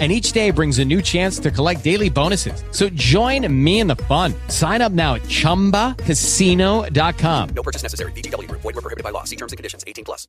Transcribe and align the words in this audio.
and 0.00 0.10
each 0.10 0.32
day 0.32 0.50
brings 0.50 0.80
a 0.80 0.84
new 0.84 1.00
chance 1.00 1.38
to 1.38 1.52
collect 1.52 1.84
daily 1.84 2.10
bonuses. 2.10 2.64
So 2.72 2.88
join 2.96 3.46
me 3.48 3.78
in 3.78 3.86
the 3.86 3.94
fun. 4.08 4.34
Sign 4.48 4.82
up 4.82 4.90
now 4.90 5.14
at 5.14 5.22
ChumbaCasino.com. 5.28 7.48
No 7.54 7.62
purchase 7.62 7.84
necessary. 7.84 8.10
BGW. 8.12 8.50
Void 8.50 8.64
were 8.64 8.72
prohibited 8.72 9.04
by 9.04 9.10
law. 9.10 9.22
See 9.22 9.36
terms 9.36 9.52
and 9.52 9.56
conditions. 9.56 9.84
18 9.86 10.04
plus. 10.04 10.26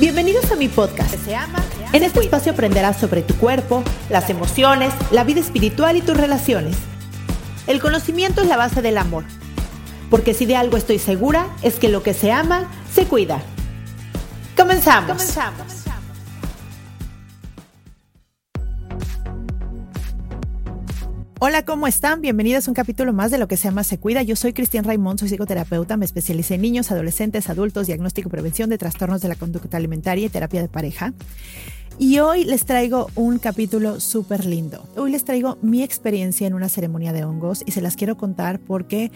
Bienvenidos 0.00 0.50
a 0.52 0.56
mi 0.56 0.68
podcast. 0.68 1.12
Se 1.24 1.34
ama, 1.34 1.60
en 1.92 2.04
este 2.04 2.20
espacio 2.20 2.52
aprenderás 2.52 3.00
sobre 3.00 3.22
tu 3.22 3.34
cuerpo, 3.34 3.82
las 4.10 4.30
emociones, 4.30 4.94
la 5.10 5.24
vida 5.24 5.40
espiritual 5.40 5.96
y 5.96 6.02
tus 6.02 6.16
relaciones. 6.16 6.76
El 7.66 7.80
conocimiento 7.80 8.40
es 8.40 8.46
la 8.46 8.56
base 8.56 8.80
del 8.80 8.96
amor. 8.96 9.24
Porque 10.08 10.34
si 10.34 10.46
de 10.46 10.54
algo 10.54 10.76
estoy 10.76 11.00
segura, 11.00 11.48
es 11.62 11.80
que 11.80 11.88
lo 11.88 12.04
que 12.04 12.14
se 12.14 12.30
ama, 12.30 12.70
se 12.94 13.06
cuida. 13.06 13.42
Comenzamos. 14.56 15.10
Comenzamos. 15.10 15.77
Hola, 21.40 21.64
¿cómo 21.64 21.86
están? 21.86 22.20
Bienvenidos 22.20 22.66
a 22.66 22.72
un 22.72 22.74
capítulo 22.74 23.12
más 23.12 23.30
de 23.30 23.38
lo 23.38 23.46
que 23.46 23.56
se 23.56 23.68
llama 23.68 23.84
Se 23.84 23.96
Cuida. 24.00 24.22
Yo 24.24 24.34
soy 24.34 24.52
Cristian 24.52 24.84
Raimond, 24.84 25.20
soy 25.20 25.28
psicoterapeuta, 25.28 25.96
me 25.96 26.04
especialicé 26.04 26.56
en 26.56 26.62
niños, 26.62 26.90
adolescentes, 26.90 27.48
adultos, 27.48 27.86
diagnóstico 27.86 28.28
y 28.28 28.32
prevención 28.32 28.68
de 28.68 28.76
trastornos 28.76 29.20
de 29.20 29.28
la 29.28 29.36
conducta 29.36 29.76
alimentaria 29.76 30.26
y 30.26 30.28
terapia 30.30 30.60
de 30.60 30.68
pareja. 30.68 31.14
Y 31.96 32.18
hoy 32.18 32.42
les 32.42 32.64
traigo 32.64 33.06
un 33.14 33.38
capítulo 33.38 34.00
súper 34.00 34.46
lindo. 34.46 34.88
Hoy 34.96 35.12
les 35.12 35.24
traigo 35.24 35.58
mi 35.62 35.84
experiencia 35.84 36.44
en 36.44 36.54
una 36.54 36.68
ceremonia 36.68 37.12
de 37.12 37.22
hongos 37.22 37.62
y 37.64 37.70
se 37.70 37.82
las 37.82 37.94
quiero 37.94 38.16
contar 38.16 38.58
porque 38.58 39.12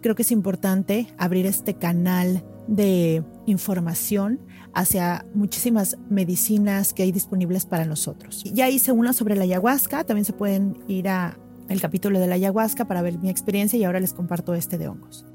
creo 0.00 0.14
que 0.14 0.22
es 0.22 0.30
importante 0.30 1.08
abrir 1.18 1.44
este 1.44 1.74
canal 1.74 2.44
de 2.68 3.24
información 3.46 4.38
hacia 4.74 5.26
muchísimas 5.34 5.96
medicinas 6.08 6.94
que 6.94 7.02
hay 7.02 7.10
disponibles 7.10 7.66
para 7.66 7.84
nosotros. 7.84 8.44
Ya 8.44 8.68
hice 8.68 8.92
una 8.92 9.12
sobre 9.12 9.34
la 9.34 9.42
ayahuasca, 9.42 10.04
también 10.04 10.24
se 10.24 10.32
pueden 10.32 10.78
ir 10.86 11.08
a 11.08 11.36
el 11.68 11.80
capítulo 11.80 12.18
de 12.20 12.26
la 12.26 12.34
ayahuasca 12.34 12.86
para 12.86 13.02
ver 13.02 13.18
mi 13.18 13.30
experiencia 13.30 13.78
y 13.78 13.84
ahora 13.84 14.00
les 14.00 14.12
comparto 14.12 14.54
este 14.54 14.78
de 14.78 14.88
hongos. 14.88 15.26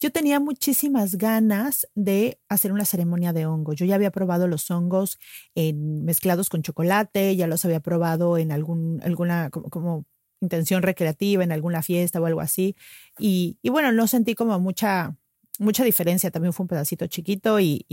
Yo 0.00 0.12
tenía 0.12 0.38
muchísimas 0.38 1.16
ganas 1.16 1.88
de 1.96 2.38
hacer 2.48 2.72
una 2.72 2.84
ceremonia 2.84 3.32
de 3.32 3.46
hongos. 3.46 3.74
Yo 3.74 3.84
ya 3.84 3.96
había 3.96 4.12
probado 4.12 4.46
los 4.46 4.70
hongos 4.70 5.18
mezclados 5.56 6.48
con 6.48 6.62
chocolate, 6.62 7.34
ya 7.34 7.48
los 7.48 7.64
había 7.64 7.80
probado 7.80 8.38
en 8.38 8.52
algún, 8.52 9.00
alguna 9.02 9.50
como, 9.50 10.06
intención 10.40 10.82
recreativa, 10.82 11.42
en 11.42 11.50
alguna 11.50 11.82
fiesta 11.82 12.20
o 12.20 12.26
algo 12.26 12.40
así. 12.40 12.76
Y, 13.18 13.58
bueno, 13.64 13.90
no 13.90 14.06
sentí 14.06 14.36
como 14.36 14.60
mucha, 14.60 15.16
mucha 15.58 15.82
diferencia. 15.82 16.30
También 16.30 16.52
fue 16.52 16.62
un 16.62 16.68
pedacito 16.68 17.08
chiquito 17.08 17.58
y 17.58 17.84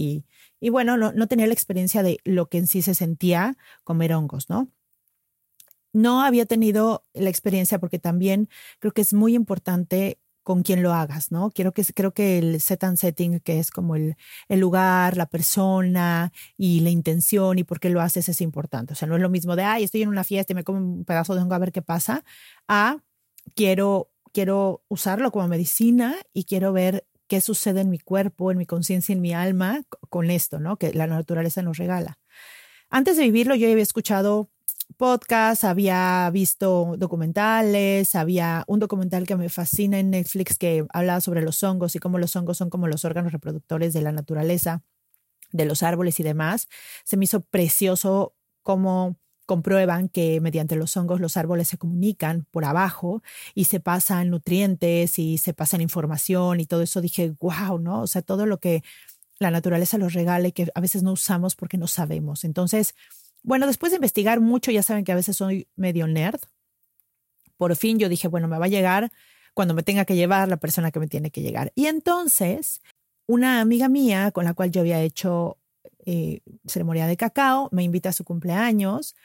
bueno, 0.62 0.98
no, 0.98 1.12
no 1.12 1.28
tenía 1.28 1.48
la 1.48 1.54
experiencia 1.54 2.04
de 2.04 2.20
lo 2.24 2.50
que 2.50 2.60
en 2.60 2.68
sí 2.68 2.84
se 2.84 2.94
sentía 2.94 3.58
comer 3.84 4.14
hongos, 4.14 4.48
¿no? 4.48 4.70
No 5.96 6.22
había 6.22 6.46
tenido 6.46 7.06
la 7.14 7.30
experiencia 7.30 7.80
porque 7.80 8.00
también 8.00 8.50
creo 8.80 8.94
que 8.94 9.02
es 9.02 9.14
muy 9.14 9.34
importante 9.34 10.20
con 10.44 10.62
quién 10.62 10.84
lo 10.84 10.94
hagas, 10.94 11.32
¿no? 11.32 11.50
Quiero 11.50 11.74
que, 11.74 11.84
creo 11.86 12.14
que 12.14 12.38
el 12.38 12.62
set 12.62 12.84
and 12.84 12.98
setting, 12.98 13.40
que 13.40 13.60
es 13.60 13.72
como 13.72 13.96
el, 13.96 14.16
el, 14.48 14.60
lugar, 14.60 15.18
la 15.18 15.26
persona 15.26 16.32
y 16.56 16.82
la 16.82 16.92
intención 16.92 17.58
y 17.58 17.64
por 17.64 17.80
qué 17.80 17.90
lo 17.90 18.02
haces 18.02 18.30
es 18.30 18.42
importante. 18.42 18.94
O 18.94 18.96
sea, 18.96 19.08
no 19.08 19.16
es 19.16 19.22
lo 19.22 19.30
mismo 19.30 19.56
de, 19.56 19.64
ay, 19.64 19.84
estoy 19.86 20.04
en 20.04 20.10
una 20.10 20.24
fiesta 20.24 20.54
y 20.54 20.56
me 20.56 20.64
como 20.64 20.78
un 20.78 21.06
pedazo 21.06 21.34
de 21.34 21.42
hongo 21.42 21.56
a 21.56 21.60
ver 21.60 21.72
qué 21.72 21.82
pasa, 21.82 22.24
a 22.68 22.98
quiero, 23.56 24.12
quiero 24.34 24.84
usarlo 24.88 25.32
como 25.32 25.48
medicina 25.48 26.16
y 26.34 26.44
quiero 26.44 26.74
ver 26.74 27.08
qué 27.28 27.42
sucede 27.42 27.82
en 27.82 27.90
mi 27.90 28.00
cuerpo, 28.00 28.52
en 28.52 28.58
mi 28.60 28.68
conciencia, 28.68 29.14
en 29.14 29.22
mi 29.22 29.34
alma 29.34 29.82
con 30.10 30.30
esto, 30.30 30.60
¿no? 30.60 30.78
Que 30.78 30.94
la 30.94 31.08
naturaleza 31.08 31.64
nos 31.64 31.78
regala. 31.78 32.20
Antes 32.90 33.18
de 33.18 33.24
vivirlo, 33.24 33.56
yo 33.56 33.72
había 33.72 33.82
escuchado 33.82 34.52
podcast, 34.96 35.64
había 35.64 36.30
visto 36.32 36.96
documentales, 36.98 38.16
había 38.16 38.64
un 38.68 38.80
documental 38.80 39.26
que 39.28 39.36
me 39.36 39.50
fascina 39.50 40.00
en 40.00 40.12
Netflix 40.12 40.58
que 40.58 40.86
hablaba 40.90 41.22
sobre 41.22 41.42
los 41.42 41.62
hongos 41.64 41.96
y 41.96 42.00
cómo 42.00 42.18
los 42.18 42.36
hongos 42.36 42.58
son 42.58 42.70
como 42.70 42.88
los 42.88 43.06
órganos 43.06 43.32
reproductores 43.32 43.94
de 43.94 44.02
la 44.02 44.12
naturaleza, 44.12 44.84
de 45.52 45.66
los 45.66 45.84
árboles 45.84 46.20
y 46.20 46.24
demás. 46.24 46.68
Se 47.04 47.18
me 47.18 47.26
hizo 47.26 47.42
precioso 47.42 48.36
cómo 48.64 49.18
comprueban 49.46 50.10
que 50.10 50.42
mediante 50.42 50.76
los 50.76 50.98
hongos 50.98 51.20
los 51.20 51.38
árboles 51.38 51.68
se 51.68 51.78
comunican 51.78 52.48
por 52.52 52.66
abajo 52.66 53.22
y 53.54 53.66
se 53.66 53.80
pasan 53.80 54.30
nutrientes 54.30 55.20
y 55.20 55.38
se 55.38 55.54
pasan 55.54 55.82
información 55.82 56.60
y 56.60 56.66
todo 56.66 56.82
eso. 56.82 57.02
Dije, 57.02 57.36
wow, 57.40 57.80
¿no? 57.80 58.02
O 58.02 58.08
sea, 58.08 58.22
todo 58.22 58.46
lo 58.46 58.60
que 58.60 58.84
la 59.40 59.52
naturaleza 59.52 59.98
los 59.98 60.14
regala 60.14 60.48
y 60.48 60.52
que 60.52 60.68
a 60.74 60.80
veces 60.82 61.04
no 61.04 61.12
usamos 61.12 61.56
porque 61.56 61.78
no 61.78 61.88
sabemos. 61.88 62.44
Entonces, 62.44 62.96
bueno, 63.46 63.68
después 63.68 63.92
de 63.92 63.98
investigar 63.98 64.42
mucho, 64.42 64.72
ya 64.72 64.82
saben 64.82 65.06
que 65.06 65.12
a 65.12 65.16
veces 65.16 65.38
soy 65.38 65.68
medio 65.76 66.08
nerd. 66.08 66.40
Por 67.58 67.76
fin 67.76 68.00
yo 68.00 68.10
dije, 68.10 68.28
bueno, 68.28 68.48
me 68.48 68.58
va 68.58 68.66
a 68.66 68.70
llegar 68.70 69.12
cuando 69.54 69.76
me 69.76 69.84
tenga 69.84 70.04
que 70.04 70.16
llevar 70.16 70.50
la 70.50 70.58
persona 70.58 70.92
que 70.92 71.00
me 71.00 71.08
tiene 71.08 71.30
que 71.30 71.42
llegar. 71.42 71.72
Y 71.76 71.86
entonces, 71.86 72.82
una 73.28 73.62
amiga 73.62 73.88
mía 73.88 74.32
con 74.32 74.46
la 74.46 74.56
cual 74.56 74.72
yo 74.72 74.82
había 74.82 75.00
hecho 75.00 75.60
eh, 76.06 76.42
ceremonia 76.66 77.06
de 77.06 77.18
cacao 77.18 77.70
me 77.72 77.84
invita 77.84 78.10
a 78.10 78.14
su 78.14 78.24
cumpleaños 78.24 79.16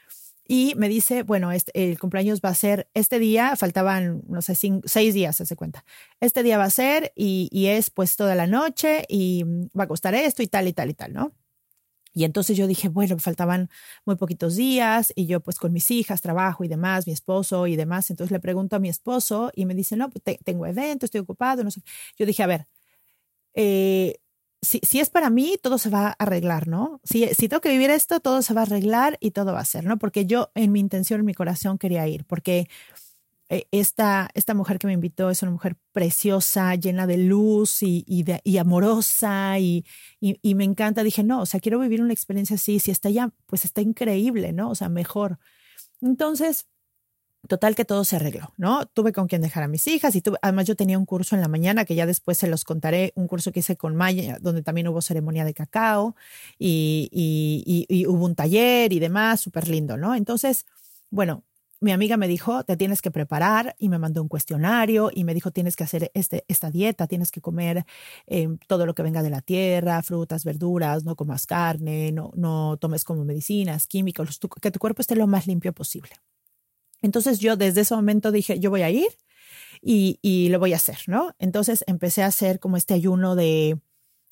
y 0.47 0.75
me 0.77 0.91
dice, 0.91 1.23
bueno, 1.23 1.51
el 1.53 1.99
cumpleaños 1.99 2.43
va 2.45 2.51
a 2.51 2.55
ser 2.55 2.91
este 2.93 3.19
día, 3.21 3.57
faltaban, 3.57 4.23
no 4.29 4.43
sé, 4.43 4.55
seis 4.55 5.15
días, 5.15 5.37
se 5.37 5.57
cuenta. 5.57 5.85
Este 6.21 6.43
día 6.43 6.59
va 6.59 6.65
a 6.65 6.71
ser 6.71 7.13
y, 7.17 7.49
y 7.53 7.69
es 7.69 7.89
pues 7.91 8.17
toda 8.17 8.35
la 8.35 8.47
noche 8.47 9.07
y 9.09 9.45
va 9.79 9.85
a 9.85 9.89
costar 9.89 10.15
esto 10.15 10.43
y 10.43 10.47
tal 10.47 10.69
y 10.69 10.75
tal 10.75 10.91
y 10.91 10.95
tal, 10.95 11.15
¿no? 11.15 11.33
Y 12.13 12.25
entonces 12.25 12.57
yo 12.57 12.67
dije, 12.67 12.89
bueno, 12.89 13.19
faltaban 13.19 13.69
muy 14.05 14.17
poquitos 14.17 14.57
días 14.57 15.13
y 15.15 15.27
yo 15.27 15.41
pues 15.41 15.59
con 15.59 15.73
mis 15.73 15.91
hijas, 15.91 16.21
trabajo 16.21 16.65
y 16.65 16.69
demás, 16.69 17.07
mi 17.07 17.13
esposo 17.13 17.67
y 17.67 17.77
demás. 17.77 18.11
Entonces 18.11 18.33
le 18.33 18.41
pregunto 18.41 18.77
a 18.77 18.79
mi 18.81 18.89
esposo 18.89 19.53
y 19.55 19.67
me 19.67 19.75
dice, 19.75 19.97
no, 19.97 20.11
pues 20.11 20.39
tengo 20.45 20.67
evento, 20.67 21.07
estoy 21.07 21.21
ocupado, 21.21 21.65
no 21.65 21.71
sé. 21.71 21.83
Yo 22.19 22.27
dije, 22.27 22.43
a 22.43 22.47
ver, 22.47 22.67
eh, 23.55 24.17
si, 24.63 24.81
si, 24.83 25.01
es 25.01 25.11
para 25.11 25.31
mí, 25.31 25.57
todo 25.63 25.79
se 25.79 25.89
va 25.91 26.09
a 26.09 26.17
arreglar, 26.19 26.69
¿no? 26.69 27.01
Si, 27.05 27.27
si 27.29 27.49
tengo 27.49 27.61
que 27.63 27.71
vivir 27.71 27.91
esto, 27.91 28.21
todo 28.21 28.43
se 28.43 28.53
va 28.55 28.63
a 28.63 28.65
arreglar 28.65 29.17
y 29.21 29.31
todo 29.31 29.53
va 29.55 29.61
a 29.61 29.65
ser, 29.65 29.85
¿no? 29.85 29.99
Porque 29.99 30.27
yo 30.27 30.51
en 30.55 30.73
mi 30.73 30.81
intención, 30.81 31.21
en 31.21 31.27
mi 31.27 31.35
corazón 31.35 31.79
quería 31.79 32.07
ir, 32.09 32.25
porque 32.27 32.69
esta, 33.73 34.31
esta 34.35 34.55
mujer 34.55 34.79
que 34.79 34.87
me 34.87 34.93
invitó 34.93 35.29
es 35.29 35.43
una 35.43 35.51
mujer 35.51 35.77
preciosa, 35.93 36.77
llena 36.77 37.09
de 37.09 37.19
luz 37.19 37.83
y, 37.83 38.05
y, 38.07 38.59
amorosa 38.59 39.59
y, 39.59 39.85
y, 40.21 40.55
me 40.55 40.65
encanta. 40.65 41.03
Dije, 41.03 41.25
no, 41.25 41.43
o 41.43 41.47
sea, 41.47 41.59
quiero 41.59 41.81
vivir 41.81 42.01
una 42.01 42.13
experiencia 42.13 42.55
así. 42.55 42.79
Si 42.79 42.93
está 42.93 43.11
ya, 43.11 43.33
pues 43.47 43.65
está 43.65 43.81
increíble, 43.81 44.53
¿no? 44.53 44.71
O 44.71 44.75
sea, 44.77 44.89
mejor. 44.89 45.41
Entonces, 46.01 46.69
total 47.49 47.75
que 47.75 47.85
todo 47.85 48.05
se 48.05 48.17
arregló, 48.17 48.55
¿no? 48.57 48.87
Tuve 48.87 49.13
con 49.13 49.27
quien 49.27 49.43
dejar 49.43 49.65
a 49.65 49.69
mis 49.69 49.87
hijas 49.89 50.15
y 50.15 50.23
tuve, 50.23 50.39
además 50.43 50.67
yo 50.67 50.77
tenía 50.77 50.99
un 50.99 51.07
curso 51.07 51.35
en 51.35 51.41
la 51.41 51.49
mañana 51.49 51.85
que 51.85 51.97
ya 51.97 52.07
después 52.07 52.39
se 52.39 52.47
los 52.47 52.65
contaré, 52.65 53.13
un 53.17 53.27
curso 53.27 53.51
que 53.51 53.61
hice 53.61 53.77
con 53.77 53.97
Maya, 53.97 54.39
donde 54.41 54.63
también 54.63 54.87
hubo 54.87 55.03
ceremonia 55.03 55.45
de 55.45 55.55
cacao 55.55 56.15
y 56.59 58.05
hubo 58.07 58.25
un 58.25 58.37
taller 58.37 58.93
y 58.93 59.01
demás, 59.01 59.41
súper 59.41 59.69
lindo, 59.69 59.97
¿no? 59.97 60.15
Entonces, 60.15 60.67
bueno, 61.11 61.45
mi 61.81 61.93
amiga 61.93 62.17
me 62.17 62.29
dijo, 62.29 62.63
te 62.65 62.77
tienes 62.77 63.01
que 63.01 63.11
preparar 63.11 63.75
y 63.79 63.89
me 63.89 63.99
mandó 63.99 64.23
un 64.23 64.29
cuestionario 64.29 65.11
y 65.13 65.25
me 65.25 65.35
dijo, 65.35 65.51
tienes 65.51 65.77
que 65.77 65.85
hacer 65.85 66.11
este, 66.15 66.45
esta 66.47 66.71
dieta, 66.71 67.07
tienes 67.07 67.31
que 67.31 67.41
comer 67.41 67.85
eh, 68.27 68.49
todo 68.67 68.85
lo 68.87 68.95
que 68.95 69.03
venga 69.03 69.23
de 69.23 69.31
la 69.31 69.41
tierra, 69.41 70.03
frutas, 70.03 70.45
verduras, 70.45 71.05
no 71.05 71.17
comas 71.17 71.47
carne, 71.47 72.13
no, 72.13 72.33
no 72.35 72.77
tomes 72.77 73.05
como 73.05 73.25
medicinas, 73.25 73.87
químicos, 73.87 74.39
que 74.61 74.71
tu 74.71 74.79
cuerpo 74.79 75.01
esté 75.01 75.17
lo 75.17 75.27
más 75.27 75.47
limpio 75.47 75.73
posible. 75.73 76.11
Entonces 77.03 77.39
yo 77.39 77.57
desde 77.57 77.81
ese 77.81 77.95
momento 77.95 78.31
dije, 78.31 78.61
yo 78.61 78.71
voy 78.71 78.83
a 78.83 78.91
ir 78.91 79.09
y, 79.81 80.19
y 80.21 80.51
lo 80.51 80.59
voy 80.59 80.75
a 80.75 80.77
hacer, 80.77 80.99
¿no? 81.07 81.35
Entonces 81.39 81.83
empecé 81.87 82.23
a 82.23 82.27
hacer 82.27 82.61
como 82.61 82.77
este 82.77 82.93
ayuno 82.93 83.37
de, 83.37 83.81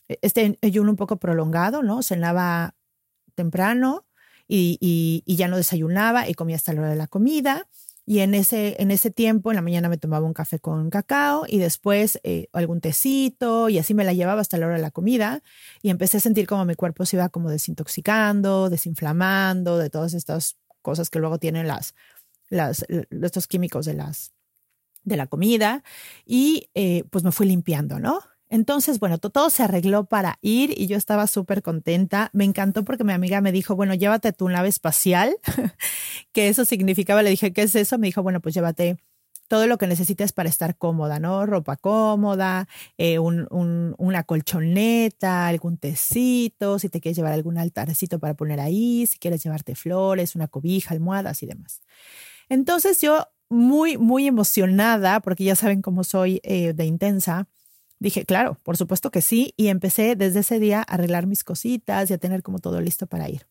este 0.09 0.59
ayuno 0.63 0.91
un 0.91 0.97
poco 0.97 1.19
prolongado, 1.19 1.83
¿no? 1.83 2.03
Cenaba 2.03 2.75
temprano, 3.35 4.07
y, 4.49 5.23
ya 5.27 5.49
no 5.49 5.57
desayunaba 5.57 6.29
y 6.29 6.35
comía 6.35 6.57
hasta 6.57 6.73
la 6.73 6.81
hora 6.81 6.91
de 6.91 6.97
la 6.97 7.07
comida. 7.07 7.69
Y 8.07 8.21
en 8.21 8.35
ese, 8.35 8.81
en 8.81 8.91
ese 8.91 9.11
tiempo, 9.11 9.51
en 9.51 9.57
la 9.57 9.63
mañana 9.63 9.91
me 9.91 9.99
tomaba 9.99 10.27
un 10.27 10.33
café 10.33 10.59
con 10.59 10.89
cacao 10.89 11.45
y 11.47 11.59
después 11.59 12.19
eh, 12.23 12.49
algún 12.55 12.81
tecito 12.81 13.69
y 13.69 13.79
así 13.79 13.93
me 13.93 14.03
la 14.03 14.15
llevaba 14.15 14.41
hasta 14.41 14.57
la 14.57 14.65
hora 14.65 14.77
de 14.77 14.83
la 14.83 14.91
comida. 14.91 15.43
Y 15.83 15.91
empecé 15.91 16.17
a 16.17 16.21
sentir 16.21 16.47
como 16.47 16.65
mi 16.65 16.75
cuerpo 16.75 17.05
se 17.05 17.17
iba 17.17 17.29
como 17.29 17.51
desintoxicando, 17.51 18.71
desinflamando, 18.71 19.77
de 19.77 19.91
todas 19.91 20.15
estas 20.15 20.57
cosas 20.81 21.11
que 21.11 21.19
luego 21.19 21.39
tienen 21.39 21.69
las, 21.69 21.95
las, 22.49 22.87
estos 22.89 23.47
químicos 23.47 23.85
de, 23.85 23.93
las, 23.93 24.33
de 25.05 25.19
la 25.19 25.27
comida. 25.27 25.85
Y 26.25 26.71
eh, 26.75 27.05
pues 27.11 27.25
me 27.25 27.33
fui 27.33 27.47
limpiando, 27.47 28.01
¿no? 28.01 28.23
Entonces, 28.51 28.99
bueno, 28.99 29.19
todo 29.19 29.51
se 29.51 29.63
arregló 29.63 30.05
para 30.05 30.39
ir 30.41 30.75
y 30.77 30.87
yo 30.87 30.97
estaba 30.97 31.27
súper 31.27 31.63
contenta. 31.63 32.31
Me 32.33 32.45
encantó 32.45 32.85
porque 32.85 33.05
mi 33.05 33.13
amiga 33.13 33.41
me 33.41 33.53
dijo, 33.53 33.77
bueno, 33.77 33.95
llévate 33.95 34.33
tu 34.33 34.49
nave 34.49 34.69
espacial, 34.69 35.37
que 36.33 36.49
eso 36.49 36.65
significaba, 36.65 37.23
le 37.23 37.31
dije, 37.31 37.53
¿qué 37.53 37.63
es 37.63 37.75
eso? 37.75 37.99
Me 37.99 38.07
dijo, 38.09 38.23
bueno, 38.23 38.41
pues 38.41 38.55
llévate 38.55 38.99
todo 39.49 39.67
lo 39.67 39.79
que 39.79 39.87
necesites 39.87 40.33
para 40.33 40.49
estar 40.49 40.77
cómoda, 40.77 41.19
¿no? 41.19 41.47
Ropa 41.47 41.77
cómoda, 41.77 42.69
eh, 42.99 43.19
una 43.19 44.23
colchoneta, 44.25 45.49
algún 45.49 45.79
tecito, 45.79 46.79
si 46.79 46.89
te 46.91 47.01
quieres 47.01 47.17
llevar 47.17 47.33
algún 47.33 47.59
altarcito 47.59 48.19
para 48.19 48.35
poner 48.35 48.61
ahí, 48.61 49.07
si 49.07 49.19
quieres 49.19 49.43
llevarte 49.43 49.75
flores, 49.75 50.37
una 50.37 50.49
cobija, 50.49 50.95
almohadas 50.95 51.43
y 51.43 51.47
demás. 51.47 51.81
Entonces 52.51 53.01
yo 53.01 53.27
muy, 53.49 53.97
muy 53.97 54.27
emocionada, 54.27 55.21
porque 55.21 55.45
ya 55.45 55.57
saben 55.57 55.81
cómo 55.83 56.05
soy 56.05 56.41
eh, 56.43 56.75
de 56.75 56.85
intensa, 56.85 57.49
dije, 57.99 58.25
claro, 58.25 58.57
por 58.63 58.77
supuesto 58.77 59.11
que 59.11 59.23
sí, 59.23 59.55
y 59.57 59.69
empecé 59.69 60.17
desde 60.17 60.41
ese 60.41 60.59
día 60.59 60.81
a 60.81 60.95
arreglar 60.95 61.27
mis 61.27 61.45
cositas 61.45 62.11
y 62.11 62.15
a 62.15 62.19
tener 62.19 62.43
como 62.43 62.59
todo 62.59 62.81
listo 62.81 63.07
para 63.07 63.29
ir. 63.29 63.47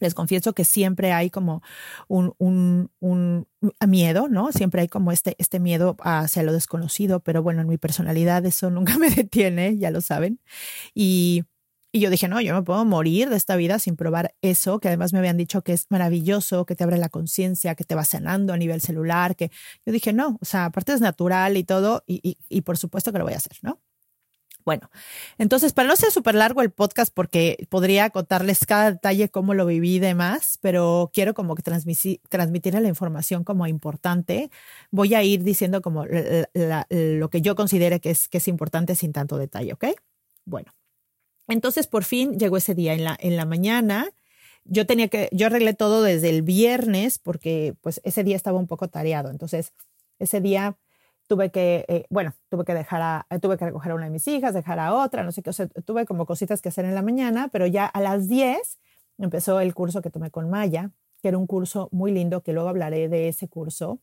Les 0.00 0.14
confieso 0.14 0.52
que 0.52 0.64
siempre 0.64 1.12
hay 1.12 1.30
como 1.30 1.62
un, 2.08 2.34
un, 2.38 2.90
un, 2.98 3.46
miedo, 3.86 4.28
¿no? 4.28 4.50
Siempre 4.50 4.80
hay 4.82 4.88
como 4.88 5.12
este, 5.12 5.36
este 5.38 5.60
miedo 5.60 5.96
hacia 6.00 6.42
lo 6.42 6.52
desconocido, 6.52 7.20
pero 7.20 7.42
bueno, 7.42 7.60
en 7.60 7.68
mi 7.68 7.78
personalidad 7.78 8.44
eso 8.44 8.68
nunca 8.70 8.98
me 8.98 9.10
detiene, 9.10 9.78
ya 9.78 9.92
lo 9.92 10.00
saben. 10.00 10.40
Y, 10.94 11.44
y 11.92 12.00
yo 12.00 12.08
dije, 12.08 12.26
no, 12.26 12.40
yo 12.40 12.54
me 12.54 12.62
puedo 12.62 12.84
morir 12.86 13.28
de 13.28 13.36
esta 13.36 13.54
vida 13.54 13.78
sin 13.78 13.96
probar 13.96 14.34
eso, 14.40 14.80
que 14.80 14.88
además 14.88 15.12
me 15.12 15.18
habían 15.18 15.36
dicho 15.36 15.62
que 15.62 15.74
es 15.74 15.86
maravilloso, 15.90 16.64
que 16.64 16.74
te 16.74 16.84
abre 16.84 16.96
la 16.96 17.10
conciencia, 17.10 17.74
que 17.74 17.84
te 17.84 17.94
va 17.94 18.04
sanando 18.04 18.54
a 18.54 18.56
nivel 18.56 18.80
celular, 18.80 19.36
que 19.36 19.50
yo 19.84 19.92
dije, 19.92 20.14
no, 20.14 20.38
o 20.40 20.44
sea, 20.44 20.64
aparte 20.64 20.94
es 20.94 21.02
natural 21.02 21.58
y 21.58 21.64
todo, 21.64 22.02
y, 22.06 22.38
y, 22.48 22.60
por 22.62 22.78
supuesto 22.78 23.12
que 23.12 23.18
lo 23.18 23.24
voy 23.24 23.34
a 23.34 23.36
hacer, 23.36 23.58
¿no? 23.60 23.78
Bueno, 24.64 24.90
entonces, 25.38 25.72
para 25.72 25.88
no 25.88 25.96
ser 25.96 26.12
súper 26.12 26.34
largo 26.34 26.62
el 26.62 26.70
podcast, 26.70 27.12
porque 27.12 27.66
podría 27.68 28.10
contarles 28.10 28.64
cada 28.64 28.92
detalle, 28.92 29.28
cómo 29.28 29.54
lo 29.54 29.66
viví 29.66 29.96
y 29.96 29.98
demás, 29.98 30.58
pero 30.62 31.10
quiero 31.12 31.34
como 31.34 31.56
que 31.56 31.62
transmitir, 31.62 32.20
transmitir 32.28 32.74
la 32.74 32.88
información 32.88 33.44
como 33.44 33.66
importante. 33.66 34.50
Voy 34.90 35.14
a 35.14 35.22
ir 35.24 35.42
diciendo 35.42 35.82
como 35.82 36.06
lo 36.06 37.30
que 37.30 37.42
yo 37.42 37.56
considere 37.56 38.00
que 38.00 38.10
es, 38.10 38.28
que 38.28 38.38
es 38.38 38.48
importante 38.48 38.94
sin 38.94 39.12
tanto 39.12 39.36
detalle, 39.36 39.72
¿ok? 39.72 39.86
Bueno, 40.44 40.72
entonces 41.48 41.86
por 41.86 42.04
fin 42.04 42.38
llegó 42.38 42.56
ese 42.56 42.74
día 42.74 42.94
en 42.94 43.04
la, 43.04 43.16
en 43.20 43.36
la 43.36 43.44
mañana. 43.44 44.10
Yo 44.64 44.86
tenía 44.86 45.08
que, 45.08 45.28
yo 45.32 45.46
arreglé 45.46 45.74
todo 45.74 46.02
desde 46.02 46.30
el 46.30 46.42
viernes 46.42 47.18
porque 47.18 47.74
pues 47.80 48.00
ese 48.04 48.24
día 48.24 48.36
estaba 48.36 48.58
un 48.58 48.66
poco 48.68 48.88
tareado. 48.88 49.30
Entonces, 49.30 49.72
ese 50.18 50.40
día 50.40 50.76
tuve 51.26 51.50
que, 51.50 51.84
eh, 51.88 52.04
bueno, 52.10 52.34
tuve 52.48 52.64
que 52.64 52.74
dejar 52.74 53.02
a, 53.02 53.26
eh, 53.30 53.38
tuve 53.38 53.56
que 53.56 53.64
recoger 53.64 53.92
a 53.92 53.94
una 53.94 54.04
de 54.04 54.10
mis 54.10 54.26
hijas, 54.28 54.54
dejar 54.54 54.78
a 54.78 54.94
otra, 54.94 55.24
no 55.24 55.32
sé 55.32 55.42
qué, 55.42 55.50
o 55.50 55.52
sea, 55.52 55.66
tuve 55.66 56.04
como 56.06 56.26
cositas 56.26 56.60
que 56.60 56.68
hacer 56.68 56.84
en 56.84 56.94
la 56.94 57.02
mañana, 57.02 57.48
pero 57.50 57.66
ya 57.66 57.86
a 57.86 58.00
las 58.00 58.28
10 58.28 58.78
empezó 59.18 59.60
el 59.60 59.74
curso 59.74 60.02
que 60.02 60.10
tomé 60.10 60.30
con 60.30 60.50
Maya, 60.50 60.90
que 61.22 61.28
era 61.28 61.38
un 61.38 61.46
curso 61.46 61.88
muy 61.92 62.12
lindo, 62.12 62.42
que 62.42 62.52
luego 62.52 62.68
hablaré 62.68 63.08
de 63.08 63.28
ese 63.28 63.48
curso, 63.48 64.00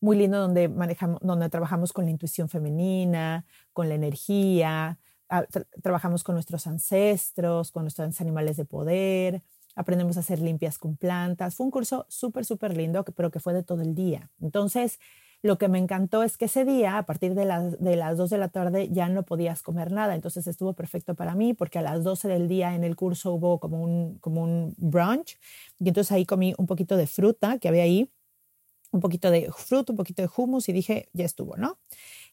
muy 0.00 0.16
lindo 0.16 0.38
donde 0.38 0.68
manejamos, 0.68 1.20
donde 1.20 1.50
trabajamos 1.50 1.92
con 1.92 2.06
la 2.06 2.10
intuición 2.10 2.48
femenina, 2.48 3.44
con 3.72 3.88
la 3.88 3.94
energía, 3.94 4.98
trabajamos 5.82 6.24
con 6.24 6.34
nuestros 6.34 6.66
ancestros, 6.66 7.70
con 7.70 7.84
nuestros 7.84 8.20
animales 8.20 8.56
de 8.56 8.64
poder, 8.64 9.42
aprendemos 9.76 10.16
a 10.16 10.20
hacer 10.20 10.40
limpias 10.40 10.78
con 10.78 10.96
plantas. 10.96 11.54
Fue 11.54 11.64
un 11.64 11.70
curso 11.70 12.06
súper, 12.08 12.44
súper 12.44 12.76
lindo, 12.76 13.04
pero 13.04 13.30
que 13.30 13.40
fue 13.40 13.54
de 13.54 13.62
todo 13.62 13.82
el 13.82 13.94
día. 13.94 14.30
Entonces, 14.40 14.98
lo 15.42 15.56
que 15.56 15.68
me 15.68 15.78
encantó 15.78 16.22
es 16.22 16.36
que 16.36 16.44
ese 16.46 16.64
día, 16.64 16.98
a 16.98 17.06
partir 17.06 17.34
de 17.34 17.46
las, 17.46 17.80
de 17.80 17.96
las 17.96 18.18
2 18.18 18.28
de 18.28 18.38
la 18.38 18.48
tarde, 18.48 18.88
ya 18.90 19.08
no 19.08 19.22
podías 19.22 19.62
comer 19.62 19.90
nada. 19.90 20.14
Entonces 20.14 20.46
estuvo 20.46 20.74
perfecto 20.74 21.14
para 21.14 21.34
mí 21.34 21.54
porque 21.54 21.78
a 21.78 21.82
las 21.82 22.04
12 22.04 22.28
del 22.28 22.46
día 22.46 22.74
en 22.74 22.84
el 22.84 22.94
curso 22.94 23.32
hubo 23.32 23.58
como 23.58 23.82
un, 23.82 24.18
como 24.18 24.42
un 24.42 24.74
brunch. 24.76 25.38
Y 25.78 25.88
entonces 25.88 26.12
ahí 26.12 26.26
comí 26.26 26.54
un 26.58 26.66
poquito 26.66 26.96
de 26.96 27.06
fruta 27.06 27.58
que 27.58 27.68
había 27.68 27.84
ahí, 27.84 28.10
un 28.90 29.00
poquito 29.00 29.30
de 29.30 29.50
fruta, 29.50 29.92
un 29.92 29.96
poquito 29.96 30.20
de 30.20 30.28
hummus 30.36 30.68
y 30.68 30.72
dije, 30.72 31.08
ya 31.12 31.24
estuvo, 31.24 31.56
¿no? 31.56 31.78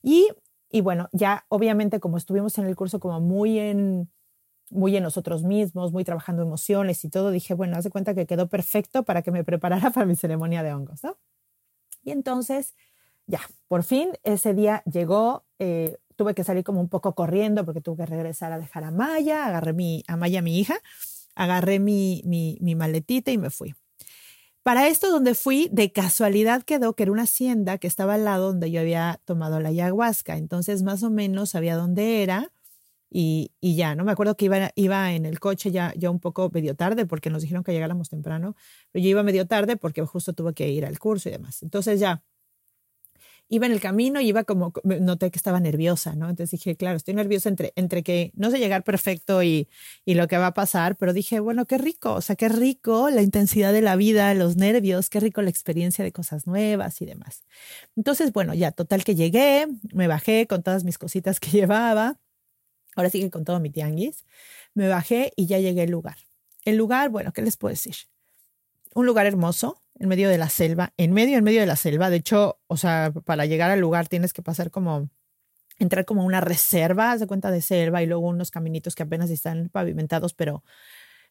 Y, 0.04 0.28
y 0.70 0.82
bueno, 0.82 1.10
ya 1.12 1.46
obviamente 1.50 2.00
como 2.00 2.18
estuvimos 2.18 2.58
en 2.58 2.66
el 2.66 2.76
curso 2.76 3.00
como 3.00 3.20
muy 3.22 3.60
en 3.60 4.10
muy 4.70 4.98
en 4.98 5.04
nosotros 5.04 5.44
mismos, 5.44 5.94
muy 5.94 6.04
trabajando 6.04 6.44
emociones 6.44 7.06
y 7.06 7.10
todo, 7.10 7.32
dije, 7.32 7.54
bueno, 7.54 7.78
haz 7.78 7.86
de 7.86 7.90
cuenta 7.90 8.14
que 8.14 8.26
quedó 8.26 8.50
perfecto 8.50 9.04
para 9.04 9.22
que 9.22 9.32
me 9.32 9.44
preparara 9.46 9.90
para 9.92 10.06
mi 10.06 10.16
ceremonia 10.16 10.64
de 10.64 10.74
hongos, 10.74 11.04
¿no? 11.04 11.18
Y 12.04 12.12
entonces 12.12 12.76
ya, 13.28 13.42
por 13.68 13.84
fin 13.84 14.12
ese 14.24 14.54
día 14.54 14.84
llegó. 14.86 15.46
Eh, 15.60 15.98
tuve 16.18 16.34
que 16.34 16.44
salir 16.44 16.64
como 16.64 16.82
un 16.82 16.90
poco 16.90 17.14
corriendo 17.16 17.64
porque 17.64 17.82
tuve 17.82 17.98
que 17.98 18.06
regresar 18.08 18.52
a 18.52 18.58
dejar 18.58 18.84
a 18.84 18.92
Maya, 18.92 19.46
agarré 19.46 19.74
mi, 19.74 20.04
a 20.08 20.18
Maya, 20.18 20.42
mi 20.42 20.60
hija, 20.60 20.80
agarré 21.36 21.80
mi, 21.80 22.24
mi, 22.26 22.58
mi 22.60 22.76
maletita 22.76 23.32
y 23.32 23.38
me 23.38 23.50
fui. 23.52 23.76
Para 24.68 24.90
esto 24.90 25.10
donde 25.10 25.34
fui, 25.34 25.70
de 25.72 25.94
casualidad 25.94 26.62
quedó 26.62 26.94
que 26.94 27.04
era 27.04 27.14
una 27.14 27.22
hacienda 27.22 27.78
que 27.78 27.88
estaba 27.88 28.16
al 28.16 28.26
lado 28.26 28.48
donde 28.48 28.70
yo 28.70 28.82
había 28.82 29.22
tomado 29.24 29.62
la 29.62 29.70
ayahuasca. 29.70 30.36
Entonces, 30.36 30.84
más 30.84 31.04
o 31.04 31.10
menos 31.10 31.52
sabía 31.52 31.78
dónde 31.78 32.22
era 32.22 32.52
y, 33.10 33.54
y 33.62 33.78
ya, 33.78 33.96
¿no? 33.96 34.04
Me 34.04 34.12
acuerdo 34.12 34.36
que 34.36 34.44
iba, 34.44 34.72
iba 34.76 35.14
en 35.14 35.26
el 35.26 35.40
coche 35.40 35.72
ya, 35.72 35.94
ya 35.96 36.10
un 36.10 36.20
poco 36.20 36.52
medio 36.54 36.76
tarde 36.76 37.06
porque 37.06 37.30
nos 37.30 37.44
dijeron 37.44 37.64
que 37.64 37.72
llegáramos 37.72 38.10
temprano, 38.10 38.58
pero 38.92 39.04
yo 39.04 39.10
iba 39.10 39.24
medio 39.24 39.48
tarde 39.48 39.78
porque 39.78 40.02
justo 40.02 40.34
tuve 40.34 40.54
que 40.54 40.70
ir 40.70 40.86
al 40.86 41.00
curso 41.00 41.30
y 41.30 41.32
demás. 41.32 41.64
Entonces 41.64 42.02
ya 42.02 42.22
iba 43.50 43.66
en 43.66 43.72
el 43.72 43.80
camino 43.80 44.20
y 44.20 44.28
iba 44.28 44.44
como, 44.44 44.74
noté 44.84 45.32
que 45.32 45.38
estaba 45.38 45.60
nerviosa, 45.60 46.16
¿no? 46.16 46.30
Entonces 46.30 46.52
dije, 46.52 46.76
claro, 46.76 46.98
estoy 46.98 47.14
nerviosa 47.14 47.48
entre, 47.50 47.72
entre 47.76 48.04
que 48.04 48.32
no 48.36 48.52
sé 48.52 48.60
llegar 48.60 48.84
perfecto 48.84 49.42
y, 49.42 49.70
y 50.06 50.16
lo 50.16 50.28
que 50.28 50.38
va 50.38 50.48
a 50.48 50.54
pasar, 50.54 50.98
pero 50.98 51.14
dije, 51.14 51.40
bueno, 51.40 51.66
qué 51.66 51.78
rico, 51.78 52.14
o 52.14 52.22
sea, 52.22 52.36
qué 52.36 52.50
rico 52.50 53.10
la 53.10 53.22
intensidad 53.22 53.72
de 53.72 53.82
la 53.82 53.96
vida, 53.96 54.34
los 54.34 54.58
nervios, 54.58 55.10
qué 55.10 55.20
rico 55.20 55.42
la 55.42 55.50
experiencia 55.50 56.04
de 56.04 56.12
cosas 56.12 56.46
nuevas 56.46 57.02
y 57.02 57.06
demás. 57.06 57.46
Entonces, 57.96 58.34
bueno, 58.34 58.54
ya, 58.54 58.72
total 58.72 59.04
que 59.04 59.16
llegué, 59.16 59.68
me 59.94 60.08
bajé 60.08 60.48
con 60.48 60.62
todas 60.62 60.84
mis 60.84 60.98
cositas 60.98 61.40
que 61.40 61.50
llevaba, 61.52 62.20
ahora 62.96 63.10
sí 63.10 63.22
que 63.22 63.30
con 63.30 63.46
todo 63.46 63.60
mi 63.60 63.70
tianguis, 63.70 64.26
me 64.74 64.90
bajé 64.90 65.32
y 65.36 65.46
ya 65.46 65.60
llegué 65.60 65.84
al 65.84 65.92
lugar. 65.92 66.18
El 66.66 66.76
lugar, 66.76 67.10
bueno, 67.10 67.32
¿qué 67.32 67.42
les 67.42 67.56
puedo 67.56 67.72
decir? 67.72 67.96
Un 68.94 69.06
lugar 69.06 69.26
hermoso, 69.26 69.82
en 70.00 70.08
medio 70.08 70.30
de 70.30 70.38
la 70.38 70.50
selva, 70.50 70.94
en 70.98 71.14
medio, 71.14 71.38
en 71.38 71.44
medio 71.44 71.62
de 71.62 71.66
la 71.66 71.76
selva. 71.76 72.10
De 72.10 72.18
hecho, 72.18 72.60
o 72.68 72.78
sea, 72.78 73.12
para 73.26 73.46
llegar 73.46 73.72
al 73.72 73.80
lugar 73.80 74.08
tienes 74.08 74.34
que 74.34 74.42
pasar 74.42 74.72
como, 74.72 75.10
entrar 75.80 76.06
como 76.06 76.26
una 76.26 76.42
reserva, 76.42 77.12
haz 77.12 77.20
de 77.20 77.28
cuenta 77.28 77.52
de 77.52 77.62
selva 77.62 78.02
y 78.04 78.06
luego 78.06 78.28
unos 78.28 78.52
caminitos 78.52 78.96
que 78.96 79.04
apenas 79.04 79.30
están 79.30 79.70
pavimentados, 79.70 80.34
pero 80.34 80.64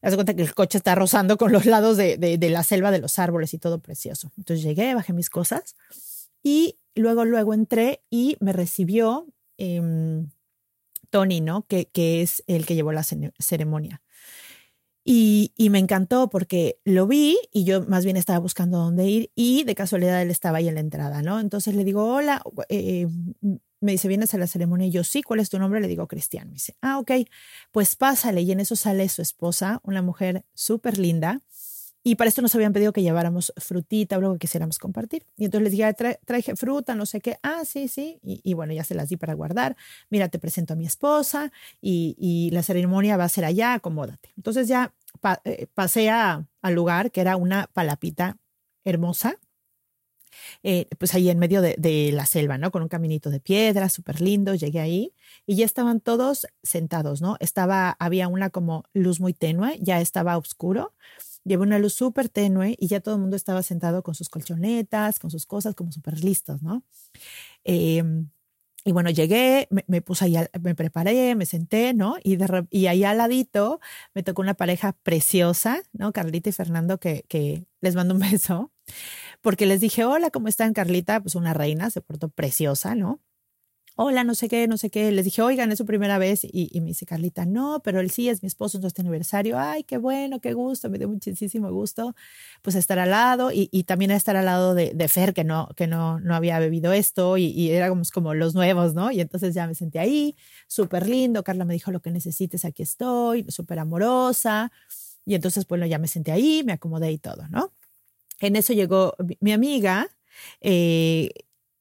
haz 0.02 0.12
de 0.12 0.16
cuenta 0.16 0.34
que 0.34 0.42
el 0.42 0.54
coche 0.54 0.78
está 0.78 0.94
rozando 0.94 1.36
con 1.36 1.52
los 1.52 1.66
lados 1.66 1.96
de, 1.96 2.16
de, 2.16 2.50
la 2.50 2.62
selva, 2.62 2.90
de 2.90 2.98
los 2.98 3.18
árboles 3.18 3.54
y 3.54 3.58
todo 3.58 3.80
precioso. 3.80 4.32
Entonces 4.36 4.64
llegué, 4.64 4.94
bajé 4.94 5.12
mis 5.12 5.30
cosas 5.30 5.76
y 6.42 6.78
luego, 6.94 7.24
luego 7.24 7.54
entré 7.54 8.02
y 8.10 8.36
me 8.40 8.52
recibió 8.52 9.26
em, 9.58 10.30
Tony, 11.10 11.40
¿no? 11.40 11.66
Que, 11.66 11.86
que 11.86 12.22
es 12.22 12.42
el 12.46 12.66
que 12.66 12.74
llevó 12.74 12.92
la 12.92 13.04
ceremonia. 13.04 14.02
Y, 15.08 15.52
me 15.70 15.78
encantó 15.78 16.28
porque 16.28 16.80
lo 16.84 17.06
vi 17.06 17.38
y 17.52 17.62
yo 17.62 17.84
más 17.86 18.04
bien 18.04 18.16
estaba 18.16 18.40
buscando 18.40 18.78
dónde 18.78 19.06
ir 19.06 19.30
y 19.36 19.62
de 19.62 19.76
casualidad 19.76 20.20
él 20.20 20.32
estaba 20.32 20.58
ahí 20.58 20.66
en 20.66 20.74
la 20.74 20.80
entrada, 20.80 21.22
¿no? 21.22 21.38
Entonces 21.38 21.76
le 21.76 21.84
digo, 21.84 22.12
hola, 22.12 22.42
eh, 22.68 23.06
me 23.80 23.92
dice, 23.92 24.08
¿vienes 24.08 24.34
a 24.34 24.38
la 24.38 24.48
ceremonia? 24.48 24.88
Y 24.88 24.90
yo, 24.90 25.04
sí, 25.04 25.22
¿cuál 25.22 25.38
es 25.38 25.48
tu 25.48 25.60
nombre? 25.60 25.80
Le 25.80 25.86
digo, 25.86 26.08
Cristian. 26.08 26.48
Me 26.48 26.54
dice, 26.54 26.74
ah, 26.82 26.98
ok, 26.98 27.12
pues 27.70 27.94
pásale. 27.94 28.40
Y 28.40 28.50
en 28.50 28.58
eso 28.58 28.74
sale 28.74 29.08
su 29.08 29.22
esposa, 29.22 29.80
una 29.84 30.02
mujer 30.02 30.44
súper 30.54 30.98
linda, 30.98 31.40
y 32.06 32.14
para 32.14 32.28
esto 32.28 32.40
nos 32.40 32.54
habían 32.54 32.72
pedido 32.72 32.92
que 32.92 33.02
lleváramos 33.02 33.52
frutita 33.56 34.14
o 34.14 34.20
algo 34.20 34.34
que 34.34 34.38
quisiéramos 34.38 34.78
compartir. 34.78 35.26
Y 35.36 35.46
entonces 35.46 35.64
les 35.64 35.72
dije, 35.72 36.18
traje 36.24 36.54
fruta, 36.54 36.94
no 36.94 37.04
sé 37.04 37.20
qué. 37.20 37.40
Ah, 37.42 37.64
sí, 37.64 37.88
sí. 37.88 38.20
Y, 38.22 38.54
bueno, 38.54 38.72
ya 38.72 38.84
se 38.84 38.94
las 38.94 39.08
di 39.08 39.16
para 39.16 39.34
guardar. 39.34 39.76
Mira, 40.08 40.28
te 40.28 40.38
presento 40.38 40.74
a 40.74 40.76
mi 40.76 40.86
esposa 40.86 41.50
y, 41.80 42.48
la 42.52 42.62
ceremonia 42.62 43.16
va 43.16 43.24
a 43.24 43.28
ser 43.28 43.44
allá, 43.44 43.74
acomódate. 43.74 44.32
Entonces 44.36 44.68
ya 44.68 44.94
eh, 45.42 45.66
pasé 45.74 46.08
al 46.08 46.74
lugar, 46.74 47.10
que 47.10 47.22
era 47.22 47.36
una 47.36 47.68
palapita 47.72 48.36
hermosa. 48.84 49.40
Eh, 50.62 50.86
pues 50.98 51.12
ahí 51.12 51.28
en 51.28 51.40
medio 51.40 51.60
de, 51.60 52.10
la 52.12 52.26
selva, 52.26 52.56
¿no? 52.56 52.70
Con 52.70 52.82
un 52.82 52.88
caminito 52.88 53.30
de 53.30 53.40
piedra, 53.40 53.88
súper 53.88 54.20
lindo, 54.20 54.54
llegué 54.54 54.78
ahí 54.78 55.12
y 55.44 55.56
ya 55.56 55.64
estaban 55.64 55.98
todos 55.98 56.46
sentados, 56.62 57.20
¿no? 57.20 57.36
Estaba, 57.40 57.96
había 57.98 58.28
una 58.28 58.50
como 58.50 58.84
luz 58.92 59.18
muy 59.18 59.32
tenue, 59.34 59.76
ya 59.80 60.00
estaba 60.00 60.38
oscuro 60.38 60.92
Llevé 61.46 61.62
una 61.62 61.78
luz 61.78 61.94
súper 61.94 62.28
tenue 62.28 62.74
y 62.76 62.88
ya 62.88 63.00
todo 63.00 63.14
el 63.14 63.20
mundo 63.20 63.36
estaba 63.36 63.62
sentado 63.62 64.02
con 64.02 64.16
sus 64.16 64.28
colchonetas, 64.28 65.20
con 65.20 65.30
sus 65.30 65.46
cosas 65.46 65.76
como 65.76 65.92
súper 65.92 66.24
listos, 66.24 66.60
¿no? 66.60 66.82
Em, 67.62 68.30
y 68.84 68.92
bueno, 68.92 69.10
llegué, 69.10 69.68
me, 69.70 70.02
puse 70.02 70.24
ahí, 70.24 70.36
me 70.60 70.74
preparé, 70.74 71.34
me 71.36 71.46
senté, 71.46 71.94
¿no? 71.94 72.16
Y, 72.22 72.36
de, 72.36 72.66
y 72.70 72.86
ahí 72.86 73.04
al 73.04 73.18
ladito 73.18 73.80
me 74.14 74.22
tocó 74.24 74.42
una 74.42 74.54
pareja 74.54 74.92
preciosa, 75.04 75.82
¿no? 75.92 76.12
Carlita 76.12 76.50
y 76.50 76.52
Fernando, 76.52 76.98
que, 76.98 77.24
que 77.28 77.66
les 77.80 77.94
mando 77.94 78.14
un 78.14 78.20
beso, 78.32 78.72
porque 79.40 79.66
les 79.66 79.80
dije, 79.80 80.04
hola, 80.04 80.30
¿cómo 80.30 80.48
están, 80.48 80.72
Carlita? 80.72 81.20
Pues 81.20 81.36
una 81.36 81.54
reina, 81.54 81.90
se 81.90 82.00
portó 82.00 82.28
preciosa, 82.28 82.94
¿no? 82.96 83.20
Hola, 83.96 84.24
no 84.24 84.34
sé 84.34 84.48
qué, 84.48 84.68
no 84.68 84.76
sé 84.76 84.90
qué. 84.90 85.10
Les 85.10 85.24
dije, 85.24 85.42
oigan, 85.42 85.72
es 85.72 85.78
su 85.78 85.86
primera 85.86 86.18
vez. 86.18 86.42
Y, 86.44 86.70
me 86.80 86.88
dice 86.88 87.06
Carlita, 87.06 87.46
no, 87.46 87.80
pero 87.82 88.00
él 88.00 88.10
sí 88.10 88.28
es 88.28 88.42
mi 88.42 88.46
esposo 88.46 88.78
en 88.78 88.84
este 88.84 89.00
aniversario. 89.00 89.58
Ay, 89.58 89.84
qué 89.84 89.96
bueno, 89.96 90.40
qué 90.40 90.52
gusto. 90.52 90.90
Me 90.90 90.98
dio 90.98 91.08
muchísimo 91.08 91.72
gusto, 91.72 92.14
pues, 92.62 92.76
estar 92.76 92.98
al 92.98 93.10
lado 93.10 93.50
y, 93.52 93.68
también 93.84 94.10
estar 94.10 94.36
al 94.36 94.44
lado 94.44 94.74
de, 94.74 95.08
Fer, 95.08 95.32
que 95.34 95.44
no, 95.44 95.68
que 95.76 95.86
no, 95.86 96.20
no 96.20 96.34
había 96.34 96.58
bebido 96.58 96.92
esto 96.92 97.38
y, 97.38 97.70
éramos 97.70 98.10
como 98.10 98.34
los 98.34 98.54
nuevos, 98.54 98.94
¿no? 98.94 99.10
Y 99.10 99.20
entonces 99.20 99.54
ya 99.54 99.66
me 99.66 99.74
senté 99.74 99.98
ahí, 99.98 100.36
súper 100.68 101.08
lindo. 101.08 101.42
Carla 101.42 101.64
me 101.64 101.74
dijo, 101.74 101.90
lo 101.90 102.00
que 102.00 102.10
necesites, 102.10 102.64
aquí 102.64 102.82
estoy, 102.82 103.46
súper 103.48 103.78
amorosa. 103.78 104.72
Y 105.24 105.34
entonces, 105.34 105.66
bueno, 105.66 105.86
ya 105.86 105.98
me 105.98 106.08
senté 106.08 106.32
ahí, 106.32 106.62
me 106.64 106.72
acomodé 106.72 107.12
y 107.12 107.18
todo, 107.18 107.48
¿no? 107.48 107.72
En 108.40 108.56
eso 108.56 108.74
llegó 108.74 109.16
mi 109.40 109.52
amiga, 109.52 110.08
eh, 110.60 111.30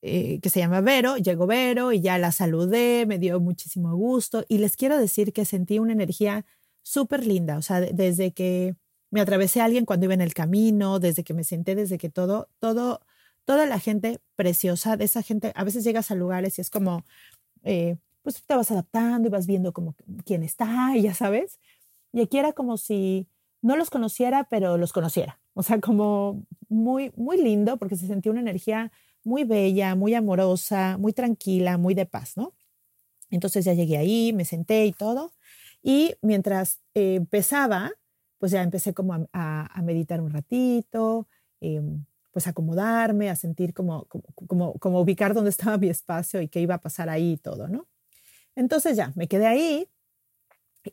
eh, 0.07 0.39
que 0.39 0.51
se 0.51 0.59
llama 0.59 0.81
Vero, 0.81 1.17
llegó 1.17 1.47
Vero 1.47 1.91
y 1.91 1.99
ya 1.99 2.19
la 2.19 2.31
saludé, 2.31 3.07
me 3.07 3.17
dio 3.17 3.39
muchísimo 3.39 3.95
gusto 3.95 4.45
y 4.47 4.59
les 4.59 4.77
quiero 4.77 4.99
decir 4.99 5.33
que 5.33 5.45
sentí 5.45 5.79
una 5.79 5.93
energía 5.93 6.45
súper 6.83 7.25
linda, 7.25 7.57
o 7.57 7.63
sea, 7.63 7.81
desde 7.81 8.31
que 8.31 8.75
me 9.09 9.19
atravesé 9.19 9.61
a 9.61 9.65
alguien 9.65 9.85
cuando 9.85 10.05
iba 10.05 10.13
en 10.13 10.21
el 10.21 10.35
camino, 10.35 10.99
desde 10.99 11.23
que 11.23 11.33
me 11.33 11.43
senté, 11.43 11.73
desde 11.73 11.97
que 11.97 12.11
todo, 12.11 12.49
todo, 12.59 13.01
toda 13.45 13.65
la 13.65 13.79
gente 13.79 14.19
preciosa, 14.35 14.95
de 14.95 15.05
esa 15.05 15.23
gente, 15.23 15.51
a 15.55 15.63
veces 15.63 15.83
llegas 15.83 16.11
a 16.11 16.15
lugares 16.15 16.59
y 16.59 16.61
es 16.61 16.69
como, 16.69 17.03
eh, 17.63 17.97
pues 18.21 18.43
te 18.43 18.55
vas 18.55 18.69
adaptando 18.69 19.27
y 19.27 19.31
vas 19.31 19.47
viendo 19.47 19.73
como 19.73 19.95
quién 20.23 20.43
está 20.43 20.95
y 20.95 21.01
ya 21.01 21.15
sabes. 21.15 21.57
Y 22.13 22.21
aquí 22.21 22.37
era 22.37 22.53
como 22.53 22.77
si 22.77 23.27
no 23.63 23.75
los 23.75 23.89
conociera, 23.89 24.43
pero 24.51 24.77
los 24.77 24.93
conociera. 24.93 25.39
O 25.55 25.63
sea, 25.63 25.79
como 25.79 26.43
muy, 26.69 27.11
muy 27.15 27.41
lindo 27.41 27.77
porque 27.77 27.95
se 27.95 28.05
sentía 28.05 28.31
una 28.31 28.41
energía 28.41 28.91
muy 29.25 29.43
bella, 29.43 29.95
muy 29.95 30.13
amorosa, 30.13 30.97
muy 30.97 31.11
tranquila, 31.11 31.77
muy 31.77 31.93
de 31.95 32.05
paz, 32.05 32.37
¿no? 32.37 32.53
Entonces 33.29 33.65
ya 33.65 33.73
llegué 33.73 33.97
ahí, 33.97 34.31
me 34.31 34.45
senté 34.45 34.85
y 34.85 34.93
todo. 34.93 35.33
Y 35.81 36.15
mientras 36.21 36.79
eh, 36.93 37.15
empezaba, 37.15 37.91
pues 38.37 38.51
ya 38.51 38.61
empecé 38.61 38.93
como 38.93 39.27
a, 39.33 39.81
meditar 39.83 40.21
un 40.21 40.31
ratito, 40.31 41.27
eh, 41.59 41.81
pues 42.31 42.47
acomodarme, 42.47 43.29
a 43.29 43.35
sentir 43.35 43.73
como, 43.73 44.05
como, 44.05 44.73
como, 44.77 45.01
ubicar 45.01 45.33
dónde 45.33 45.49
estaba 45.49 45.77
mi 45.77 45.89
espacio 45.89 46.41
y 46.41 46.47
qué 46.47 46.61
iba 46.61 46.75
a 46.75 46.81
pasar 46.81 47.09
ahí 47.09 47.33
y 47.33 47.37
todo, 47.37 47.67
¿no? 47.67 47.87
Entonces 48.55 48.95
ya, 48.95 49.11
me 49.15 49.27
quedé 49.27 49.47
ahí 49.47 49.89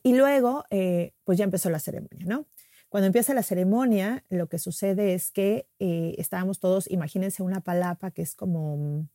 y 0.01 0.15
luego, 0.15 0.65
eh, 0.71 1.13
pues 1.23 1.37
ya 1.37 1.43
empezó 1.43 1.69
la 1.69 1.79
ceremonia, 1.79 2.25
¿no? 2.25 2.45
Cuando 2.93 3.07
empieza 3.07 3.33
la 3.33 3.41
ceremonia, 3.41 4.23
lo 4.29 4.45
que 4.45 4.59
sucede 4.59 5.15
es 5.15 5.31
que 5.31 5.65
eh, 5.79 6.13
estábamos 6.19 6.59
todos, 6.59 6.87
imagínense 6.91 7.41
una 7.41 7.59
palapa 7.59 8.11
que 8.11 8.21
es 8.21 8.35
como, 8.35 9.09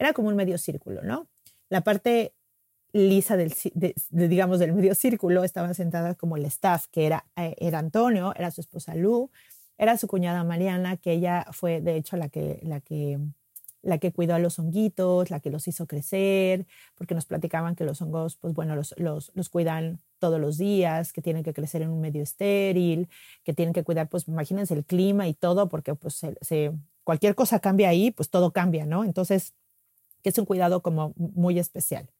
era 0.00 0.12
como 0.12 0.30
un 0.30 0.34
medio 0.34 0.58
círculo, 0.58 1.04
¿no? 1.04 1.28
La 1.68 1.82
parte 1.82 2.34
lisa 2.92 3.36
del, 3.36 3.54
de, 3.74 3.94
de, 4.08 4.26
digamos, 4.26 4.58
del 4.58 4.72
medio 4.72 4.96
círculo 4.96 5.44
estaba 5.44 5.72
sentada 5.74 6.16
como 6.16 6.36
el 6.36 6.44
staff, 6.46 6.86
que 6.90 7.06
era, 7.06 7.24
eh, 7.36 7.54
era 7.58 7.78
Antonio, 7.78 8.34
era 8.34 8.50
su 8.50 8.62
esposa 8.62 8.96
Lu, 8.96 9.30
era 9.78 9.96
su 9.96 10.08
cuñada 10.08 10.42
Mariana, 10.42 10.96
que 10.96 11.12
ella 11.12 11.46
fue 11.52 11.80
de 11.80 11.94
hecho 11.94 12.16
la 12.16 12.30
que, 12.30 12.58
la 12.64 12.80
que 12.80 13.20
la 13.82 13.98
que 13.98 14.12
cuidó 14.12 14.34
a 14.34 14.38
los 14.38 14.58
honguitos, 14.58 15.30
la 15.30 15.40
que 15.40 15.50
los 15.50 15.66
hizo 15.68 15.86
crecer, 15.86 16.66
porque 16.96 17.14
nos 17.14 17.26
platicaban 17.26 17.74
que 17.74 17.84
los 17.84 18.02
hongos, 18.02 18.36
pues 18.36 18.54
bueno, 18.54 18.76
los, 18.76 18.94
los, 18.98 19.32
los, 19.34 19.48
cuidan 19.48 20.00
todos 20.18 20.40
los 20.40 20.58
días, 20.58 21.12
que 21.12 21.22
tienen 21.22 21.42
que 21.42 21.54
crecer 21.54 21.82
en 21.82 21.90
un 21.90 22.00
medio 22.00 22.22
estéril, 22.22 23.08
que 23.42 23.54
tienen 23.54 23.72
que 23.72 23.84
cuidar, 23.84 24.08
pues 24.08 24.28
imagínense 24.28 24.74
el 24.74 24.84
clima 24.84 25.28
y 25.28 25.34
todo, 25.34 25.68
porque 25.68 25.94
pues 25.94 26.20
se, 26.40 26.72
cualquier 27.04 27.34
cosa 27.34 27.60
cambia 27.60 27.88
ahí, 27.88 28.10
pues 28.10 28.30
todo 28.30 28.52
cambia, 28.52 28.86
¿no? 28.86 29.04
Entonces, 29.04 29.54
es 30.22 30.38
un 30.38 30.44
cuidado 30.44 30.82
como 30.82 31.14
muy 31.16 31.58
especial. 31.58 32.10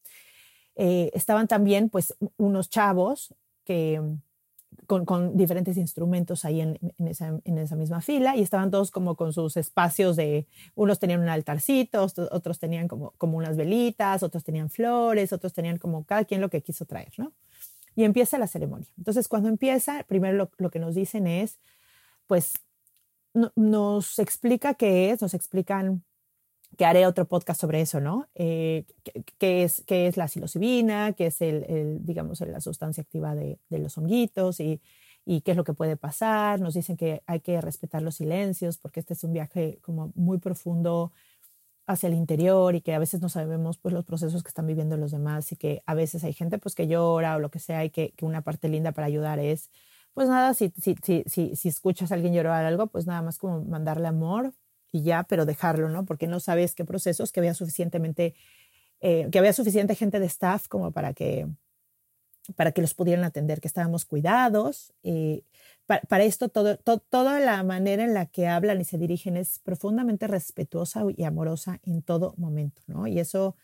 Eh, 0.77 1.11
estaban 1.15 1.47
también 1.47 1.91
pues 1.91 2.15
unos 2.37 2.71
chavos 2.71 3.35
que 3.65 4.01
con, 4.87 5.37
diferentes 5.37 5.77
instrumentos 5.77 6.45
ahí 6.45 6.61
en, 6.61 6.79
en, 6.99 7.09
esa, 7.09 7.41
en, 7.45 7.59
esa, 7.59 7.77
misma 7.77 8.01
fila 8.01 8.37
y 8.37 8.43
estaban 8.43 8.71
todos 8.71 8.91
como 8.91 9.15
con 9.15 9.33
sus 9.33 9.57
espacios 9.57 10.17
de, 10.17 10.47
unos 10.75 10.99
tenían 10.99 11.21
un 11.21 11.29
altarcito, 11.29 12.07
otros 12.31 12.59
tenían 12.59 12.89
como, 12.89 13.13
como 13.19 13.39
unas 13.39 13.57
velitas, 13.57 14.23
otros 14.23 14.45
tenían 14.45 14.71
flores, 14.71 15.33
otros 15.33 15.53
tenían 15.53 15.79
como 15.79 16.05
cada 16.05 16.25
quien 16.25 16.41
lo 16.41 16.49
que 16.51 16.63
quiso 16.63 16.87
traer, 16.87 17.13
¿no? 17.19 17.33
Y 17.97 18.05
empieza 18.05 18.39
la 18.39 18.47
ceremonia. 18.47 18.89
Entonces, 18.99 19.29
cuando 19.29 19.49
empieza, 19.49 20.05
primero 20.05 20.37
lo, 20.37 20.51
lo 20.59 20.71
que 20.71 20.79
nos 20.79 20.95
dicen 20.95 21.27
es, 21.27 21.59
pues, 22.27 22.55
no, 23.35 23.53
nos 23.57 24.19
explica 24.19 24.75
qué 24.75 25.11
es, 25.11 25.21
nos 25.21 25.35
explican 25.35 26.05
que 26.77 26.85
haré 26.85 27.07
otro 27.07 27.27
podcast 27.27 27.61
sobre 27.61 27.81
eso, 27.81 28.01
¿no? 28.01 28.29
Eh, 28.35 28.87
¿qué, 29.39 29.65
es, 29.65 29.83
¿Qué 29.87 30.07
es 30.07 30.17
la 30.17 30.29
psilocibina? 30.29 31.13
¿Qué 31.13 31.27
es, 31.27 31.41
el, 31.43 31.99
digamos, 32.05 32.41
la 32.41 32.61
sustancia 32.61 33.03
activa 33.03 33.35
de, 33.35 33.59
de 33.69 33.79
los 33.79 33.99
honguitos? 33.99 34.61
Y, 34.61 34.81
y, 35.27 35.43
qué 35.43 35.51
es 35.53 35.57
lo 35.57 35.65
que 35.65 35.75
puede 35.75 35.97
pasar? 35.97 36.61
Nos 36.61 36.75
dicen 36.75 36.97
que 36.97 37.23
hay 37.27 37.41
que 37.41 37.61
respetar 37.61 38.03
los 38.03 38.17
silencios 38.17 38.79
porque 38.79 39.01
este 39.01 39.15
es 39.15 39.25
un 39.25 39.33
viaje 39.33 39.79
como 39.83 40.13
muy 40.15 40.39
profundo 40.39 41.13
hacia 41.87 42.09
el 42.09 42.15
interior 42.15 42.75
y 42.75 42.83
que 42.83 42.95
a 42.95 42.99
veces 42.99 43.21
no 43.21 43.29
sabemos 43.29 43.79
pues 43.79 43.93
los 43.93 44.05
procesos 44.05 44.43
que 44.43 44.49
están 44.49 44.67
viviendo 44.67 44.97
los 44.97 45.11
demás 45.11 45.51
y 45.53 45.57
que 45.57 45.83
a 45.87 45.95
veces 45.95 46.25
hay 46.25 46.33
gente 46.33 46.59
pues 46.59 46.75
que 46.75 46.87
llora 46.87 47.37
o 47.37 47.41
lo 47.41 47.51
que 47.51 47.59
sea 47.59 47.85
y 47.85 47.91
que, 47.91 48.13
que 48.13 48.25
una 48.25 48.43
parte 48.43 48.69
linda 48.69 48.93
para 48.93 49.07
ayudar 49.09 49.41
es 49.41 49.71
pues 50.15 50.29
nada, 50.29 50.55
si, 50.55 50.73
si, 50.81 50.97
si, 51.27 51.57
si 51.57 51.69
escuchas 51.69 52.11
a 52.11 52.15
alguien 52.15 52.35
llorar 52.35 52.65
algo, 52.65 52.89
pues 52.89 53.07
nada 53.07 53.23
más 53.23 53.39
como 53.39 53.65
mandarle 53.65 54.09
amor, 54.09 54.53
y 54.93 55.03
ya, 55.03 55.25
pero 55.25 55.47
dejarlo, 55.47 55.89
¿no? 55.89 56.05
Porque 56.05 56.27
no 56.27 56.41
sabes 56.41 56.75
qué 56.75 56.85
procesos, 56.85 57.33
que 57.33 57.41
había 57.41 57.55
suficientemente, 57.55 58.35
eh, 59.01 59.29
que 59.31 59.39
había 59.39 59.53
suficiente 59.53 59.95
gente 59.95 60.21
de 60.21 60.27
staff 60.27 60.69
como 60.69 60.91
para 60.91 61.13
que, 61.13 61.47
para 62.57 62.73
que 62.73 62.81
los 62.81 62.95
pudieran 62.95 63.25
atender, 63.25 63.61
que 63.61 63.69
estábamos 63.69 64.05
cuidados. 64.05 64.93
Eh, 65.03 65.43
para, 65.87 66.03
para, 66.03 66.25
esto, 66.25 66.49
todo, 66.49 66.77
to, 66.79 66.99
toda 66.99 67.41
la 67.41 67.63
manera 67.63 68.05
en 68.05 68.15
la 68.15 68.27
que 68.27 68.49
hablan 68.49 68.81
y 68.81 68.85
se 68.85 68.99
dirigen 68.99 69.37
es 69.37 69.59
profundamente 69.61 70.27
respetuosa 70.27 71.03
y 71.17 71.25
amorosa 71.25 71.81
en 71.85 72.03
todo 72.03 72.35
momento, 72.37 72.83
¿no? 72.87 73.07
Y 73.07 73.19
eso, 73.19 73.57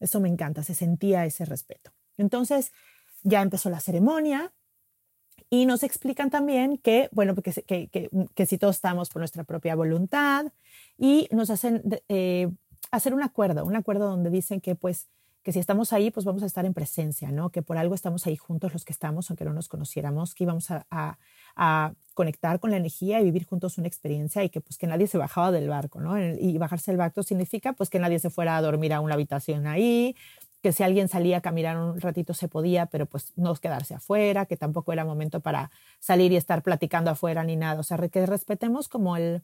eso 0.00 0.20
me 0.20 0.28
encanta, 0.28 0.62
se 0.62 0.74
sentía 0.74 1.24
ese 1.24 1.44
respeto. 1.44 1.92
Entonces, 2.18 2.72
ya 3.22 3.42
empezó 3.42 3.70
la 3.70 3.80
ceremonia, 3.80 4.52
y 5.50 5.66
nos 5.66 5.82
explican 5.82 6.30
también 6.30 6.78
que, 6.78 7.08
bueno, 7.12 7.34
que, 7.36 7.52
que, 7.52 7.88
que, 7.88 8.10
que 8.34 8.46
si 8.46 8.58
todos 8.58 8.76
estamos 8.76 9.08
por 9.08 9.20
nuestra 9.20 9.44
propia 9.44 9.74
voluntad 9.74 10.46
y 10.98 11.28
nos 11.30 11.50
hacen 11.50 11.82
eh, 12.08 12.50
hacer 12.90 13.14
un 13.14 13.22
acuerdo, 13.22 13.64
un 13.64 13.76
acuerdo 13.76 14.08
donde 14.08 14.30
dicen 14.30 14.60
que 14.60 14.74
pues 14.74 15.08
que 15.46 15.52
si 15.52 15.60
estamos 15.60 15.92
ahí, 15.92 16.10
pues 16.10 16.26
vamos 16.26 16.42
a 16.42 16.46
estar 16.46 16.66
en 16.66 16.74
presencia, 16.74 17.30
¿no? 17.30 17.50
Que 17.50 17.62
por 17.62 17.78
algo 17.78 17.94
estamos 17.94 18.26
ahí 18.26 18.36
juntos 18.36 18.72
los 18.72 18.84
que 18.84 18.92
estamos, 18.92 19.30
aunque 19.30 19.44
no 19.44 19.52
nos 19.52 19.68
conociéramos, 19.68 20.34
que 20.34 20.42
íbamos 20.42 20.72
a, 20.72 20.84
a, 20.90 21.18
a, 21.54 21.92
conectar 22.14 22.58
con 22.58 22.72
la 22.72 22.78
energía 22.78 23.20
y 23.20 23.24
vivir 23.26 23.44
juntos 23.44 23.78
una 23.78 23.86
experiencia 23.86 24.42
y 24.42 24.48
que 24.48 24.60
pues 24.60 24.76
que 24.76 24.88
nadie 24.88 25.06
se 25.06 25.18
bajaba 25.18 25.52
del 25.52 25.68
barco, 25.68 26.00
¿no? 26.00 26.18
Y 26.18 26.58
bajarse 26.58 26.90
del 26.90 26.98
barco 26.98 27.22
significa 27.22 27.74
pues 27.74 27.90
que 27.90 28.00
nadie 28.00 28.18
se 28.18 28.28
fuera 28.28 28.56
a 28.56 28.60
dormir 28.60 28.92
a 28.92 28.98
una 28.98 29.14
habitación 29.14 29.68
ahí, 29.68 30.16
que 30.62 30.72
si 30.72 30.82
alguien 30.82 31.08
salía 31.08 31.38
a 31.38 31.40
caminar 31.40 31.76
un 31.78 32.00
ratito 32.00 32.34
se 32.34 32.48
podía, 32.48 32.86
pero 32.86 33.06
pues 33.06 33.32
no 33.36 33.54
quedarse 33.54 33.94
afuera, 33.94 34.46
que 34.46 34.56
tampoco 34.56 34.92
era 34.92 35.04
momento 35.04 35.40
para 35.40 35.70
salir 36.00 36.32
y 36.32 36.36
estar 36.36 36.62
platicando 36.62 37.10
afuera 37.10 37.44
ni 37.44 37.56
nada. 37.56 37.80
O 37.80 37.82
sea, 37.82 37.98
que 38.08 38.26
respetemos 38.26 38.88
como 38.88 39.16
el, 39.16 39.42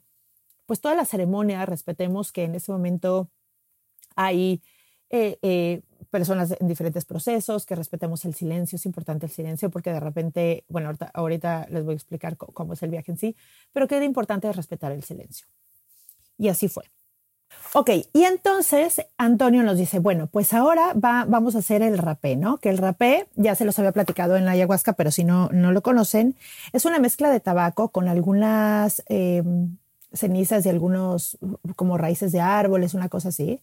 pues 0.65 0.81
toda 0.81 0.95
la 0.95 1.05
ceremonia, 1.05 1.65
respetemos 1.65 2.31
que 2.31 2.43
en 2.43 2.55
ese 2.55 2.71
momento 2.71 3.29
hay 4.15 4.61
eh, 5.09 5.37
eh, 5.41 5.81
personas 6.09 6.55
en 6.59 6.67
diferentes 6.67 7.05
procesos, 7.05 7.65
que 7.65 7.75
respetemos 7.75 8.25
el 8.25 8.33
silencio, 8.33 8.75
es 8.77 8.85
importante 8.85 9.25
el 9.25 9.31
silencio 9.31 9.69
porque 9.69 9.91
de 9.91 9.99
repente, 9.99 10.65
bueno, 10.67 10.91
ahorita, 11.13 11.67
les 11.69 11.83
voy 11.83 11.93
a 11.93 11.95
explicar 11.95 12.37
cómo 12.37 12.73
es 12.73 12.83
el 12.83 12.89
viaje 12.89 13.11
en 13.11 13.17
sí, 13.17 13.35
pero 13.71 13.87
que 13.87 13.95
era 13.95 14.05
importante 14.05 14.51
respetar 14.51 14.91
el 14.91 15.03
silencio. 15.03 15.47
Y 16.37 16.49
así 16.49 16.67
fue. 16.67 16.85
Ok, 17.75 17.89
y 18.13 18.23
entonces 18.25 19.01
Antonio 19.17 19.63
nos 19.63 19.79
dice, 19.79 19.97
bueno, 19.97 20.27
pues 20.27 20.53
ahora 20.53 20.93
va, 20.93 21.25
vamos 21.27 21.55
a 21.55 21.59
hacer 21.59 21.81
el 21.81 21.97
rapé, 21.97 22.35
¿no? 22.35 22.57
Que 22.57 22.69
el 22.69 22.77
rapé, 22.77 23.25
ya 23.35 23.55
se 23.55 23.65
los 23.65 23.79
había 23.79 23.91
platicado 23.91 24.37
en 24.37 24.45
la 24.45 24.51
ayahuasca, 24.51 24.93
pero 24.93 25.09
si 25.09 25.23
no, 25.23 25.49
no 25.51 25.71
lo 25.71 25.81
conocen, 25.81 26.35
es 26.71 26.85
una 26.85 26.99
mezcla 26.99 27.31
de 27.31 27.39
tabaco 27.39 27.89
con 27.89 28.07
algunas 28.07 29.03
eh, 29.07 29.41
cenizas 30.13 30.63
de 30.63 30.69
algunos, 30.69 31.39
como 31.75 31.97
raíces 31.97 32.31
de 32.31 32.41
árboles, 32.41 32.93
una 32.93 33.09
cosa 33.09 33.29
así. 33.29 33.59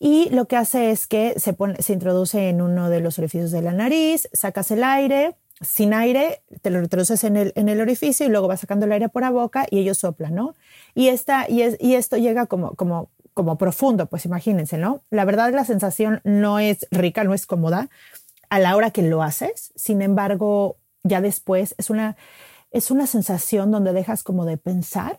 Y 0.00 0.28
lo 0.30 0.46
que 0.46 0.56
hace 0.56 0.90
es 0.90 1.06
que 1.06 1.34
se, 1.38 1.54
introduce 1.92 2.48
en 2.48 2.60
uno 2.60 2.90
de 2.90 3.00
los 3.00 3.18
orificios 3.20 3.52
de 3.52 3.62
la 3.62 3.72
nariz, 3.72 4.28
sacas 4.32 4.72
el 4.72 4.82
aire, 4.82 5.36
sin 5.60 5.94
aire, 5.94 6.42
te 6.62 6.70
lo 6.70 6.80
introduces 6.80 7.22
en 7.22 7.36
el, 7.36 7.80
orificio 7.80 8.26
y 8.26 8.28
luego 8.28 8.48
vas 8.48 8.60
sacando 8.60 8.86
el 8.86 8.92
aire 8.92 9.08
por 9.08 9.22
la 9.22 9.30
boca 9.30 9.66
y 9.70 9.78
ellos 9.78 9.98
soplan, 9.98 10.34
¿no? 10.34 10.56
Y, 10.94 11.08
esta, 11.08 11.48
y, 11.48 11.62
es, 11.62 11.76
y 11.80 11.94
esto 11.94 12.16
llega 12.16 12.46
como 12.46 13.08
como 13.36 13.58
profundo, 13.58 14.06
pues 14.06 14.24
imagínense, 14.24 14.78
¿no? 14.78 15.02
La 15.10 15.26
verdad 15.26 15.52
la 15.52 15.66
sensación 15.66 16.22
no 16.24 16.58
es 16.58 16.88
rica, 16.90 17.22
no 17.22 17.34
es 17.34 17.44
cómoda 17.44 17.90
a 18.48 18.58
la 18.58 18.74
hora 18.74 18.92
que 18.92 19.02
lo 19.02 19.22
haces, 19.22 19.72
sin 19.76 20.00
embargo, 20.00 20.78
ya 21.02 21.20
después 21.20 21.74
es 21.76 21.90
una, 21.90 22.16
es 22.70 22.90
una 22.90 23.06
sensación 23.06 23.70
donde 23.70 23.92
dejas 23.92 24.22
como 24.22 24.46
de 24.46 24.56
pensar 24.56 25.18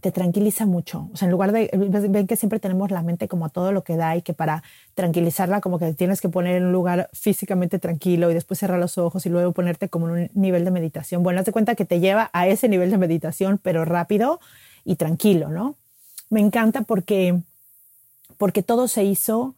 te 0.00 0.10
tranquiliza 0.10 0.66
mucho. 0.66 1.08
O 1.12 1.16
sea, 1.16 1.26
en 1.26 1.32
lugar 1.32 1.52
de, 1.52 1.70
ven 2.08 2.26
que 2.26 2.36
siempre 2.36 2.58
tenemos 2.58 2.90
la 2.90 3.02
mente 3.02 3.28
como 3.28 3.44
a 3.44 3.48
todo 3.50 3.70
lo 3.70 3.84
que 3.84 3.96
da 3.96 4.16
y 4.16 4.22
que 4.22 4.34
para 4.34 4.62
tranquilizarla 4.94 5.60
como 5.60 5.78
que 5.78 5.92
tienes 5.94 6.20
que 6.20 6.28
poner 6.28 6.56
en 6.56 6.64
un 6.66 6.72
lugar 6.72 7.10
físicamente 7.12 7.78
tranquilo 7.78 8.30
y 8.30 8.34
después 8.34 8.58
cerrar 8.58 8.80
los 8.80 8.98
ojos 8.98 9.24
y 9.26 9.28
luego 9.28 9.52
ponerte 9.52 9.88
como 9.88 10.08
en 10.08 10.12
un 10.12 10.30
nivel 10.34 10.64
de 10.64 10.70
meditación. 10.70 11.22
Bueno, 11.22 11.40
hazte 11.40 11.52
cuenta 11.52 11.74
que 11.76 11.84
te 11.84 12.00
lleva 12.00 12.30
a 12.32 12.48
ese 12.48 12.68
nivel 12.68 12.90
de 12.90 12.98
meditación, 12.98 13.58
pero 13.62 13.84
rápido 13.84 14.40
y 14.84 14.96
tranquilo, 14.96 15.48
¿no? 15.48 15.76
Me 16.30 16.40
encanta 16.40 16.82
porque, 16.82 17.40
porque 18.38 18.62
todo 18.62 18.88
se 18.88 19.04
hizo 19.04 19.54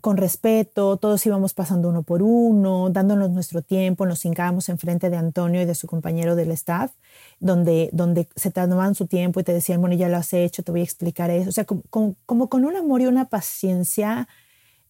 con 0.00 0.18
respeto, 0.18 0.98
todos 0.98 1.24
íbamos 1.26 1.54
pasando 1.54 1.88
uno 1.88 2.02
por 2.02 2.22
uno, 2.22 2.90
dándonos 2.90 3.30
nuestro 3.30 3.62
tiempo, 3.62 4.06
nos 4.06 4.24
hincábamos 4.24 4.68
enfrente 4.68 5.10
de 5.10 5.16
Antonio 5.16 5.62
y 5.62 5.64
de 5.64 5.74
su 5.74 5.86
compañero 5.86 6.36
del 6.36 6.50
staff, 6.52 6.92
donde, 7.40 7.88
donde 7.92 8.28
se 8.36 8.50
tomaban 8.50 8.94
su 8.94 9.06
tiempo 9.06 9.40
y 9.40 9.44
te 9.44 9.52
decían, 9.52 9.80
bueno, 9.80 9.96
ya 9.96 10.08
lo 10.08 10.16
has 10.16 10.32
hecho, 10.32 10.62
te 10.62 10.70
voy 10.70 10.82
a 10.82 10.84
explicar 10.84 11.30
eso. 11.30 11.48
O 11.48 11.52
sea, 11.52 11.64
como, 11.64 12.48
con 12.48 12.64
un 12.64 12.76
amor 12.76 13.00
y 13.00 13.06
una 13.06 13.24
paciencia, 13.24 14.28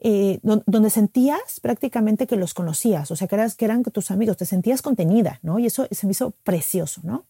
eh, 0.01 0.41
donde 0.43 0.91
sentías 0.91 1.61
prácticamente 1.63 2.27
que 2.27 2.37
los 2.37 2.53
conocías, 2.53 3.11
o 3.11 3.17
sea, 3.17 3.29
que, 3.29 3.37
eras, 3.37 3.55
que 3.55 3.65
eran 3.65 3.85
tus 3.85 4.11
amigos, 4.11 4.37
te 4.37 4.45
sentías 4.45 4.83
contenida, 4.83 5.39
¿no? 5.43 5.59
Y 5.59 5.67
eso 5.67 5.87
se 5.91 6.07
me 6.07 6.13
hizo 6.13 6.33
precioso, 6.43 7.01
¿no? 7.05 7.25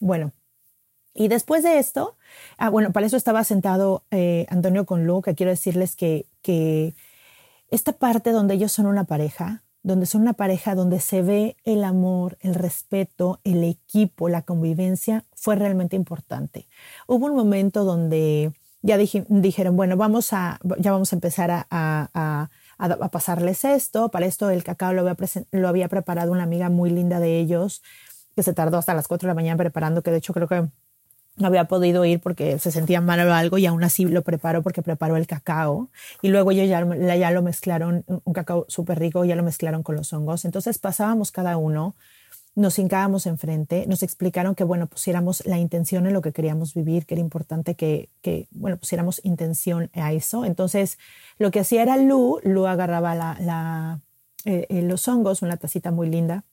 Bueno, 0.00 0.32
y 1.14 1.28
después 1.28 1.62
de 1.62 1.78
esto, 1.78 2.16
ah, 2.58 2.68
bueno, 2.70 2.92
para 2.92 3.06
eso 3.06 3.16
estaba 3.16 3.44
sentado 3.44 4.02
eh, 4.10 4.46
Antonio 4.50 4.84
con 4.84 5.06
Lu, 5.06 5.22
que 5.22 5.34
quiero 5.34 5.50
decirles 5.50 5.94
que, 5.94 6.26
que 6.42 6.94
esta 7.70 7.92
parte 7.92 8.32
donde 8.32 8.54
ellos 8.54 8.72
son 8.72 8.86
una 8.86 9.04
pareja, 9.04 9.62
donde 9.84 10.06
son 10.06 10.22
una 10.22 10.32
pareja 10.32 10.74
donde 10.74 10.98
se 10.98 11.22
ve 11.22 11.56
el 11.64 11.84
amor, 11.84 12.36
el 12.40 12.54
respeto, 12.54 13.40
el 13.44 13.62
equipo, 13.62 14.28
la 14.28 14.42
convivencia, 14.42 15.24
fue 15.36 15.54
realmente 15.54 15.94
importante. 15.94 16.66
Hubo 17.06 17.26
un 17.26 17.36
momento 17.36 17.84
donde 17.84 18.52
ya 18.82 18.98
dijeron, 18.98 19.76
bueno, 19.76 19.96
vamos 19.96 20.32
a, 20.32 20.58
ya 20.78 20.90
vamos 20.90 21.12
a 21.12 21.16
empezar 21.16 21.50
a, 21.50 21.66
a, 21.70 22.50
a, 22.78 23.08
pasarles 23.08 23.64
esto. 23.64 24.10
Para 24.10 24.26
esto 24.26 24.50
el 24.50 24.64
cacao 24.64 24.92
lo 24.92 25.00
había, 25.00 25.16
lo 25.52 25.68
había 25.68 25.88
preparado 25.88 26.32
una 26.32 26.42
amiga 26.42 26.70
muy 26.70 26.90
linda 26.90 27.20
de 27.20 27.38
ellos, 27.38 27.82
que 28.34 28.42
se 28.42 28.52
tardó 28.52 28.78
hasta 28.78 28.94
las 28.94 29.06
4 29.06 29.26
de 29.26 29.30
la 29.30 29.34
mañana 29.34 29.56
preparando, 29.56 30.02
que 30.02 30.10
de 30.10 30.18
hecho 30.18 30.32
creo 30.34 30.48
que 30.48 30.68
no 31.36 31.48
había 31.48 31.64
podido 31.64 32.04
ir 32.04 32.20
porque 32.20 32.58
se 32.58 32.70
sentía 32.70 33.00
mal 33.00 33.20
o 33.26 33.34
algo 33.34 33.58
y 33.58 33.66
aún 33.66 33.82
así 33.82 34.04
lo 34.04 34.22
preparó 34.22 34.62
porque 34.62 34.82
preparó 34.82 35.16
el 35.16 35.26
cacao 35.26 35.90
y 36.22 36.28
luego 36.28 36.52
ellos 36.52 36.68
ya, 36.68 36.84
ya 37.16 37.30
lo 37.30 37.42
mezclaron, 37.42 38.04
un 38.06 38.32
cacao 38.32 38.66
súper 38.68 38.98
rico, 39.00 39.24
ya 39.24 39.34
lo 39.34 39.42
mezclaron 39.42 39.82
con 39.82 39.96
los 39.96 40.12
hongos. 40.12 40.44
Entonces 40.44 40.78
pasábamos 40.78 41.32
cada 41.32 41.56
uno, 41.56 41.96
nos 42.54 42.78
hincábamos 42.78 43.26
enfrente, 43.26 43.84
nos 43.88 44.04
explicaron 44.04 44.54
que, 44.54 44.62
bueno, 44.62 44.86
pusiéramos 44.86 45.44
la 45.44 45.58
intención 45.58 46.06
en 46.06 46.12
lo 46.12 46.22
que 46.22 46.32
queríamos 46.32 46.72
vivir, 46.72 47.04
que 47.04 47.14
era 47.14 47.20
importante 47.20 47.74
que, 47.74 48.10
que 48.22 48.46
bueno, 48.52 48.76
pusiéramos 48.76 49.20
intención 49.24 49.90
a 49.94 50.12
eso. 50.12 50.44
Entonces 50.44 50.98
lo 51.38 51.50
que 51.50 51.60
hacía 51.60 51.82
era 51.82 51.96
Lu, 51.96 52.38
Lu 52.44 52.66
agarraba 52.66 53.16
la, 53.16 54.00
eh, 54.44 54.66
eh, 54.68 54.82
los 54.82 55.08
hongos, 55.08 55.42
una 55.42 55.56
tacita 55.56 55.90
muy 55.90 56.08
linda, 56.08 56.44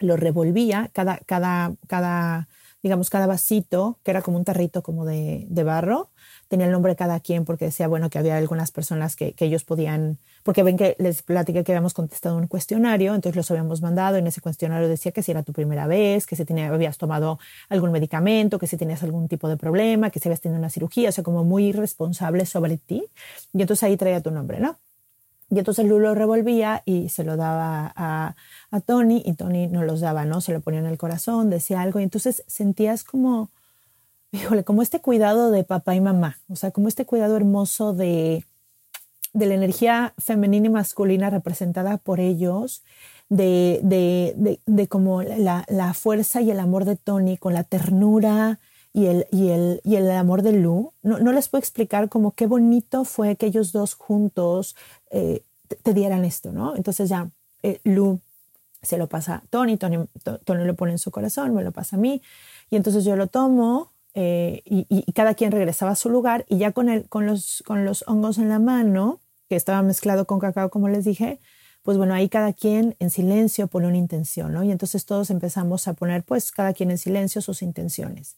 lo 0.00 0.18
revolvía, 0.18 0.90
cada, 0.92 1.18
cada, 1.18 1.76
cada 1.86 2.48
digamos, 2.82 3.10
cada 3.10 3.26
vasito, 3.26 3.98
que 4.02 4.10
era 4.10 4.22
como 4.22 4.36
un 4.36 4.44
tarrito 4.44 4.82
como 4.82 5.04
de, 5.04 5.46
de, 5.48 5.62
barro, 5.62 6.10
tenía 6.48 6.66
el 6.66 6.72
nombre 6.72 6.92
de 6.92 6.96
cada 6.96 7.20
quien 7.20 7.44
porque 7.44 7.66
decía, 7.66 7.86
bueno, 7.88 8.10
que 8.10 8.18
había 8.18 8.36
algunas 8.36 8.72
personas 8.72 9.14
que, 9.16 9.32
que, 9.34 9.44
ellos 9.44 9.64
podían, 9.64 10.18
porque 10.42 10.62
ven 10.62 10.76
que 10.76 10.96
les 10.98 11.22
platiqué 11.22 11.62
que 11.64 11.72
habíamos 11.72 11.94
contestado 11.94 12.36
un 12.36 12.48
cuestionario, 12.48 13.14
entonces 13.14 13.36
los 13.36 13.50
habíamos 13.50 13.82
mandado, 13.82 14.16
en 14.16 14.26
ese 14.26 14.40
cuestionario 14.40 14.88
decía 14.88 15.12
que 15.12 15.22
si 15.22 15.30
era 15.30 15.42
tu 15.42 15.52
primera 15.52 15.86
vez, 15.86 16.26
que 16.26 16.36
si 16.36 16.44
tenía, 16.44 16.68
habías 16.68 16.98
tomado 16.98 17.38
algún 17.68 17.92
medicamento, 17.92 18.58
que 18.58 18.66
si 18.66 18.76
tenías 18.76 19.02
algún 19.02 19.28
tipo 19.28 19.48
de 19.48 19.56
problema, 19.56 20.10
que 20.10 20.18
si 20.18 20.28
habías 20.28 20.40
tenido 20.40 20.58
una 20.58 20.70
cirugía, 20.70 21.10
o 21.10 21.12
sea, 21.12 21.24
como 21.24 21.44
muy 21.44 21.72
responsable 21.72 22.46
sobre 22.46 22.78
ti, 22.78 23.04
y 23.52 23.60
entonces 23.62 23.84
ahí 23.84 23.96
traía 23.96 24.20
tu 24.20 24.30
nombre, 24.30 24.60
¿no? 24.60 24.78
Y 25.52 25.58
entonces 25.58 25.84
Lu 25.84 25.98
lo 25.98 26.14
revolvía 26.14 26.82
y 26.86 27.10
se 27.10 27.24
lo 27.24 27.36
daba 27.36 27.92
a, 27.94 28.34
a, 28.70 28.80
Tony 28.80 29.22
y 29.22 29.34
Tony 29.34 29.66
no 29.66 29.82
los 29.82 30.00
daba, 30.00 30.24
¿no? 30.24 30.40
Se 30.40 30.50
lo 30.50 30.62
ponía 30.62 30.80
en 30.80 30.86
el 30.86 30.96
corazón, 30.96 31.50
decía 31.50 31.82
algo 31.82 32.00
y 32.00 32.04
entonces 32.04 32.42
sentías 32.46 33.04
como, 33.04 33.50
híjole, 34.32 34.64
como 34.64 34.80
este 34.80 35.02
cuidado 35.02 35.50
de 35.50 35.62
papá 35.62 35.94
y 35.94 36.00
mamá, 36.00 36.38
o 36.48 36.56
sea, 36.56 36.70
como 36.70 36.88
este 36.88 37.04
cuidado 37.04 37.36
hermoso 37.36 37.92
de, 37.92 38.46
de 39.34 39.46
la 39.46 39.52
energía 39.52 40.14
femenina 40.16 40.68
y 40.68 40.70
masculina 40.70 41.28
representada 41.28 41.98
por 41.98 42.18
ellos, 42.18 42.82
de, 43.28 43.80
de, 43.82 44.58
de, 44.64 44.88
como 44.88 45.22
la, 45.22 45.66
la, 45.68 45.92
fuerza 45.92 46.40
y 46.40 46.50
el 46.50 46.60
amor 46.60 46.86
de 46.86 46.96
Tony 46.96 47.36
con 47.36 47.52
la 47.52 47.64
ternura 47.64 48.58
y 48.94 49.06
el, 49.06 49.26
y 49.30 49.48
el, 49.48 49.80
y 49.84 49.96
el 49.96 50.10
amor 50.10 50.40
de 50.42 50.52
Lu. 50.52 50.92
No, 51.02 51.18
no 51.18 51.32
les 51.32 51.48
puedo 51.48 51.60
explicar 51.60 52.08
como 52.08 52.32
qué 52.32 52.46
bonito 52.46 53.04
fue 53.04 53.36
que 53.36 53.46
ellos 53.46 53.72
dos 53.72 53.94
juntos 53.94 54.76
eh, 55.12 55.42
te, 55.82 55.94
dieran 55.94 56.24
esto, 56.24 56.52
¿no? 56.52 56.74
Entonces 56.74 57.08
ya 57.08 57.30
eh, 57.62 57.80
Lu 57.84 58.20
se 58.82 58.98
lo 58.98 59.08
pasa 59.08 59.36
a 59.36 59.42
Tony, 59.50 59.76
Tony, 59.76 59.98
Tony 60.44 60.64
lo 60.64 60.74
pone 60.74 60.92
en 60.92 60.98
su 60.98 61.10
corazón, 61.10 61.54
me 61.54 61.62
lo 61.62 61.70
pasa 61.70 61.96
a 61.96 61.98
mí, 61.98 62.20
y 62.70 62.76
entonces 62.76 63.04
yo 63.04 63.14
lo 63.14 63.28
tomo 63.28 63.92
eh, 64.14 64.62
y, 64.64 65.10
cada 65.12 65.34
quien 65.34 65.52
regresaba 65.52 65.92
a 65.92 65.96
su 65.96 66.10
lugar 66.10 66.44
y 66.48 66.58
ya 66.58 66.72
con, 66.72 66.88
el, 66.88 67.08
con, 67.08 67.26
los, 67.26 67.62
con 67.64 67.84
los 67.84 68.04
hongos 68.08 68.38
en 68.38 68.48
la 68.48 68.58
mano, 68.58 69.20
que 69.48 69.56
estaba 69.56 69.82
mezclado 69.82 70.26
con 70.26 70.40
cacao, 70.40 70.70
como 70.70 70.88
les 70.88 71.04
dije, 71.04 71.38
pues 71.82 71.98
bueno, 71.98 72.14
ahí 72.14 72.28
cada 72.28 72.52
quien 72.52 72.96
en 72.98 73.10
silencio 73.10 73.66
pone 73.66 73.86
una 73.86 73.98
intención, 73.98 74.52
¿no? 74.52 74.64
Y 74.64 74.70
entonces 74.70 75.04
todos 75.04 75.30
empezamos 75.30 75.88
a 75.88 75.94
poner, 75.94 76.22
pues 76.24 76.52
cada 76.52 76.72
quien 76.72 76.90
en 76.90 76.98
silencio 76.98 77.42
sus 77.42 77.62
intenciones. 77.62 78.36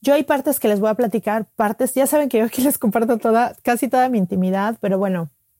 Yo 0.00 0.14
hay 0.14 0.24
partes 0.24 0.60
que 0.60 0.68
les 0.68 0.80
voy 0.80 0.90
a 0.90 0.94
platicar, 0.94 1.46
partes, 1.56 1.94
ya 1.94 2.06
saben 2.06 2.28
que 2.28 2.38
yo 2.38 2.44
aquí 2.44 2.62
les 2.62 2.78
comparto 2.78 3.18
toda, 3.18 3.56
casi 3.62 3.88
toda 3.88 4.08
mi 4.08 4.18
intimidad, 4.18 4.78
pero 4.80 4.98
bueno, 4.98 5.30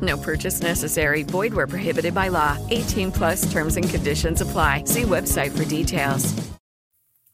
No 0.00 0.16
purchase 0.16 0.62
necessary. 0.62 1.24
Void 1.24 1.52
where 1.52 1.66
prohibited 1.66 2.14
by 2.14 2.28
law. 2.28 2.56
18 2.70 3.10
plus 3.12 3.50
terms 3.52 3.76
and 3.76 3.88
conditions 3.88 4.40
apply. 4.40 4.84
See 4.86 5.02
website 5.02 5.50
for 5.50 5.64
details. 5.64 6.34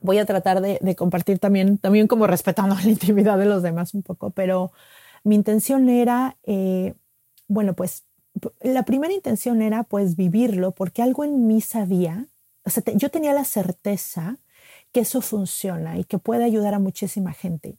Voy 0.00 0.18
a 0.18 0.24
tratar 0.24 0.60
de, 0.60 0.78
de, 0.80 0.94
compartir 0.94 1.38
también, 1.38 1.78
también 1.78 2.06
como 2.06 2.26
respetando 2.26 2.74
la 2.84 2.88
intimidad 2.88 3.38
de 3.38 3.46
los 3.46 3.62
demás 3.62 3.94
un 3.94 4.02
poco, 4.02 4.30
pero 4.30 4.72
mi 5.24 5.34
intención 5.34 5.88
era, 5.88 6.36
eh, 6.44 6.94
bueno, 7.48 7.74
pues 7.74 8.04
la 8.60 8.84
primera 8.84 9.12
intención 9.12 9.62
era 9.62 9.82
pues 9.82 10.16
vivirlo 10.16 10.72
porque 10.72 11.02
algo 11.02 11.24
en 11.24 11.46
mí 11.46 11.60
sabía, 11.60 12.28
o 12.64 12.70
sea, 12.70 12.82
te, 12.82 12.96
yo 12.96 13.10
tenía 13.10 13.32
la 13.32 13.44
certeza 13.44 14.36
que 14.92 15.00
eso 15.00 15.20
funciona 15.20 15.98
y 15.98 16.04
que 16.04 16.18
puede 16.18 16.44
ayudar 16.44 16.74
a 16.74 16.78
muchísima 16.78 17.32
gente. 17.32 17.76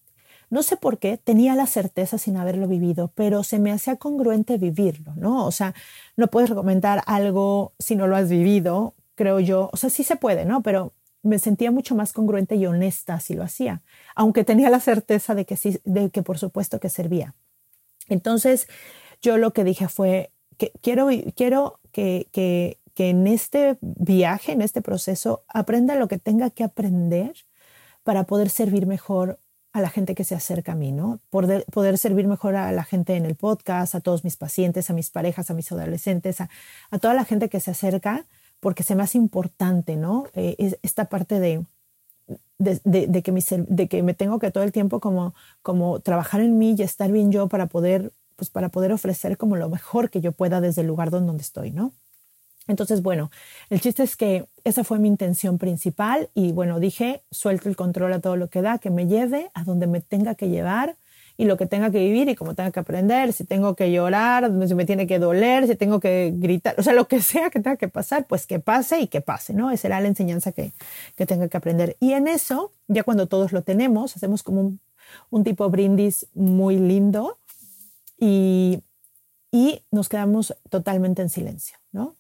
No 0.50 0.64
sé 0.64 0.78
por 0.78 0.98
qué, 0.98 1.18
tenía 1.18 1.56
la 1.56 1.68
certeza 1.68 2.18
sin 2.18 2.38
haberlo 2.38 2.68
vivido, 2.68 3.12
pero 3.16 3.44
se 3.44 3.60
me 3.60 3.72
hacía 3.72 3.98
congruente 3.98 4.58
vivirlo, 4.58 5.14
¿no? 5.16 5.46
O 5.46 5.52
sea, 5.52 5.74
no 6.16 6.28
puedes 6.28 6.50
recomendar 6.50 7.04
algo 7.06 7.74
si 7.80 7.96
no 7.96 8.08
lo 8.08 8.16
has 8.16 8.30
vivido, 8.30 8.96
creo 9.16 9.40
yo. 9.42 9.70
O 9.74 9.78
sea, 9.78 9.90
sí 9.90 10.04
se 10.04 10.16
puede, 10.16 10.46
¿no? 10.46 10.62
Pero 10.62 10.94
me 11.22 11.40
sentía 11.40 11.72
mucho 11.72 11.96
más 11.96 12.14
congruente 12.14 12.56
y 12.56 12.66
honesta 12.66 13.20
si 13.20 13.34
lo 13.34 13.44
hacía, 13.44 13.82
aunque 14.16 14.46
tenía 14.46 14.70
la 14.70 14.80
certeza 14.80 15.36
de 15.36 15.46
que 15.46 15.58
sí, 15.58 15.80
de 15.84 16.10
que 16.10 16.24
por 16.24 16.38
supuesto 16.38 16.80
que 16.80 16.90
servía. 16.90 17.36
Entonces, 18.08 18.68
yo 19.22 19.38
lo 19.38 19.52
que 19.52 19.66
dije 19.66 19.90
fue 19.90 20.32
que 20.58 20.72
quiero, 20.82 21.10
quiero 21.36 21.80
que, 21.92 22.30
que, 22.32 22.80
que 22.94 23.10
en 23.10 23.28
este 23.28 23.78
viaje, 23.82 24.54
en 24.54 24.62
este 24.62 24.82
proceso, 24.82 25.44
aprenda 25.50 25.96
lo 25.96 26.08
que 26.08 26.18
tenga 26.18 26.50
que 26.50 26.64
aprender 26.64 27.34
para 28.04 28.24
poder 28.24 28.50
servir 28.50 28.88
mejor 28.88 29.40
a 29.74 29.82
la 29.82 29.90
gente 29.90 30.16
que 30.16 30.24
se 30.24 30.36
acerca 30.36 30.72
a 30.72 30.76
mí, 30.76 30.92
¿no? 30.92 31.20
Poder, 31.30 31.66
poder 31.66 31.98
servir 31.98 32.28
mejor 32.28 32.56
a 32.56 32.72
la 32.72 32.84
gente 32.84 33.16
en 33.16 33.26
el 33.26 33.36
podcast, 33.36 33.96
a 33.96 34.00
todos 34.00 34.24
mis 34.24 34.36
pacientes, 34.38 34.90
a 34.90 34.94
mis 34.94 35.10
parejas, 35.12 35.52
a 35.52 35.54
mis 35.54 35.72
adolescentes, 35.72 36.42
a, 36.42 36.50
toda 37.00 37.14
la 37.14 37.26
gente 37.26 37.50
que 37.50 37.60
se 37.60 37.72
acerca, 37.72 38.26
porque 38.60 38.84
se 38.84 38.96
me 38.96 39.04
hace 39.04 39.18
importante, 39.18 39.96
¿no? 39.96 40.28
Eh, 40.34 40.56
es 40.58 40.80
esta 40.82 41.06
parte 41.06 41.40
de, 41.40 41.64
que 42.58 43.66
de 43.68 43.88
que 43.88 44.04
me 44.04 44.14
tengo 44.14 44.40
que 44.40 44.52
todo 44.52 44.64
el 44.64 44.72
tiempo 44.72 45.00
como, 45.00 45.36
como 45.62 46.00
trabajar 46.00 46.42
en 46.42 46.58
mí 46.58 46.76
y 46.78 46.82
estar 46.82 47.12
bien 47.12 47.32
yo 47.32 47.48
para 47.48 47.68
poder, 47.68 48.12
pues 48.36 48.50
para 48.50 48.70
poder 48.70 48.92
ofrecer 48.92 49.38
como 49.38 49.58
lo 49.58 49.70
mejor 49.70 50.10
que 50.10 50.22
yo 50.22 50.32
pueda 50.32 50.60
desde 50.62 50.82
el 50.82 50.88
lugar 50.88 51.12
donde 51.12 51.42
estoy, 51.42 51.72
¿no? 51.72 51.94
Entonces, 52.68 53.02
bueno, 53.02 53.32
el 53.70 53.82
chiste 53.82 54.04
es 54.04 54.16
que 54.16 54.46
esa 54.64 54.84
fue 54.84 55.00
mi 55.00 55.08
intención 55.08 55.58
principal 55.58 56.30
y 56.34 56.52
bueno, 56.52 56.80
dije, 56.80 57.22
suelto 57.32 57.70
el 57.70 57.76
control 57.76 58.14
a 58.14 58.20
todo 58.20 58.36
lo 58.36 58.50
que 58.50 58.62
da, 58.62 58.78
que 58.80 58.90
me 58.90 59.08
lleve 59.08 59.50
a 59.54 59.64
donde 59.64 59.88
me 59.88 60.02
tenga 60.02 60.36
que 60.36 60.50
llevar 60.50 60.98
y 61.38 61.46
lo 61.46 61.56
que 61.56 61.68
tenga 61.68 61.92
que 61.92 62.00
vivir 62.00 62.28
y 62.30 62.36
como 62.36 62.56
tenga 62.56 62.72
que 62.72 62.80
aprender, 62.80 63.32
si 63.32 63.44
tengo 63.44 63.76
que 63.76 63.92
llorar, 63.92 64.52
si 64.68 64.74
me 64.74 64.86
tiene 64.86 65.06
que 65.06 65.20
doler, 65.20 65.68
si 65.68 65.76
tengo 65.76 66.00
que 66.00 66.34
gritar, 66.36 66.76
o 66.80 66.84
sea, 66.84 66.94
lo 66.94 67.08
que 67.08 67.22
sea 67.22 67.52
que 67.52 67.60
tenga 67.60 67.78
que 67.78 67.88
pasar, 67.88 68.26
pues 68.26 68.48
que 68.48 68.60
pase 68.60 69.00
y 69.02 69.08
que 69.08 69.22
pase, 69.22 69.54
¿no? 69.54 69.70
Esa 69.70 69.84
será 69.84 70.02
la 70.02 70.08
enseñanza 70.08 70.52
que, 70.52 70.74
que 71.16 71.26
tenga 71.28 71.48
que 71.48 71.56
aprender. 71.56 71.96
Y 72.00 72.14
en 72.14 72.28
eso, 72.28 72.72
ya 72.88 73.04
cuando 73.04 73.28
todos 73.28 73.54
lo 73.54 73.62
tenemos, 73.62 74.16
hacemos 74.16 74.42
como 74.42 74.62
un, 74.62 74.80
un 75.30 75.44
tipo 75.44 75.70
brindis 75.70 76.28
muy 76.34 76.78
lindo 76.78 77.38
y, 78.18 78.82
y 79.52 79.84
nos 79.92 80.10
quedamos 80.10 80.56
totalmente 80.70 81.22
en 81.22 81.30
silencio, 81.30 81.78
¿no? 81.92 82.16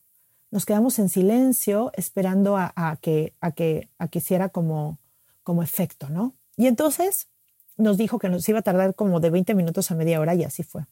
Nos 0.51 0.65
quedamos 0.65 0.97
en 0.99 1.09
silencio 1.09 1.91
esperando 1.95 2.57
a, 2.57 2.97
que, 3.01 3.33
a, 3.41 3.51
que, 3.51 3.89
a 3.97 4.07
que 4.07 4.19
hiciera 4.19 4.49
como, 4.49 4.99
como 5.43 5.63
efecto, 5.63 6.09
¿no? 6.09 6.35
Y 6.55 6.67
entonces 6.67 7.27
nos 7.77 7.97
dijo 7.97 8.17
que 8.17 8.29
nos 8.29 8.47
iba 8.49 8.59
a 8.59 8.63
tardar 8.63 8.95
como 8.95 9.19
de 9.19 9.29
20 9.29 9.53
minutos 9.55 9.91
a 9.91 9.95
media 9.95 10.19
hora 10.19 10.35
y 10.35 10.43
así 10.43 10.63
fue. 10.63 10.85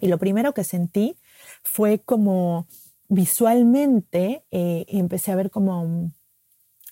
Y 0.00 0.08
lo 0.08 0.18
primero 0.18 0.54
que 0.54 0.62
sentí 0.62 1.16
fue 1.62 2.00
como 2.00 2.66
visualmente, 3.08 4.44
eh, 4.50 4.84
empecé 4.88 5.32
a 5.32 5.36
ver 5.36 5.50
como 5.50 6.12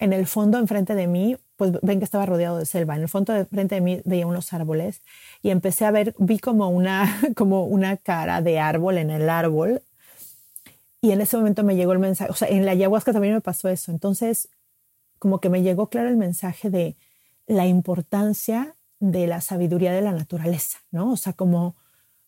en 0.01 0.13
el 0.13 0.27
fondo, 0.27 0.59
enfrente 0.59 0.95
de 0.95 1.07
mí, 1.07 1.37
pues 1.57 1.73
ven 1.83 1.99
que 1.99 2.05
estaba 2.05 2.27
rodeado 2.27 2.59
de 2.59 2.67
selva. 2.67 2.97
En 2.97 3.03
el 3.03 3.09
fondo, 3.09 3.35
enfrente 3.35 3.77
de 3.77 3.81
mí 3.81 4.01
veía 4.05 4.27
unos 4.27 4.53
árboles 4.53 5.03
y 5.43 5.51
empecé 5.51 5.85
a 5.85 5.91
ver, 5.91 6.15
vi 6.19 6.39
como 6.39 6.69
una, 6.69 7.21
como 7.37 7.65
una 7.65 7.97
cara 7.97 8.43
de 8.43 8.59
árbol 8.59 8.99
en 8.99 9.11
el 9.11 9.29
árbol 9.29 9.83
y 11.05 11.13
en 11.13 11.21
ese 11.21 11.37
momento 11.37 11.65
me 11.65 11.77
llegó 11.77 11.93
el 11.93 11.99
mensaje, 11.99 12.31
o 12.31 12.35
sea, 12.35 12.49
en 12.49 12.65
la 12.65 12.73
ayahuasca 12.73 13.13
también 13.13 13.35
me 13.35 13.43
pasó 13.43 13.69
eso. 13.69 13.93
Entonces, 13.93 14.49
como 15.19 15.39
que 15.39 15.51
me 15.51 15.61
llegó 15.61 15.91
claro 15.91 16.09
el 16.09 16.17
mensaje 16.17 16.71
de 16.71 16.97
la 17.47 17.67
importancia 17.67 18.75
de 19.01 19.27
la 19.27 19.43
sabiduría 19.43 19.93
de 19.93 20.01
la 20.01 20.13
naturaleza, 20.13 20.79
¿no? 20.93 21.13
O 21.13 21.19
sea, 21.19 21.35
como, 21.35 21.77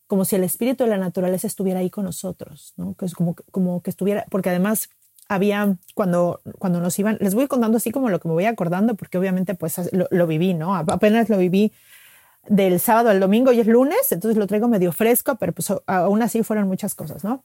como 0.05 0.25
si 0.25 0.35
el 0.35 0.43
espíritu 0.43 0.83
de 0.83 0.91
la 0.91 0.99
naturaleza 0.99 1.47
estuviera 1.47 1.79
ahí 1.79 1.89
con 1.89 2.05
nosotros, 2.05 2.75
¿no? 2.77 2.93
Que 2.93 3.05
es 3.05 3.15
como, 3.15 3.35
como 3.49 3.81
que 3.81 3.89
estuviera, 3.89 4.27
porque 4.29 4.49
además 4.49 4.89
había, 5.27 5.75
cuando, 5.95 6.41
cuando 6.59 6.79
nos 6.79 6.99
iban, 6.99 7.17
les 7.19 7.33
voy 7.33 7.47
contando 7.47 7.77
así 7.77 7.89
como 7.89 8.11
lo 8.11 8.19
que 8.19 8.27
me 8.27 8.35
voy 8.35 8.45
acordando, 8.45 8.93
porque 8.93 9.17
obviamente 9.17 9.55
pues 9.55 9.91
lo, 9.91 10.07
lo 10.11 10.27
viví, 10.27 10.53
¿no? 10.53 10.75
Apenas 10.75 11.29
lo 11.29 11.39
viví 11.39 11.73
del 12.47 12.79
sábado 12.79 13.09
al 13.09 13.19
domingo 13.19 13.51
y 13.53 13.59
es 13.59 13.65
lunes, 13.65 14.11
entonces 14.11 14.37
lo 14.37 14.45
traigo 14.45 14.67
medio 14.67 14.91
fresco, 14.91 15.35
pero 15.37 15.51
pues 15.51 15.73
aún 15.87 16.21
así 16.21 16.43
fueron 16.43 16.67
muchas 16.67 16.93
cosas, 16.93 17.23
¿no? 17.23 17.43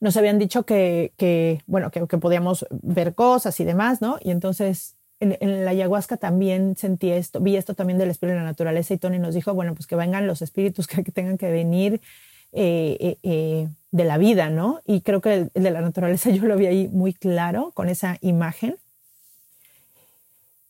Nos 0.00 0.16
habían 0.16 0.38
dicho 0.38 0.64
que, 0.64 1.62
bueno, 1.66 1.90
que, 1.90 2.06
podíamos 2.18 2.66
ver 2.70 3.14
cosas 3.14 3.58
y 3.60 3.64
demás, 3.64 4.00
¿no? 4.00 4.18
Y 4.22 4.30
entonces 4.30 4.96
en, 5.20 5.64
la 5.64 5.70
ayahuasca 5.70 6.16
también 6.16 6.76
sentí 6.76 7.10
esto, 7.10 7.40
vi 7.40 7.56
esto 7.56 7.74
también 7.74 7.98
del 7.98 8.10
espíritu 8.10 8.34
de 8.34 8.40
la 8.40 8.46
naturaleza 8.46 8.94
y 8.94 8.98
Tony 8.98 9.18
nos 9.18 9.34
dijo, 9.34 9.54
bueno, 9.54 9.74
pues 9.74 9.86
que 9.86 9.96
vengan 9.96 10.26
los 10.26 10.42
espíritus 10.42 10.86
que, 10.86 11.02
tengan 11.02 11.38
que 11.38 11.50
venir 11.50 12.00
eh, 12.52 12.96
eh, 13.00 13.18
eh, 13.22 13.68
de 13.90 14.04
la 14.04 14.18
vida, 14.18 14.50
¿no? 14.50 14.80
Y 14.84 15.00
creo 15.00 15.20
que 15.20 15.34
el, 15.34 15.50
de 15.54 15.70
la 15.70 15.80
naturaleza 15.80 16.30
yo 16.30 16.44
lo 16.46 16.56
vi 16.56 16.66
ahí 16.66 16.88
muy 16.88 17.12
claro 17.12 17.72
con 17.72 17.88
esa 17.88 18.18
imagen. 18.20 18.76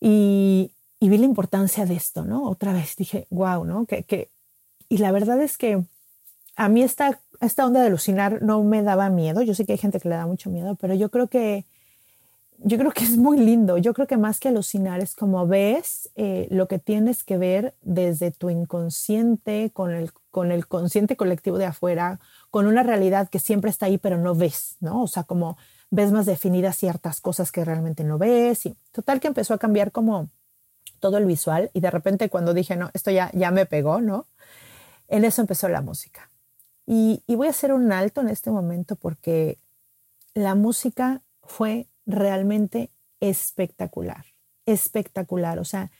Y, 0.01 0.71
vi 1.01 1.19
la 1.19 1.27
importancia 1.27 1.85
de 1.85 1.95
esto, 1.95 2.25
¿no? 2.25 2.49
Otra 2.49 2.73
vez 2.73 2.97
dije, 2.97 3.27
wow, 3.29 3.65
¿no? 3.67 3.85
Que, 3.85 4.05
que, 4.05 4.31
y 4.89 4.99
la 4.99 5.13
verdad 5.13 5.39
es 5.43 5.59
que 5.59 5.85
a 6.57 6.69
mí 6.71 6.83
esta 6.83 7.21
esta 7.41 7.67
onda 7.67 7.81
de 7.81 7.87
alucinar 7.87 8.43
no 8.43 8.63
me 8.63 8.83
daba 8.83 9.11
miedo. 9.11 9.43
Yo 9.43 9.55
sé 9.55 9.65
que 9.65 9.73
hay 9.73 9.79
gente 9.79 10.01
que 10.01 10.09
le 10.09 10.17
da 10.17 10.27
mucho 10.27 10.51
miedo, 10.51 10.77
pero 10.77 10.95
yo 10.95 11.11
creo 11.11 11.29
que 11.29 11.65
yo 12.59 12.79
creo 12.79 12.93
que 12.93 13.05
es 13.05 13.17
muy 13.17 13.39
lindo. 13.39 13.79
Yo 13.79 13.93
creo 13.95 14.07
que 14.07 14.17
más 14.17 14.41
que 14.41 14.49
alucinar 14.49 15.01
es 15.01 15.15
como 15.15 15.47
ves 15.47 16.11
eh, 16.15 16.47
lo 16.51 16.69
que 16.69 16.79
tienes 16.79 17.25
que 17.25 17.37
ver 17.37 17.75
desde 17.83 18.31
tu 18.31 18.49
inconsciente 18.49 19.71
con 19.73 19.93
el, 19.93 20.13
con 20.31 20.51
el 20.51 20.67
consciente 20.67 21.17
colectivo 21.17 21.59
de 21.59 21.67
afuera, 21.67 22.21
con 22.51 22.67
una 22.67 22.83
realidad 22.83 23.29
que 23.29 23.39
siempre 23.39 23.71
está 23.71 23.87
ahí, 23.87 23.99
pero 23.99 24.19
no 24.19 24.35
ves, 24.35 24.77
¿no? 24.81 25.03
O 25.03 25.07
sea, 25.09 25.25
como 25.25 25.57
ves 25.91 26.13
más 26.13 26.27
definidas 26.27 26.77
ciertas 26.77 27.21
cosas 27.21 27.53
que 27.53 27.65
realmente 27.65 28.05
no 28.05 28.19
ves. 28.19 28.67
Y 28.67 28.77
total 28.93 29.21
que 29.21 29.29
empezó 29.29 29.55
a 29.55 29.59
cambiar 29.59 29.93
como 29.93 30.31
todo 31.01 31.19
el 31.19 31.27
visual 31.27 31.71
y 31.75 31.81
de 31.81 31.91
repente 31.91 32.31
cuando 32.31 32.55
dije, 32.55 32.77
no, 32.77 32.91
esto 32.95 33.11
ya, 33.11 33.31
ya 33.35 33.51
me 33.51 33.67
pegó, 33.67 34.01
¿no? 34.01 34.27
En 35.09 35.25
eso 35.25 35.43
empezó 35.43 35.69
la 35.69 35.83
música. 35.83 36.31
Y, 36.87 37.23
voy 37.29 37.47
a 37.47 37.51
hacer 37.51 37.73
un 37.73 37.93
alto 37.93 38.21
en 38.21 38.29
este 38.29 38.51
momento 38.51 38.97
porque 38.97 39.59
la 40.35 40.55
música 40.55 41.23
fue 41.43 41.87
realmente 42.07 42.91
espectacular, 43.21 44.27
espectacular. 44.67 45.59
O 45.59 45.65
sea, 45.65 45.91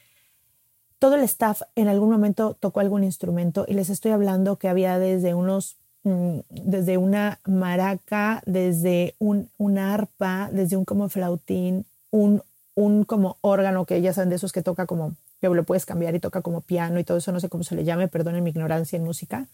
todo 0.99 1.15
el 1.15 1.23
staff 1.23 1.63
en 1.75 1.89
algún 1.89 2.11
momento 2.11 2.55
tocó 2.59 2.81
algún 2.81 3.05
instrumento 3.05 3.65
y 3.67 3.75
les 3.75 3.89
estoy 3.89 4.13
hablando 4.13 4.57
que 4.57 4.69
había 4.69 4.99
desde 4.99 5.35
unos, 5.35 5.77
mm, 6.03 6.41
desde 6.51 6.99
una 6.99 7.41
maraca, 7.47 8.43
desde 8.45 9.15
un, 9.19 9.51
una 9.57 9.95
arpa, 9.95 10.51
desde 10.53 10.77
un 10.77 10.85
como 10.85 11.09
flautín, 11.09 11.87
un, 12.11 12.43
un 12.75 13.05
como 13.05 13.39
órgano 13.41 13.87
que 13.87 14.03
ya 14.03 14.13
saben 14.13 14.29
de 14.29 14.37
esos 14.37 14.53
que 14.53 14.63
toca 14.63 14.87
como, 14.87 15.15
que 15.41 15.49
lo 15.49 15.65
puedes 15.65 15.87
cambiar 15.87 16.15
y 16.15 16.21
toca 16.21 16.43
como 16.43 16.61
piano 16.61 16.99
y 16.99 17.05
todo 17.05 17.19
eso, 17.19 17.33
no 17.33 17.41
sé 17.41 17.49
cómo 17.49 17.65
se 17.65 17.75
le 17.75 17.85
llame, 17.85 18.09
perdonen 18.09 18.45
mi 18.45 18.51
ignorancia 18.51 18.99
en 18.99 19.05
música 19.05 19.49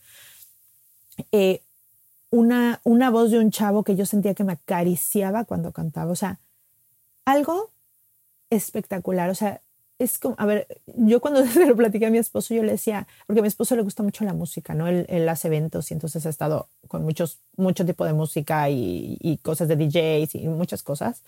eh, 1.32 1.62
una, 2.30 2.80
una 2.84 3.10
voz 3.10 3.30
de 3.30 3.38
un 3.38 3.50
chavo 3.50 3.84
que 3.84 3.96
yo 3.96 4.06
sentía 4.06 4.34
que 4.34 4.44
me 4.44 4.54
acariciaba 4.54 5.44
cuando 5.44 5.72
cantaba. 5.72 6.12
O 6.12 6.16
sea, 6.16 6.40
algo 7.24 7.70
espectacular. 8.50 9.30
O 9.30 9.34
sea, 9.34 9.62
es 9.98 10.18
como, 10.18 10.34
a 10.38 10.46
ver, 10.46 10.66
yo 10.86 11.20
cuando 11.20 11.46
se 11.46 11.66
lo 11.66 11.76
platiqué 11.76 12.06
a 12.06 12.10
mi 12.10 12.18
esposo, 12.18 12.54
yo 12.54 12.62
le 12.62 12.72
decía, 12.72 13.06
porque 13.26 13.40
a 13.40 13.42
mi 13.42 13.48
esposo 13.48 13.76
le 13.76 13.82
gusta 13.82 14.02
mucho 14.02 14.24
la 14.24 14.32
música, 14.32 14.74
¿no? 14.74 14.88
Él, 14.88 15.06
él 15.08 15.28
hace 15.28 15.48
eventos 15.48 15.90
y 15.90 15.94
entonces 15.94 16.24
ha 16.26 16.30
estado 16.30 16.68
con 16.88 17.04
muchos, 17.04 17.40
mucho 17.56 17.84
tipo 17.84 18.04
de 18.04 18.12
música 18.12 18.68
y, 18.70 19.18
y, 19.20 19.36
cosas 19.38 19.68
de 19.68 19.76
DJs 19.76 20.34
y 20.36 20.48
muchas 20.48 20.82
cosas. 20.82 21.22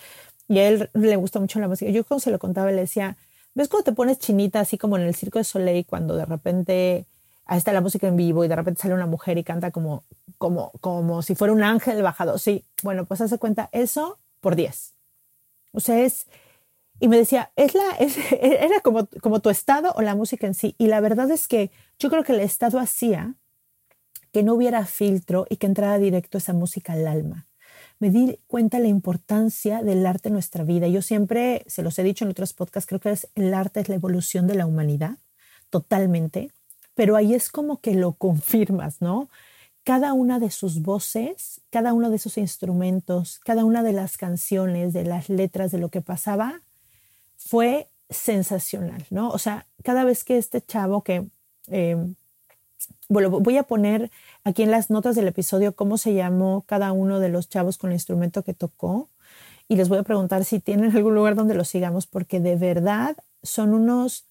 Y 0.48 0.59
a 0.59 0.68
él 0.68 0.90
le 0.94 1.16
gusta 1.16 1.38
mucho 1.38 1.61
la 1.61 1.68
música. 1.68 1.90
Yo 1.90 2.05
cuando 2.05 2.20
se 2.20 2.31
lo 2.31 2.38
contaba, 2.38 2.70
le 2.70 2.81
decía, 2.81 3.16
¿ves 3.55 3.68
cuando 3.68 3.85
te 3.85 3.92
pones 3.92 4.18
chinita 4.18 4.61
así 4.61 4.78
como 4.78 4.96
en 4.96 5.02
el 5.05 5.14
Circo 5.14 5.38
de 5.38 5.44
Soleil 5.44 5.87
cuando 5.87 6.16
de 6.16 6.24
repente 6.24 7.07
ahí 7.53 7.59
está 7.59 7.75
la 7.75 7.83
música 7.83 8.09
en 8.09 8.17
vivo 8.17 8.45
y 8.45 8.49
de 8.49 8.57
repente 8.57 8.81
sale 8.81 8.95
una 8.95 9.07
mujer 9.07 9.37
y 9.37 9.45
canta 9.45 9.71
como, 9.71 10.05
como, 10.38 10.73
como 10.81 11.21
si 11.21 11.35
fuera 11.35 11.53
un 11.53 11.62
ángel 11.62 12.03
bajado. 12.03 12.38
Sí, 12.38 12.65
bueno, 12.83 13.05
pues 13.05 13.21
hace 13.21 13.37
cuenta 13.37 13.69
eso 13.73 14.19
por 14.41 14.57
10. 14.57 14.95
O 15.73 15.81
sea, 15.81 16.01
es, 16.01 16.29
y 16.99 17.09
me 17.09 17.19
decía, 17.19 17.53
es 17.57 17.75
la, 17.75 17.85
era 18.41 18.81
como, 18.81 19.07
como 19.21 19.41
tu 19.41 19.51
estado 19.51 19.93
o 19.97 20.01
la 20.01 20.15
música 20.15 20.47
en 20.47 20.55
sí. 20.55 20.75
Y 20.79 20.87
la 20.87 21.01
verdad 21.01 21.31
es 21.31 21.47
que 21.47 21.71
yo 21.99 22.09
creo 22.09 22.25
que 22.25 22.33
el 22.33 22.41
estado 22.41 22.79
hacía 22.79 23.35
que 24.33 24.43
no 24.43 24.55
hubiera 24.55 24.87
filtro 24.87 25.47
y 25.51 25.57
que 25.57 25.67
entrara 25.67 25.99
directo 25.99 26.38
esa 26.38 26.55
música 26.55 26.95
al 26.95 27.07
alma. 27.07 27.47
Me 27.99 28.09
di 28.09 28.38
cuenta 28.47 28.79
la 28.79 28.88
importancia 28.88 29.83
del 29.83 30.07
arte 30.07 30.31
en 30.31 30.33
nuestra 30.33 30.65
vida. 30.65 30.88
Yo 30.88 31.03
siempre, 31.03 31.65
se 31.67 31.83
los 31.83 31.99
he 31.99 32.03
dicho 32.03 32.25
en 32.25 32.31
otros 32.31 32.55
podcasts, 32.55 32.88
creo 32.88 33.01
que 33.01 33.15
el 33.35 33.53
arte 33.53 33.81
es 33.81 33.91
la 33.91 33.97
evolución 33.97 34.47
de 34.47 34.55
la 34.55 34.65
humanidad, 34.65 35.19
totalmente 35.69 36.51
pero 36.94 37.16
ahí 37.16 37.35
es 37.35 37.50
como 37.50 37.81
que 37.81 37.94
lo 37.94 38.12
confirmas, 38.12 39.00
¿no? 39.00 39.28
Cada 39.85 40.12
una 40.12 40.38
de 40.38 40.50
sus 40.50 40.83
voces, 40.83 41.61
cada 41.70 41.92
uno 41.92 42.11
de 42.11 42.16
esos 42.16 42.38
instrumentos, 42.38 43.40
cada 43.44 43.64
una 43.64 43.83
de 43.83 43.92
las 43.92 44.16
canciones, 44.16 44.92
de 44.92 45.05
las 45.05 45.28
letras, 45.28 45.72
de 45.72 45.78
lo 45.78 45.88
que 45.88 46.02
pasaba, 46.02 46.61
fue 47.37 47.88
sensacional, 48.11 49.05
¿no? 49.11 49.31
O 49.31 49.38
sea, 49.38 49.66
cada 49.83 50.05
vez 50.05 50.24
que 50.24 50.38
este 50.38 50.61
chavo 50.61 51.02
que, 51.02 51.26
em, 51.68 52.14
bueno, 53.09 53.31
voy 53.31 53.57
a 53.57 53.62
poner 53.64 54.11
aquí 54.44 54.62
en 54.62 54.70
las 54.70 54.90
notas 54.90 55.16
del 55.16 55.28
episodio 55.28 55.74
cómo 55.74 55.98
se 55.98 56.14
llamó 56.14 56.62
cada 56.66 56.92
uno 56.92 57.20
de 57.20 57.28
los 57.28 57.48
chavos 57.48 57.78
con 57.78 57.90
el 57.90 57.94
instrumento 57.94 58.42
que 58.42 58.55
tocó 58.55 59.09
y 59.68 59.76
les 59.76 59.88
voy 59.88 59.98
a 59.98 60.02
preguntar 60.02 60.44
si 60.44 60.61
tienen 60.61 60.94
algún 60.96 61.14
lugar 61.14 61.35
donde 61.35 61.55
los 61.55 61.68
sigamos 61.68 62.07
porque 62.07 62.40
de 62.40 62.57
verdad 62.57 63.16
son 63.42 63.74
unos 63.74 64.26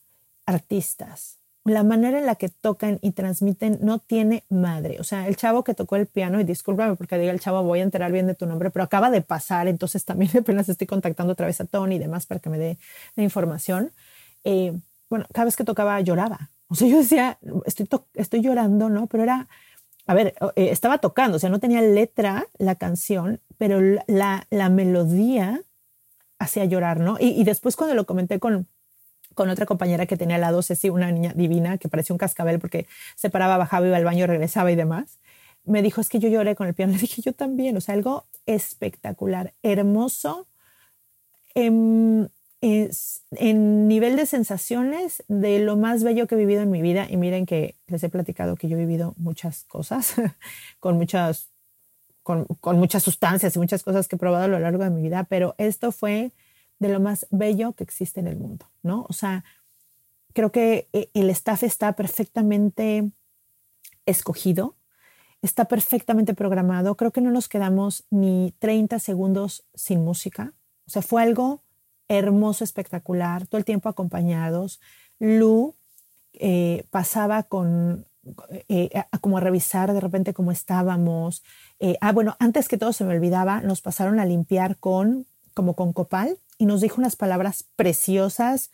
artistas, 0.45 1.38
la 1.63 1.84
manera 1.84 2.17
en 2.19 2.26
la 2.26 2.36
que 2.36 2.50
tocan 2.50 2.97
y 3.02 3.12
transmiten 3.12 3.78
no 3.82 4.00
tiene 4.00 4.43
madre. 4.50 4.97
O 5.00 5.04
sea, 5.04 5.28
el 5.28 5.36
chavo 5.36 5.63
que 5.63 5.74
tocó 5.74 5.95
el 5.95 6.08
piano, 6.08 6.39
y 6.39 6.43
discúlpame 6.43 6.95
porque 6.95 7.17
diga 7.17 7.32
el 7.32 7.39
chavo, 7.39 7.62
voy 7.63 7.80
a 7.80 7.84
enterar 7.84 8.12
bien 8.12 8.28
de 8.28 8.34
tu 8.34 8.47
nombre, 8.47 8.71
pero 8.71 8.84
acaba 8.84 9.12
de 9.12 9.21
pasar, 9.21 9.67
entonces 9.67 10.04
también 10.06 10.32
apenas 10.39 10.69
estoy 10.69 10.88
contactando 10.88 11.34
otra 11.34 11.45
vez 11.45 11.62
a 11.62 11.65
Tony 11.65 11.95
y 11.95 12.00
demás 12.00 12.26
para 12.26 12.39
que 12.39 12.50
me 12.50 12.58
dé 12.58 12.78
la 13.15 13.24
información. 13.24 13.91
Eh, 14.43 14.74
bueno, 15.10 15.26
cada 15.34 15.45
vez 15.45 15.56
que 15.56 15.63
tocaba 15.63 16.00
lloraba. 16.02 16.50
O 16.67 16.76
sea, 16.76 16.88
yo 16.88 16.97
decía, 16.97 17.38
estoy, 17.65 17.88
estoy 18.13 18.41
llorando, 18.41 18.89
¿no? 18.89 19.08
Pero 19.08 19.24
era, 19.24 19.47
a 20.08 20.13
ver, 20.13 20.34
eh, 20.56 20.69
estaba 20.71 20.97
tocando, 21.00 21.36
o 21.38 21.39
sea, 21.39 21.50
no 21.50 21.60
tenía 21.60 21.82
letra 21.82 22.47
la 22.58 22.76
canción, 22.76 23.39
pero 23.58 23.82
la, 24.08 24.47
la 24.50 24.69
melodía 24.69 25.62
hacía 26.39 26.65
llorar, 26.65 27.00
¿no? 27.00 27.17
Y, 27.19 27.39
y, 27.39 27.43
después 27.43 27.76
cuando 27.76 27.93
lo 27.93 28.06
comenté 28.06 28.39
con, 28.39 28.67
con 29.34 29.50
otra 29.50 29.65
compañera 29.65 30.06
que 30.06 30.17
tenía 30.17 30.36
al 30.36 30.41
lado, 30.41 30.62
Ceci, 30.62 30.89
una 30.89 31.12
niña 31.12 31.34
divina 31.36 31.78
que 31.78 31.89
parecía 31.89 32.13
un 32.13 32.17
cascabel 32.17 32.60
porque 32.60 32.88
se 33.15 33.30
paraba, 33.30 33.58
bajaba, 33.58 33.88
iba 33.88 33.98
al 33.98 34.06
baño, 34.06 34.28
regresaba 34.28 34.72
y 34.72 34.76
demás, 34.76 35.20
me 35.63 35.82
dijo, 35.82 36.02
es 36.02 36.10
que 36.10 36.20
yo 36.20 36.30
lloré 36.30 36.56
con 36.56 36.67
el 36.67 36.74
piano. 36.74 36.94
Le 36.96 37.00
dije, 37.00 37.22
yo 37.22 37.34
también, 37.34 37.78
o 37.78 37.82
sea, 37.82 37.96
algo 37.96 38.26
espectacular, 38.46 39.54
hermoso, 39.63 40.48
en, 41.54 42.32
en 42.62 43.88
nivel 43.88 44.15
de 44.15 44.26
sensaciones 44.26 45.24
de 45.28 45.60
lo 45.60 45.78
más 45.78 46.04
bello 46.04 46.28
que 46.28 46.36
he 46.36 46.38
vivido 46.38 46.62
en 46.62 46.72
mi 46.72 46.82
vida. 46.82 47.08
Y 47.10 47.17
miren 47.17 47.46
que 47.46 47.78
les 47.88 48.04
he 48.04 48.10
platicado 48.10 48.56
que 48.56 48.67
yo 48.67 48.78
he 48.78 48.80
vivido 48.80 49.13
muchas 49.17 49.63
cosas, 49.65 50.15
con 50.80 50.98
muchas, 50.98 51.50
con 52.24 52.78
muchas 52.78 53.04
sustancias 53.04 53.56
y 53.56 53.60
muchas 53.60 53.84
cosas 53.84 54.08
que 54.08 54.15
he 54.15 54.20
probado 54.20 54.46
a 54.46 54.48
lo 54.48 54.60
largo 54.60 54.84
de 54.84 54.89
mi 54.89 55.02
vida, 55.02 55.26
pero 55.26 55.56
esto 55.58 55.91
fue 55.91 56.32
de 56.82 56.89
lo 56.89 57.00
más 57.00 57.28
bello 57.30 57.74
que 57.74 57.84
existe 57.84 58.20
en 58.20 58.28
el 58.28 58.38
mundo, 58.38 58.65
¿no? 58.82 59.06
O 59.08 59.13
sea, 59.13 59.46
creo 60.34 60.52
que 60.52 60.89
eh, 60.94 61.12
el 61.13 61.30
staff 61.30 61.62
está 61.62 61.94
perfectamente 61.94 63.12
escogido, 64.08 64.76
está 65.44 65.65
perfectamente 65.65 66.34
programado. 66.34 66.98
Creo 66.98 67.12
que 67.12 67.22
no 67.22 67.30
nos 67.30 67.48
quedamos 67.48 68.06
ni 68.10 68.56
30 68.58 68.98
segundos 68.98 69.63
sin 69.76 70.04
música. 70.04 70.54
O 70.88 70.89
sea, 70.89 71.04
fue 71.04 71.22
algo 71.22 71.62
hermoso, 72.08 72.63
espectacular, 72.63 73.46
todo 73.46 73.60
el 73.60 73.65
tiempo 73.65 73.88
acompañados. 73.88 74.82
Lu 75.20 75.76
eh, 76.34 76.86
pasaba 76.89 77.44
con, 77.44 78.08
eh, 78.70 78.89
a, 78.96 79.20
como 79.20 79.39
revisar 79.39 79.94
de 79.94 80.00
repente 80.00 80.34
cómo 80.34 80.52
estábamos. 80.52 81.44
ah, 82.02 82.12
bueno, 82.12 82.36
antes 82.39 82.67
que 82.67 82.80
todo 82.80 82.91
se 82.91 83.04
me 83.04 83.13
olvidaba, 83.13 83.62
nos 83.62 83.82
pasaron 83.82 84.20
a 84.20 84.26
limpiar 84.26 84.78
con, 84.78 85.28
como 85.54 85.76
con 85.76 85.94
copal 85.94 86.39
y 86.62 86.67
nos 86.67 86.80
dijo 86.80 87.02
unas 87.02 87.15
palabras 87.15 87.65
preciosas, 87.76 88.69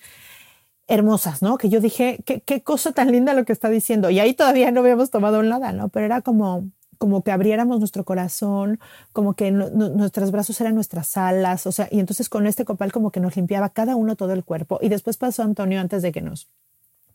hermosas, 0.89 1.41
¿no? 1.41 1.57
Que 1.57 1.69
yo 1.69 1.79
dije, 1.79 2.19
qué, 2.25 2.61
cosa 2.61 2.91
tan 2.91 3.13
linda 3.13 3.33
lo 3.33 3.45
que 3.45 3.53
está 3.53 3.69
diciendo. 3.69 4.09
Y 4.09 4.19
ahí 4.19 4.33
todavía 4.33 4.71
no 4.71 4.81
habíamos 4.81 5.09
tomado 5.09 5.41
nada, 5.41 5.71
¿no? 5.71 5.87
Pero 5.87 6.05
era 6.05 6.21
como, 6.21 6.69
como 6.97 7.23
que 7.23 7.31
abriéramos 7.31 7.79
nuestro 7.79 8.03
corazón, 8.03 8.81
como 9.13 9.35
que 9.35 9.51
nuestros 9.51 10.31
brazos 10.31 10.59
eran 10.59 10.75
nuestras 10.75 11.15
alas, 11.15 11.65
o 11.65 11.71
sea, 11.71 11.87
y 11.89 12.01
entonces 12.01 12.27
con 12.27 12.45
este 12.45 12.65
copal 12.65 12.91
como 12.91 13.09
que 13.09 13.21
nos 13.21 13.37
limpiaba 13.37 13.69
cada 13.69 13.95
uno 13.95 14.17
todo 14.17 14.33
el 14.33 14.43
cuerpo. 14.43 14.79
Y 14.81 14.89
después 14.89 15.15
pasó 15.15 15.43
Antonio 15.43 15.79
antes 15.79 16.01
de 16.01 16.11
que 16.11 16.19
nos 16.19 16.49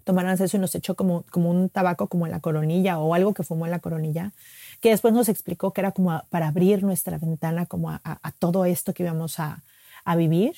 tomaran 0.04 0.40
eso 0.40 0.56
y 0.56 0.60
nos 0.60 0.74
echó 0.74 0.96
como, 0.96 1.26
como 1.30 1.50
un 1.50 1.68
tabaco 1.68 2.06
como 2.06 2.24
en 2.24 2.32
la 2.32 2.40
coronilla 2.40 2.98
o 2.98 3.12
algo 3.12 3.34
que 3.34 3.42
fumó 3.42 3.66
en 3.66 3.72
la 3.72 3.80
coronilla, 3.80 4.32
que 4.80 4.88
después 4.88 5.12
nos 5.12 5.28
explicó 5.28 5.74
que 5.74 5.82
era 5.82 5.92
como 5.92 6.22
para 6.30 6.48
abrir 6.48 6.82
nuestra 6.82 7.18
ventana 7.18 7.66
como 7.66 7.90
a, 7.90 8.00
a 8.04 8.32
todo 8.32 8.64
esto 8.64 8.94
que 8.94 9.02
íbamos 9.02 9.38
a, 9.38 9.62
a 10.04 10.16
vivir. 10.16 10.54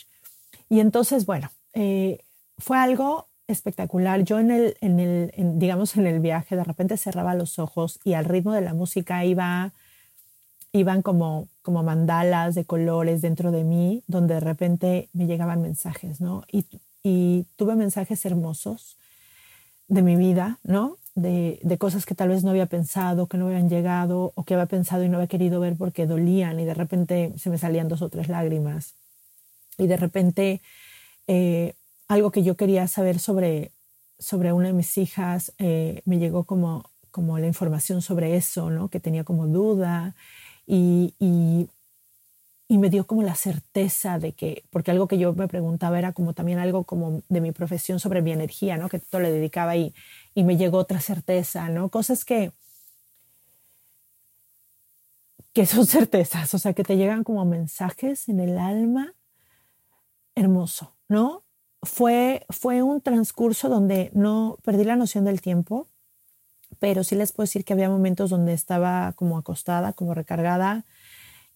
Y 0.69 0.81
entonces, 0.81 1.27
bueno, 1.27 1.51
eh, 1.73 2.19
fue 2.59 2.79
algo 2.79 3.29
espectacular. 3.47 4.23
Yo 4.25 4.39
en 4.39 4.51
el, 4.51 4.77
en 4.81 5.01
el 5.01 5.33
digamos, 5.59 5.97
en 5.97 6.07
el 6.07 6.21
viaje 6.21 6.57
de 6.57 6.65
repente 6.65 6.97
cerraba 6.97 7.35
los 7.35 7.59
ojos 7.59 8.01
y 8.05 8.15
al 8.15 8.25
ritmo 8.25 8.53
de 8.53 8.63
la 8.63 8.75
música 8.75 9.25
iba, 9.25 9.73
iban 10.73 11.03
como, 11.03 11.49
como 11.63 11.83
mandalas 11.83 12.55
de 12.55 12.65
colores 12.65 13.23
dentro 13.23 13.53
de 13.53 13.65
mí, 13.65 14.03
donde 14.07 14.35
de 14.35 14.41
repente 14.41 15.09
me 15.13 15.27
llegaban 15.27 15.61
mensajes, 15.61 16.21
¿no? 16.21 16.45
Y, 16.51 16.67
y 17.03 17.47
tuve 17.57 17.77
mensajes 17.77 18.25
hermosos 18.25 18.97
de 19.89 20.03
mi 20.03 20.17
vida, 20.17 20.59
¿no? 20.65 20.97
De, 21.15 21.61
de, 21.63 21.79
cosas 21.79 22.07
que 22.07 22.17
tal 22.17 22.31
vez 22.31 22.43
no 22.43 22.51
había 22.51 22.67
pensado, 22.67 23.29
que 23.29 23.37
no 23.39 23.47
habían 23.47 23.69
llegado, 23.69 24.33
o 24.35 24.45
que 24.45 24.55
había 24.55 24.67
pensado 24.67 25.05
y 25.05 25.09
no 25.09 25.19
había 25.19 25.29
querido 25.29 25.61
ver 25.61 25.77
porque 25.77 26.07
dolían 26.07 26.59
y 26.59 26.65
de 26.65 26.75
repente 26.75 27.33
se 27.39 27.51
me 27.51 27.59
salían 27.59 27.87
dos 27.87 28.03
o 28.03 28.09
tres 28.09 28.29
lágrimas 28.29 28.97
y 29.79 29.87
de 29.87 29.97
repente 29.97 30.61
eh, 31.27 31.75
algo 32.09 32.31
que 32.31 32.43
yo 32.43 32.57
quería 32.57 32.87
saber 32.89 33.19
sobre, 33.19 33.73
sobre 34.19 34.53
una 34.53 34.69
de 34.69 34.75
mis 34.75 34.97
hijas, 34.99 35.53
eh, 35.59 36.03
me 36.05 36.19
llegó 36.19 36.45
como, 36.45 36.91
como 37.11 37.39
la 37.39 37.47
información 37.47 38.03
sobre 38.03 38.37
eso, 38.37 38.71
¿no? 38.71 38.89
que 38.89 39.01
tenía 39.01 39.25
como 39.25 39.47
duda 39.47 40.15
y, 40.67 41.15
y, 41.19 41.69
y, 42.69 42.79
me 42.79 42.91
dio 42.91 43.07
como 43.07 43.23
la 43.23 43.35
certeza 43.35 44.19
de 44.19 44.33
que, 44.33 44.65
porque 44.71 44.91
algo 44.91 45.09
que 45.09 45.19
yo 45.19 45.33
me 45.35 45.49
preguntaba 45.49 45.99
era 45.99 46.13
como 46.13 46.35
también 46.35 46.59
algo 46.59 46.85
como 46.85 47.23
de 47.29 47.41
mi 47.41 47.53
profesión 47.53 48.01
sobre 48.01 48.23
mi 48.23 48.33
energía, 48.33 48.77
¿no? 48.77 48.89
que 48.89 48.99
todo 48.99 49.21
le 49.21 49.33
dedicaba 49.33 49.77
y, 49.77 49.95
y 50.35 50.45
me 50.45 50.57
llegó 50.57 50.79
otra 50.79 51.01
certeza, 51.01 51.69
¿no? 51.69 51.89
cosas 51.89 52.25
que 52.25 52.53
que 55.55 55.67
son 55.67 55.87
certezas, 55.87 56.53
o 56.53 56.59
sea, 56.59 56.75
que 56.75 56.85
te 56.85 56.97
llegan 56.97 57.25
como 57.25 57.45
mensajes 57.45 58.29
en 58.29 58.41
el 58.41 58.59
alma 58.59 59.15
hermoso, 60.35 60.95
¿no? 61.09 61.43
Fue, 61.83 62.47
fue 62.49 62.83
un 62.83 63.01
transcurso 63.01 63.69
donde 63.69 64.11
no 64.15 64.59
perdí 64.63 64.85
la 64.85 64.97
noción 64.97 65.25
del 65.25 65.41
tiempo, 65.41 65.89
pero 66.79 67.05
sí 67.05 67.15
les 67.15 67.33
puedo 67.33 67.45
decir 67.45 67.65
que 67.65 67.73
había 67.73 67.89
momentos 67.89 68.31
donde 68.31 68.53
estaba 68.53 69.13
como 69.13 69.39
acostada, 69.39 69.93
como 69.93 70.15
recargada, 70.15 70.85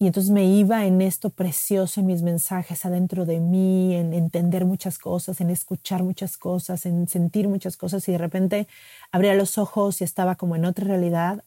y 0.00 0.06
entonces 0.06 0.30
me 0.30 0.44
iba 0.44 0.86
en 0.86 1.02
esto 1.02 1.30
precioso, 1.30 2.00
en 2.00 2.06
mis 2.06 2.22
mensajes 2.22 2.86
adentro 2.86 3.26
de 3.26 3.40
mí, 3.40 3.96
en 3.96 4.12
entender 4.14 4.64
muchas 4.64 4.96
cosas, 4.96 5.40
en 5.40 5.50
escuchar 5.50 6.04
muchas 6.04 6.38
cosas, 6.38 6.86
en 6.86 7.08
sentir 7.08 7.48
muchas 7.48 7.76
cosas, 7.76 8.08
y 8.08 8.12
de 8.12 8.18
repente 8.18 8.68
abría 9.10 9.34
los 9.34 9.58
ojos 9.58 10.00
y 10.00 10.04
estaba 10.04 10.36
como 10.36 10.54
en 10.54 10.66
otra 10.66 10.84
realidad, 10.86 11.42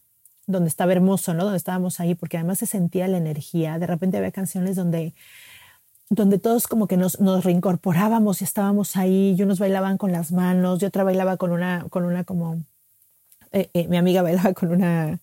donde 0.48 0.68
estaba 0.68 0.92
hermoso, 0.92 1.34
¿no? 1.34 1.44
Donde 1.44 1.58
estábamos 1.58 2.02
ahí, 2.02 2.14
porque 2.14 2.38
además 2.38 2.60
se 2.60 2.66
sentía 2.66 3.08
la 3.08 3.18
energía. 3.18 3.80
De 3.80 3.88
repente 3.88 4.18
había 4.18 4.32
canciones 4.32 4.76
donde 4.76 5.14
donde 6.12 6.40
todos 6.40 6.68
como 6.68 6.88
que 6.88 6.98
nos, 6.98 7.22
nos 7.22 7.46
reincorporábamos 7.46 8.42
y 8.42 8.44
estábamos 8.44 8.98
ahí, 8.98 9.34
y 9.38 9.44
unos 9.44 9.60
bailaban 9.60 9.98
con 9.98 10.12
las 10.12 10.34
manos, 10.34 10.82
y 10.82 10.86
otra 10.86 11.06
bailaba 11.06 11.38
con 11.38 11.52
una, 11.52 11.86
con 11.90 12.04
una 12.04 12.26
como, 12.26 12.62
eh, 13.54 13.70
eh, 13.74 13.88
mi 13.88 13.96
amiga 13.98 14.22
bailaba 14.22 14.54
con 14.54 14.72
una, 14.72 15.20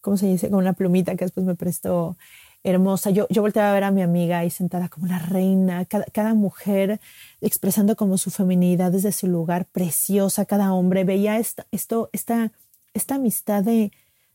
¿cómo 0.00 0.16
se 0.16 0.26
dice? 0.26 0.50
Con 0.50 0.58
una 0.58 0.72
plumita 0.72 1.14
que 1.14 1.24
después 1.24 1.46
me 1.46 1.54
prestó 1.54 2.16
hermosa. 2.64 3.10
Yo, 3.10 3.28
yo 3.30 3.42
volteaba 3.42 3.70
a 3.70 3.74
ver 3.74 3.84
a 3.84 3.92
mi 3.92 4.02
amiga 4.02 4.40
ahí 4.40 4.50
sentada 4.50 4.88
como 4.88 5.06
una 5.06 5.20
reina, 5.20 5.84
cada, 5.84 6.06
cada 6.06 6.34
mujer 6.34 7.00
expresando 7.40 7.94
como 7.94 8.18
su 8.18 8.30
feminidad 8.32 8.90
desde 8.90 9.12
su 9.12 9.28
lugar, 9.28 9.66
preciosa, 9.66 10.46
cada 10.46 10.72
hombre. 10.72 11.04
Veía 11.04 11.38
esta, 11.38 11.66
esto, 11.70 12.10
esta, 12.12 12.50
esta 12.92 13.16
amistad 13.16 13.62
de, 13.62 13.92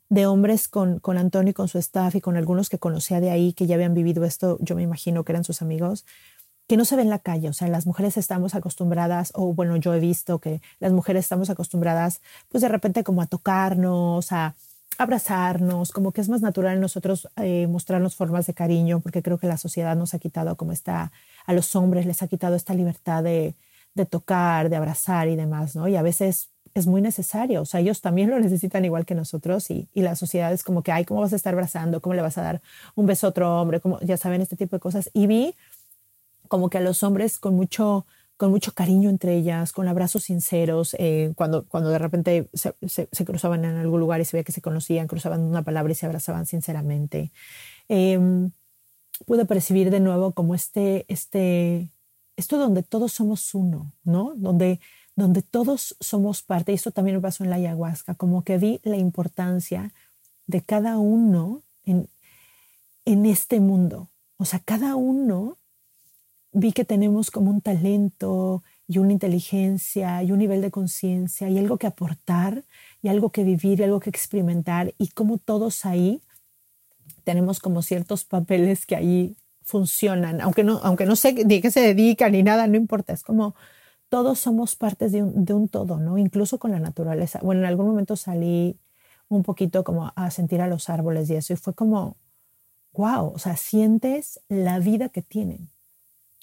de 0.10 0.26
hombres 0.26 0.67
con, 0.67 1.00
con 1.00 1.17
Antonio 1.17 1.52
y 1.52 1.54
con 1.54 1.67
su 1.67 1.78
staff 1.78 2.15
y 2.15 2.22
con 2.22 2.36
algunos 2.36 2.69
que 2.69 2.80
conocía 2.80 3.22
de 3.22 3.32
ahí 3.32 3.54
que 3.54 3.67
ya 3.67 3.76
habían 3.76 3.93
vivido 3.93 4.26
esto, 4.26 4.58
yo 4.60 4.76
me 4.76 4.84
imagino 4.84 5.24
que 5.24 5.32
eran 5.32 5.43
sus 5.43 5.62
amigos, 5.62 6.06
que 6.67 6.78
no 6.78 6.86
se 6.86 6.95
ve 6.95 7.04
en 7.04 7.10
la 7.10 7.19
calle. 7.19 7.50
O 7.50 7.54
sea, 7.54 7.67
las 7.67 7.86
mujeres 7.86 8.17
estamos 8.17 8.56
acostumbradas, 8.56 9.32
o 9.36 9.54
bueno, 9.54 9.76
yo 9.78 9.93
he 9.93 10.00
visto 10.00 10.39
que 10.39 10.62
las 10.80 10.91
mujeres 10.91 11.26
estamos 11.26 11.50
acostumbradas, 11.50 12.22
pues 12.50 12.62
de 12.62 12.69
repente 12.69 13.04
como 13.04 13.22
a 13.22 13.28
tocarnos, 13.28 14.32
a 14.32 14.56
abrazarnos, 14.98 15.91
como 15.91 16.12
que 16.12 16.22
es 16.22 16.30
más 16.30 16.41
natural 16.41 16.82
nosotros 16.82 17.30
eh, 17.38 17.67
mostrarnos 17.67 18.15
formas 18.15 18.48
de 18.48 18.54
cariño, 18.54 19.00
porque 19.00 19.22
creo 19.24 19.38
que 19.38 19.48
la 19.48 19.58
sociedad 19.58 19.95
nos 19.95 20.13
ha 20.13 20.19
quitado 20.19 20.58
como 20.58 20.72
está, 20.72 21.12
a 21.45 21.54
los 21.54 21.76
hombres 21.76 22.06
les 22.06 22.22
ha 22.22 22.28
quitado 22.28 22.56
esta 22.56 22.74
libertad 22.74 23.24
de, 23.24 23.56
de 23.95 24.06
tocar, 24.06 24.69
de 24.69 24.76
abrazar 24.76 25.28
y 25.28 25.36
demás, 25.36 25.76
¿no? 25.76 25.88
Y 25.88 25.95
a 25.95 26.02
veces 26.02 26.50
es 26.73 26.88
muy 26.88 27.01
necesario. 27.01 27.62
O 27.62 27.65
sea, 27.65 27.79
ellos 27.79 28.01
también 28.01 28.29
lo 28.29 28.39
necesitan 28.39 28.86
igual 28.86 29.05
que 29.05 29.15
nosotros 29.15 29.69
y, 29.69 29.88
y, 29.93 30.01
la 30.01 30.15
sociedad 30.15 30.51
es 30.53 30.63
como 30.63 30.84
que, 30.84 30.91
ay, 30.91 31.05
¿cómo 31.05 31.21
vas 31.21 31.34
a 31.34 31.36
estar 31.36 31.53
abrazando? 31.53 32.01
¿Cómo 32.01 32.15
le 32.15 32.21
vas 32.21 32.38
a 32.38 32.41
dar 32.41 32.62
un 32.95 33.05
beso 33.05 33.27
a 33.27 33.29
otro 33.32 33.62
hombre? 33.62 33.79
como 33.79 33.99
ya 34.01 34.17
saben, 34.17 34.41
este 34.41 34.55
tipo 34.55 34.75
de 34.75 34.79
cosas. 34.79 35.10
Y 35.13 35.27
vi 35.27 35.55
como 36.47 36.69
que 36.69 36.79
a 36.79 36.82
los 36.82 37.03
hombres 37.03 37.38
con 37.38 37.55
mucho, 37.55 38.05
con 38.38 38.51
mucho 38.51 38.73
cariño 38.73 39.10
entre 39.10 39.36
ellas, 39.36 39.71
con 39.71 39.88
abrazos 39.88 40.23
sinceros, 40.23 40.95
eh, 40.99 41.34
cuando, 41.36 41.65
cuando 41.65 41.89
de 41.89 41.99
repente 41.99 42.49
se, 42.53 42.73
se, 42.88 43.25
cruzaban 43.25 43.65
en 43.65 43.77
algún 43.77 43.99
lugar 43.99 44.21
y 44.21 44.25
se 44.25 44.36
veía 44.36 44.43
que 44.43 44.51
se 44.51 44.62
conocían, 44.62 45.08
cruzaban 45.08 45.41
una 45.41 45.62
palabra 45.62 45.91
y 45.91 45.95
se 45.95 46.05
abrazaban 46.05 46.45
sinceramente. 46.45 47.32
Eh, 47.88 48.19
pude 49.25 49.45
percibir 49.45 49.91
de 49.91 49.99
nuevo 49.99 50.32
como 50.34 50.55
este, 50.55 51.05
este, 51.08 51.91
esto 52.38 52.58
donde 52.58 52.84
todos 52.84 53.12
somos 53.13 53.53
uno, 53.53 53.93
¿no? 54.03 54.34
Donde 54.36 54.79
donde 55.19 55.41
todos 55.41 55.95
somos 55.99 56.41
parte, 56.41 56.71
y 56.71 56.75
esto 56.75 56.91
también 56.91 57.17
me 57.17 57.21
pasó 57.21 57.43
en 57.43 57.49
la 57.49 57.58
ayahuasca, 57.58 58.15
como 58.15 58.43
que 58.43 58.58
vi 58.58 58.79
la 58.84 58.97
importancia 58.97 59.93
de 60.47 60.62
cada 60.62 60.97
uno 60.97 61.62
en, 61.86 62.10
en 63.05 63.25
este 63.25 63.60
mundo. 63.60 64.10
O 64.38 64.45
sea, 64.45 64.60
cada 64.60 64.95
uno 64.95 65.58
vi 66.51 66.71
que 66.71 66.86
tenemos 66.86 67.29
como 67.29 67.51
un 67.51 67.62
talento 67.62 68.63
y 68.88 68.97
una 68.97 69.13
inteligencia 69.13 70.23
y 70.23 70.32
un 70.32 70.39
nivel 70.39 70.62
de 70.62 70.71
conciencia 70.71 71.47
y 71.49 71.60
algo 71.60 71.77
que 71.77 71.86
aportar 71.86 72.63
y 73.03 73.10
algo 73.10 73.29
que 73.29 73.43
vivir 73.43 73.79
y 73.79 73.84
algo 73.84 73.99
que 73.99 74.10
experimentar 74.10 74.93
y 74.97 75.10
como 75.10 75.38
todos 75.38 75.86
ahí 75.86 76.21
tenemos 77.23 77.60
como 77.60 77.84
ciertos 77.84 78.23
papeles 78.25 78.88
que 78.88 78.95
ahí 78.95 79.36
funcionan, 79.62 80.41
aunque 80.41 80.63
no, 80.63 80.79
aunque 80.82 81.05
no 81.05 81.15
sé 81.15 81.34
de 81.34 81.62
qué 81.62 81.69
se 81.69 81.82
dedican 81.82 82.32
ni 82.32 82.41
nada, 82.41 82.65
no 82.65 82.75
importa, 82.75 83.13
es 83.13 83.21
como 83.21 83.53
todos 84.10 84.39
somos 84.39 84.76
partes 84.76 85.12
de 85.12 85.24
un, 85.24 85.45
de 85.45 85.54
un 85.54 85.69
todo, 85.69 85.98
¿no? 85.98 86.17
Incluso 86.17 86.60
con 86.60 86.72
la 86.72 86.80
naturaleza. 86.80 87.39
Bueno, 87.41 87.62
en 87.62 87.67
algún 87.67 87.88
momento 87.88 88.15
salí 88.15 88.78
un 89.30 89.43
poquito 89.43 89.84
como 89.84 90.12
a 90.15 90.32
sentir 90.32 90.62
a 90.62 90.67
los 90.67 90.89
árboles 90.89 91.30
y 91.30 91.36
eso, 91.36 91.54
y 91.54 91.56
fue 91.56 91.74
como, 91.74 92.17
wow, 92.93 93.32
o 93.34 93.39
sea, 93.39 93.56
sientes 93.56 94.41
la 94.50 94.80
vida 94.80 95.10
que 95.10 95.22
tienen. 95.22 95.69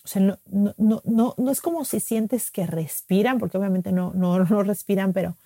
O 0.05 0.09
sea, 0.09 0.23
no, 0.23 0.39
no, 0.47 1.03
no, 1.05 1.35
no, 1.37 1.51
es 1.51 1.61
como 1.61 1.85
si 1.85 1.99
sientes 1.99 2.53
que 2.53 2.65
respiran, 2.65 3.39
porque 3.41 3.59
obviamente 3.59 3.91
no, 3.91 4.13
no, 4.15 4.39
no 4.45 4.63
respiran, 4.63 5.13
pero 5.13 5.37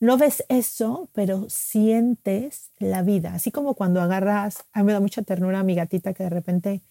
no 0.00 0.16
ves 0.16 0.44
eso, 0.48 1.10
pero 1.12 1.46
sientes 1.48 2.70
la 2.78 3.02
vida. 3.02 3.34
Así 3.34 3.50
como 3.50 3.74
cuando 3.74 4.00
agarras, 4.00 4.64
a 4.72 4.80
mí 4.80 4.86
me 4.86 4.92
da 4.94 5.00
mucha 5.00 5.22
ternura 5.22 5.60
a 5.60 5.64
mi 5.64 5.74
gatita 5.74 6.14
que 6.14 6.24
de 6.24 6.30
repente 6.30 6.82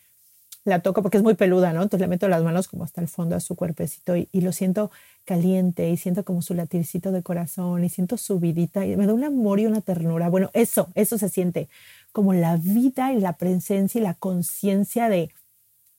la 0.65 0.79
toco 0.79 1.03
porque 1.03 1.17
es 1.17 1.23
muy 1.23 1.35
peluda, 1.35 1.73
¿no? 1.73 1.83
Entonces 1.83 2.01
le 2.01 2.07
meto 2.07 2.27
las 2.27 2.43
manos 2.43 2.67
como 2.67 2.83
hasta 2.83 2.99
el 2.99 3.07
fondo 3.07 3.35
a 3.35 3.39
su 3.39 3.55
cuerpecito 3.55 4.15
y, 4.17 4.27
lo 4.33 4.51
siento 4.51 4.91
caliente 5.23 5.89
y 5.89 5.97
siento 5.97 6.25
como 6.25 6.41
su 6.41 6.55
latircito 6.55 7.11
de 7.11 7.21
corazón 7.21 7.83
y 7.83 7.89
siento 7.89 8.17
su 8.17 8.39
vidita 8.39 8.83
y 8.85 8.97
me 8.97 9.05
da 9.05 9.13
un 9.13 9.23
amor 9.23 9.59
y 9.59 9.67
una 9.67 9.81
ternura. 9.81 10.27
Bueno, 10.27 10.49
eso, 10.53 10.89
eso 10.95 11.19
se 11.19 11.29
siente 11.29 11.69
como 12.11 12.33
la 12.33 12.57
vida 12.57 13.13
y 13.13 13.19
la 13.19 13.33
presencia 13.33 13.99
y 13.99 14.03
la 14.03 14.15
conciencia 14.15 15.07
de, 15.07 15.31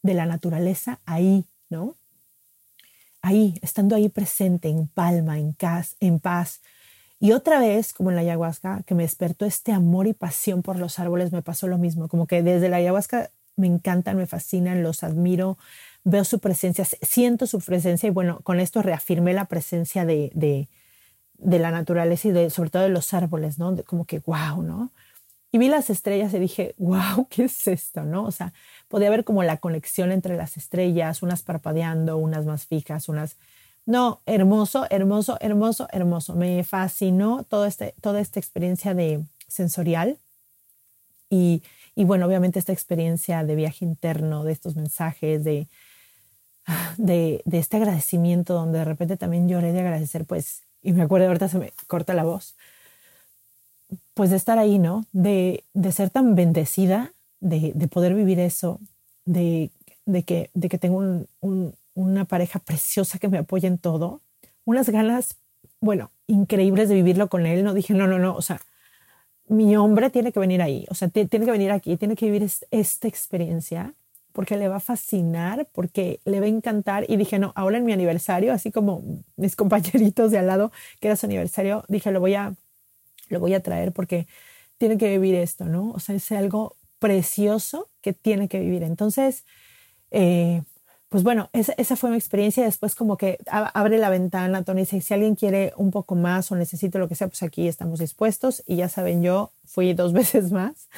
de 0.02 0.14
la 0.14 0.26
naturaleza 0.26 0.98
ahí, 1.06 1.44
¿no? 1.70 1.94
Ahí, 3.22 3.58
estando 3.62 3.94
ahí 3.94 4.08
presente, 4.08 4.68
en 4.68 4.88
palma, 4.88 5.38
en, 5.38 5.52
cas, 5.52 5.96
en 6.00 6.18
paz. 6.18 6.60
Y 7.18 7.32
otra 7.32 7.60
vez, 7.60 7.92
como 7.92 8.10
en 8.10 8.16
la 8.16 8.22
ayahuasca, 8.22 8.82
que 8.84 8.94
me 8.94 9.04
despertó 9.04 9.46
este 9.46 9.72
amor 9.72 10.06
y 10.06 10.12
pasión 10.12 10.62
por 10.62 10.78
los 10.78 10.98
árboles, 10.98 11.32
me 11.32 11.42
pasó 11.42 11.66
lo 11.66 11.78
mismo, 11.78 12.08
como 12.08 12.26
que 12.26 12.42
desde 12.42 12.68
la 12.68 12.76
ayahuasca 12.76 13.30
me 13.56 13.66
encantan, 13.66 14.16
me 14.16 14.26
fascinan, 14.26 14.82
los 14.82 15.02
admiro, 15.02 15.58
veo 16.04 16.24
su 16.24 16.38
presencia, 16.38 16.84
siento 16.84 17.46
su 17.46 17.58
presencia 17.60 18.06
y 18.06 18.10
bueno, 18.10 18.40
con 18.42 18.60
esto 18.60 18.82
reafirmé 18.82 19.32
la 19.32 19.46
presencia 19.46 20.04
de, 20.04 20.30
de, 20.34 20.68
la 21.58 21.70
naturaleza 21.70 22.28
y 22.28 22.32
de, 22.32 22.50
sobre 22.50 22.70
todo 22.70 22.82
de 22.82 22.90
los 22.90 23.12
árboles, 23.12 23.58
¿no? 23.58 23.76
como 23.84 24.04
que, 24.04 24.20
wow, 24.20 24.62
¿no? 24.62 24.92
Y 25.52 25.58
vi 25.58 25.68
las 25.68 25.90
estrellas 25.90 26.34
y 26.34 26.38
dije, 26.38 26.74
wow, 26.78 27.26
¿qué 27.30 27.44
es 27.44 27.66
esto? 27.66 28.04
¿No? 28.04 28.24
O 28.24 28.30
sea, 28.30 28.52
podía 28.88 29.10
ver 29.10 29.24
como 29.24 29.42
la 29.42 29.56
conexión 29.56 30.12
entre 30.12 30.36
las 30.36 30.56
estrellas, 30.56 31.22
unas 31.22 31.42
parpadeando, 31.42 32.18
unas 32.18 32.44
más 32.44 32.66
fijas, 32.66 33.08
unas... 33.08 33.36
No, 33.86 34.20
hermoso, 34.26 34.86
hermoso, 34.90 35.38
hermoso, 35.40 35.88
hermoso. 35.92 36.34
Me 36.34 36.62
fascinó 36.64 37.44
todo 37.44 37.66
este, 37.66 37.94
toda 38.00 38.20
esta 38.20 38.40
experiencia 38.40 38.94
de 38.94 39.24
sensorial 39.48 40.18
y 41.30 41.62
y 41.96 42.04
bueno, 42.04 42.26
obviamente 42.26 42.60
esta 42.60 42.72
experiencia 42.72 43.42
de 43.42 43.56
viaje 43.56 43.84
interno, 43.84 44.44
de 44.44 44.52
estos 44.52 44.76
mensajes, 44.76 45.42
de, 45.42 45.66
de, 46.98 47.42
de 47.44 47.58
este 47.58 47.78
agradecimiento, 47.78 48.54
donde 48.54 48.78
de 48.78 48.84
repente 48.84 49.16
también 49.16 49.48
lloré 49.48 49.72
de 49.72 49.80
agradecer, 49.80 50.26
pues, 50.26 50.62
y 50.82 50.92
me 50.92 51.02
acuerdo, 51.02 51.26
ahorita 51.26 51.48
se 51.48 51.58
me 51.58 51.72
corta 51.88 52.14
la 52.14 52.22
voz, 52.22 52.54
pues 54.14 54.30
de 54.30 54.36
estar 54.36 54.58
ahí, 54.58 54.78
¿no? 54.78 55.04
De, 55.12 55.64
de 55.74 55.90
ser 55.90 56.10
tan 56.10 56.34
bendecida, 56.34 57.12
de, 57.40 57.72
de 57.74 57.88
poder 57.88 58.14
vivir 58.14 58.38
eso, 58.40 58.78
de, 59.24 59.70
de, 60.04 60.22
que, 60.22 60.50
de 60.54 60.68
que 60.68 60.78
tengo 60.78 60.98
un, 60.98 61.26
un, 61.40 61.74
una 61.94 62.24
pareja 62.26 62.58
preciosa 62.58 63.18
que 63.18 63.28
me 63.28 63.38
apoya 63.38 63.68
en 63.68 63.78
todo, 63.78 64.20
unas 64.64 64.90
ganas, 64.90 65.36
bueno, 65.80 66.10
increíbles 66.26 66.88
de 66.88 66.94
vivirlo 66.94 67.28
con 67.28 67.46
él. 67.46 67.64
No 67.64 67.72
dije, 67.72 67.94
no, 67.94 68.06
no, 68.06 68.18
no, 68.18 68.34
o 68.36 68.42
sea, 68.42 68.60
mi 69.48 69.76
hombre 69.76 70.10
tiene 70.10 70.32
que 70.32 70.40
venir 70.40 70.62
ahí, 70.62 70.86
o 70.90 70.94
sea, 70.94 71.08
tiene 71.08 71.28
que 71.28 71.52
venir 71.52 71.70
aquí, 71.70 71.96
tiene 71.96 72.16
que 72.16 72.26
vivir 72.26 72.48
esta 72.70 73.08
experiencia 73.08 73.94
porque 74.36 74.58
le 74.58 74.68
va 74.68 74.76
a 74.76 74.80
fascinar, 74.80 75.66
porque 75.72 76.20
le 76.26 76.40
va 76.40 76.46
a 76.46 76.50
encantar. 76.50 77.06
Y 77.08 77.16
dije, 77.16 77.38
no, 77.38 77.52
ahora 77.56 77.78
en 77.78 77.86
mi 77.86 77.94
aniversario, 77.94 78.52
así 78.52 78.70
como 78.70 79.02
mis 79.36 79.56
compañeritos 79.56 80.30
de 80.30 80.38
al 80.38 80.46
lado, 80.46 80.72
que 81.00 81.08
era 81.08 81.16
su 81.16 81.24
aniversario, 81.24 81.84
dije, 81.88 82.10
lo 82.12 82.20
voy 82.20 82.34
a, 82.34 82.54
lo 83.30 83.40
voy 83.40 83.54
a 83.54 83.62
traer 83.62 83.92
porque 83.92 84.26
tiene 84.76 84.98
que 84.98 85.08
vivir 85.08 85.36
esto, 85.36 85.64
¿no? 85.64 85.90
O 85.92 86.00
sea, 86.00 86.14
es 86.14 86.30
algo 86.32 86.76
precioso 86.98 87.88
que 88.02 88.12
tiene 88.12 88.48
que 88.48 88.60
vivir. 88.60 88.82
Entonces, 88.82 89.46
eh, 90.10 90.62
pues 91.08 91.22
bueno, 91.22 91.50
esa, 91.52 91.96
fue 91.96 92.10
mi 92.10 92.16
experiencia. 92.16 92.64
Después 92.64 92.94
como 92.94 93.16
que 93.16 93.38
abre 93.48 93.98
la 93.98 94.10
ventana, 94.10 94.64
Tony 94.64 94.80
dice, 94.80 95.00
si 95.00 95.14
alguien 95.14 95.36
quiere 95.36 95.72
un 95.76 95.90
poco 95.92 96.16
más 96.16 96.50
o 96.50 96.56
necesito 96.56 96.98
lo 96.98 97.08
que 97.08 97.14
sea, 97.14 97.28
pues 97.28 97.42
aquí 97.42 97.68
estamos 97.68 98.00
dispuestos. 98.00 98.62
Y 98.66 98.76
ya 98.76 98.88
saben, 98.88 99.22
yo 99.22 99.52
fui 99.64 99.94
dos 99.94 100.12
veces 100.14 100.50
más, 100.50 100.88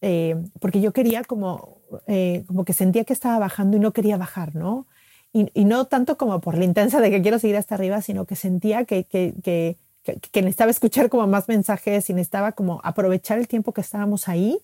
eh, 0.00 0.36
porque 0.60 0.80
yo 0.80 0.92
quería 0.92 1.24
como, 1.24 1.78
eh, 2.06 2.44
como 2.46 2.64
que 2.64 2.72
sentía 2.72 3.04
que 3.04 3.12
estaba 3.12 3.38
bajando 3.38 3.76
y 3.76 3.80
no 3.80 3.92
quería 3.92 4.16
bajar, 4.16 4.54
¿no? 4.54 4.86
Y, 5.32 5.64
no 5.66 5.86
tanto 5.86 6.16
como 6.16 6.40
por 6.40 6.56
la 6.56 6.64
intensa 6.64 7.00
de 7.00 7.10
que 7.10 7.22
quiero 7.22 7.38
seguir 7.38 7.56
hasta 7.56 7.74
arriba, 7.74 8.00
sino 8.02 8.24
que 8.24 8.34
sentía 8.34 8.86
que, 8.86 9.04
que, 9.04 9.34
que, 9.44 9.76
que 10.02 10.42
necesitaba 10.42 10.70
escuchar 10.70 11.10
como 11.10 11.26
más 11.26 11.48
mensajes 11.48 12.08
y 12.08 12.14
necesitaba 12.14 12.52
como 12.52 12.80
aprovechar 12.82 13.38
el 13.38 13.46
tiempo 13.46 13.72
que 13.72 13.82
estábamos 13.82 14.26
ahí 14.28 14.58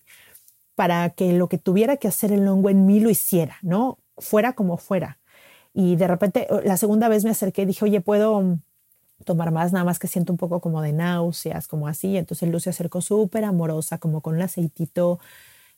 para 0.73 1.11
que 1.11 1.33
lo 1.33 1.47
que 1.49 1.59
tuviera 1.59 1.97
que 1.97 2.07
hacer 2.07 2.31
el 2.31 2.47
hongo 2.47 2.69
en 2.69 2.85
mí 2.85 2.99
lo 2.99 3.09
hiciera, 3.09 3.57
¿no? 3.61 3.99
Fuera 4.17 4.53
como 4.53 4.77
fuera. 4.77 5.19
Y 5.73 5.95
de 5.97 6.07
repente, 6.07 6.47
la 6.63 6.77
segunda 6.77 7.09
vez 7.09 7.23
me 7.25 7.31
acerqué 7.31 7.63
y 7.63 7.65
dije, 7.65 7.85
oye, 7.85 8.01
¿puedo 8.01 8.59
tomar 9.25 9.51
más? 9.51 9.73
Nada 9.73 9.85
más 9.85 9.99
que 9.99 10.07
siento 10.07 10.33
un 10.33 10.37
poco 10.37 10.61
como 10.61 10.81
de 10.81 10.93
náuseas, 10.93 11.67
como 11.67 11.87
así. 11.87 12.17
Entonces 12.17 12.49
Luz 12.49 12.63
se 12.63 12.69
acercó 12.69 13.01
súper 13.01 13.43
amorosa, 13.43 13.97
como 13.97 14.21
con 14.21 14.35
un 14.35 14.41
aceitito, 14.41 15.19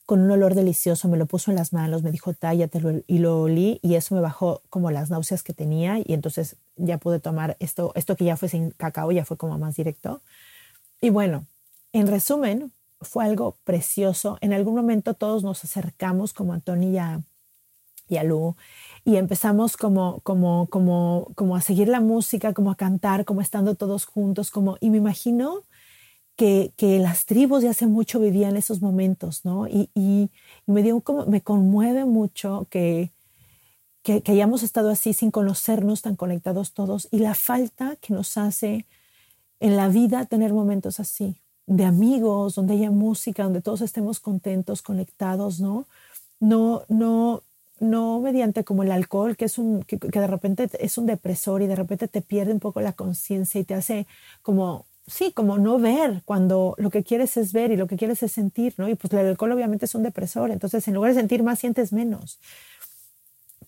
con 0.06 0.20
un 0.20 0.30
olor 0.30 0.54
delicioso, 0.54 1.08
me 1.08 1.18
lo 1.18 1.26
puso 1.26 1.50
en 1.50 1.56
las 1.56 1.72
manos, 1.72 2.02
me 2.02 2.10
dijo, 2.10 2.32
tállatelo 2.32 3.02
y 3.06 3.18
lo 3.18 3.42
olí 3.42 3.78
y 3.82 3.94
eso 3.94 4.14
me 4.14 4.22
bajó 4.22 4.62
como 4.70 4.90
las 4.90 5.10
náuseas 5.10 5.42
que 5.42 5.52
tenía 5.52 5.98
y 5.98 6.14
entonces 6.14 6.56
ya 6.76 6.96
pude 6.96 7.20
tomar 7.20 7.58
esto, 7.60 7.92
esto 7.94 8.16
que 8.16 8.24
ya 8.24 8.38
fue 8.38 8.48
sin 8.48 8.70
cacao, 8.70 9.12
ya 9.12 9.26
fue 9.26 9.36
como 9.36 9.58
más 9.58 9.76
directo. 9.76 10.22
Y 11.02 11.10
bueno, 11.10 11.44
en 11.92 12.06
resumen, 12.06 12.72
fue 13.00 13.24
algo 13.24 13.56
precioso. 13.64 14.38
En 14.40 14.52
algún 14.52 14.74
momento 14.74 15.14
todos 15.14 15.42
nos 15.42 15.64
acercamos 15.64 16.32
como 16.32 16.52
Antonio 16.52 17.02
a, 17.02 17.20
y 18.08 18.16
a 18.16 18.24
y 19.04 19.16
empezamos 19.16 19.76
como, 19.76 20.20
como, 20.22 20.66
como, 20.68 21.28
como 21.34 21.56
a 21.56 21.60
seguir 21.60 21.88
la 21.88 22.00
música, 22.00 22.52
como 22.52 22.70
a 22.70 22.76
cantar, 22.76 23.24
como 23.24 23.40
estando 23.40 23.74
todos 23.74 24.04
juntos, 24.04 24.50
como, 24.50 24.76
y 24.80 24.90
me 24.90 24.98
imagino 24.98 25.62
que, 26.36 26.72
que 26.76 26.98
las 26.98 27.24
tribus 27.26 27.62
de 27.62 27.68
hace 27.68 27.86
mucho 27.86 28.20
vivían 28.20 28.56
esos 28.56 28.82
momentos, 28.82 29.44
¿no? 29.44 29.66
Y, 29.66 29.90
y, 29.94 30.30
me 30.66 30.82
dio 30.82 31.00
como, 31.00 31.26
me 31.26 31.40
conmueve 31.40 32.04
mucho 32.04 32.66
que, 32.70 33.12
que, 34.02 34.22
que, 34.22 34.32
hayamos 34.32 34.62
estado 34.62 34.90
así 34.90 35.12
sin 35.14 35.30
conocernos, 35.30 36.02
tan 36.02 36.16
conectados 36.16 36.72
todos, 36.72 37.08
y 37.10 37.18
la 37.20 37.34
falta 37.34 37.96
que 37.96 38.12
nos 38.14 38.36
hace 38.36 38.86
en 39.60 39.76
la 39.76 39.88
vida 39.88 40.26
tener 40.26 40.52
momentos 40.52 41.00
así, 41.00 41.40
de 41.66 41.84
amigos, 41.84 42.54
donde 42.54 42.74
haya 42.74 42.90
música, 42.90 43.44
donde 43.44 43.62
todos 43.62 43.80
estemos 43.80 44.20
contentos, 44.20 44.82
conectados, 44.82 45.60
¿no? 45.60 45.86
No, 46.40 46.82
no, 46.88 47.42
no 47.80 48.20
mediante 48.20 48.64
como 48.64 48.82
el 48.82 48.92
alcohol, 48.92 49.36
que 49.36 49.46
es 49.46 49.58
un, 49.58 49.82
que, 49.82 49.96
de 49.98 50.26
repente 50.26 50.68
es 50.80 50.98
un 50.98 51.06
depresor 51.06 51.62
y 51.62 51.66
de 51.66 51.76
repente 51.76 52.08
te 52.08 52.22
pierde 52.22 52.52
un 52.52 52.60
poco 52.60 52.80
la 52.80 52.92
conciencia 52.92 53.60
y 53.60 53.64
te 53.64 53.74
hace 53.74 54.06
como, 54.42 54.86
sí, 55.06 55.32
como 55.32 55.58
no 55.58 55.78
ver 55.78 56.22
cuando 56.24 56.74
lo 56.78 56.90
que 56.90 57.04
quieres 57.04 57.36
es 57.36 57.52
ver 57.52 57.70
y 57.72 57.76
lo 57.76 57.86
que 57.86 57.96
quieres 57.96 58.22
es 58.22 58.32
sentir, 58.32 58.74
¿no? 58.78 58.88
Y 58.88 58.94
pues 58.94 59.12
el 59.12 59.26
alcohol 59.26 59.52
obviamente 59.52 59.86
es 59.86 59.94
un 59.94 60.02
depresor, 60.02 60.50
entonces 60.50 60.86
en 60.88 60.94
lugar 60.94 61.12
de 61.12 61.20
sentir 61.20 61.42
más, 61.42 61.58
sientes 61.58 61.92
menos. 61.92 62.38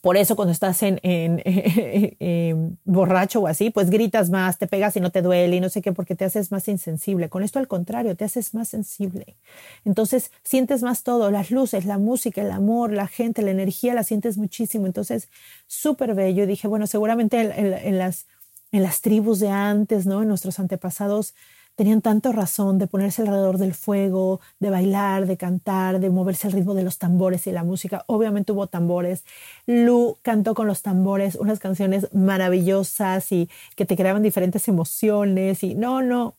Por 0.00 0.16
eso 0.16 0.36
cuando 0.36 0.52
estás 0.52 0.82
en, 0.82 1.00
en, 1.04 2.78
borracho 2.84 3.40
o 3.40 3.46
así, 3.46 3.70
pues 3.70 3.90
gritas 3.90 4.30
más, 4.30 4.58
te 4.58 4.66
pegas 4.66 4.96
y 4.96 5.00
no 5.00 5.10
te 5.10 5.22
duele 5.22 5.56
y 5.56 5.60
no 5.60 5.68
sé 5.68 5.82
qué, 5.82 5.92
porque 5.92 6.14
te 6.14 6.24
haces 6.24 6.50
más 6.50 6.68
insensible. 6.68 7.28
Con 7.28 7.42
esto 7.42 7.58
al 7.58 7.68
contrario, 7.68 8.16
te 8.16 8.24
haces 8.24 8.54
más 8.54 8.68
sensible. 8.68 9.36
Entonces 9.84 10.32
sientes 10.42 10.82
más 10.82 11.02
todo, 11.02 11.30
las 11.30 11.50
luces, 11.50 11.84
la 11.84 11.98
música, 11.98 12.40
el 12.42 12.50
amor, 12.50 12.92
la 12.92 13.06
gente, 13.06 13.42
la 13.42 13.50
energía, 13.50 13.94
la 13.94 14.04
sientes 14.04 14.38
muchísimo. 14.38 14.86
Entonces, 14.86 15.28
súper 15.66 16.14
bello. 16.14 16.46
Dije, 16.46 16.68
bueno, 16.68 16.86
seguramente 16.86 17.40
en, 17.40 17.98
las, 17.98 18.26
en 18.72 18.82
las 18.82 19.00
tribus 19.00 19.40
de 19.40 19.50
antes, 19.50 20.06
¿no? 20.06 20.22
En 20.22 20.28
nuestros 20.28 20.58
antepasados 20.58 21.34
tenían 21.80 22.02
tanto 22.02 22.30
razón 22.32 22.76
de 22.76 22.86
ponerse 22.86 23.22
alrededor 23.22 23.56
del 23.56 23.72
fuego, 23.72 24.42
de 24.58 24.68
bailar, 24.68 25.26
de 25.26 25.38
cantar, 25.38 25.98
de 25.98 26.10
moverse 26.10 26.46
al 26.46 26.52
ritmo 26.52 26.74
de 26.74 26.82
los 26.82 26.98
tambores 26.98 27.46
y 27.46 27.52
la 27.52 27.64
música. 27.64 28.04
Obviamente 28.06 28.52
hubo 28.52 28.66
tambores. 28.66 29.24
Lu 29.64 30.18
cantó 30.20 30.54
con 30.54 30.66
los 30.66 30.82
tambores 30.82 31.36
unas 31.36 31.58
canciones 31.58 32.12
maravillosas 32.12 33.32
y 33.32 33.48
que 33.76 33.86
te 33.86 33.96
creaban 33.96 34.22
diferentes 34.22 34.68
emociones 34.68 35.64
y 35.64 35.74
no, 35.74 36.02
no, 36.02 36.36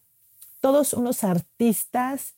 todos 0.60 0.94
unos 0.94 1.24
artistas 1.24 2.36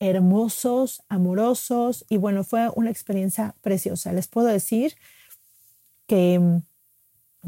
hermosos, 0.00 1.04
amorosos 1.08 2.04
y 2.08 2.16
bueno, 2.16 2.42
fue 2.42 2.68
una 2.74 2.90
experiencia 2.90 3.54
preciosa. 3.60 4.12
Les 4.12 4.26
puedo 4.26 4.48
decir 4.48 4.96
que 6.08 6.60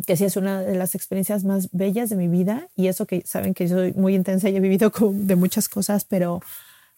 que 0.07 0.17
sí 0.17 0.25
es 0.25 0.37
una 0.37 0.61
de 0.61 0.75
las 0.75 0.95
experiencias 0.95 1.45
más 1.45 1.69
bellas 1.73 2.11
de 2.11 2.17
mi 2.17 2.29
vida 2.29 2.69
y 2.75 2.89
eso 2.89 3.07
que 3.07 3.23
saben 3.27 3.55
que 3.55 3.69
soy 3.69 3.93
muy 3.93 4.15
intensa 4.15 4.49
y 4.49 4.57
he 4.57 4.61
vivido 4.61 4.93
de 5.13 5.37
muchas 5.37 5.69
cosas, 5.69 6.05
pero, 6.05 6.41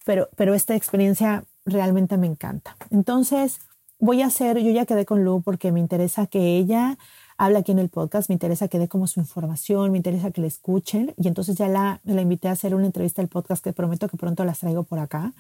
pero, 0.05 0.29
pero 0.37 0.55
esta 0.55 0.75
experiencia 0.75 1.45
realmente 1.65 2.17
me 2.17 2.27
encanta. 2.27 2.77
Entonces 2.91 3.61
voy 3.99 4.23
a 4.23 4.27
hacer, 4.27 4.59
yo 4.59 4.71
ya 4.71 4.87
quedé 4.87 5.05
con 5.05 5.25
Lu 5.25 5.43
porque 5.43 5.73
me 5.73 5.81
interesa 5.81 6.27
que 6.27 6.57
ella 6.57 6.97
habla 7.39 7.59
aquí 7.59 7.73
en 7.73 7.79
el 7.79 7.91
podcast, 7.91 8.31
me 8.31 8.35
interesa 8.35 8.69
que 8.69 8.79
dé 8.79 8.89
como 8.89 9.07
su 9.07 9.21
información, 9.21 9.91
me 9.91 9.99
interesa 9.99 10.31
que 10.31 10.41
le 10.41 10.47
escuchen 10.47 11.15
y 11.19 11.29
entonces 11.29 11.57
ya 11.57 11.69
la, 11.69 12.01
la 12.05 12.23
invité 12.23 12.49
a 12.49 12.53
hacer 12.53 12.75
una 12.75 12.87
entrevista 12.87 13.21
del 13.21 13.29
podcast 13.29 13.63
que 13.63 13.73
prometo 13.73 14.09
que 14.09 14.17
pronto 14.17 14.45
las 14.45 14.61
traigo 14.61 14.85
por 14.85 14.99
acá. 14.99 15.33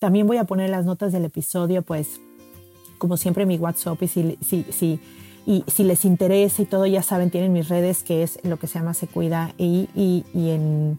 También 0.00 0.26
voy 0.26 0.36
a 0.36 0.44
poner 0.44 0.70
las 0.70 0.84
notas 0.84 1.12
del 1.12 1.24
episodio, 1.24 1.82
pues 1.82 2.20
como 2.98 3.16
siempre 3.16 3.46
mi 3.46 3.56
WhatsApp 3.56 4.02
y 4.02 4.08
si, 4.08 4.38
si, 4.70 5.00
y 5.48 5.64
si 5.66 5.82
les 5.82 6.04
interesa 6.04 6.60
y 6.60 6.66
todo, 6.66 6.84
ya 6.84 7.02
saben, 7.02 7.30
tienen 7.30 7.54
mis 7.54 7.70
redes 7.70 8.02
que 8.02 8.22
es 8.22 8.38
lo 8.44 8.58
que 8.58 8.66
se 8.66 8.78
llama 8.78 8.92
Se 8.92 9.06
Cuida 9.06 9.54
y, 9.56 9.88
y, 9.94 10.26
y 10.34 10.50
en, 10.50 10.98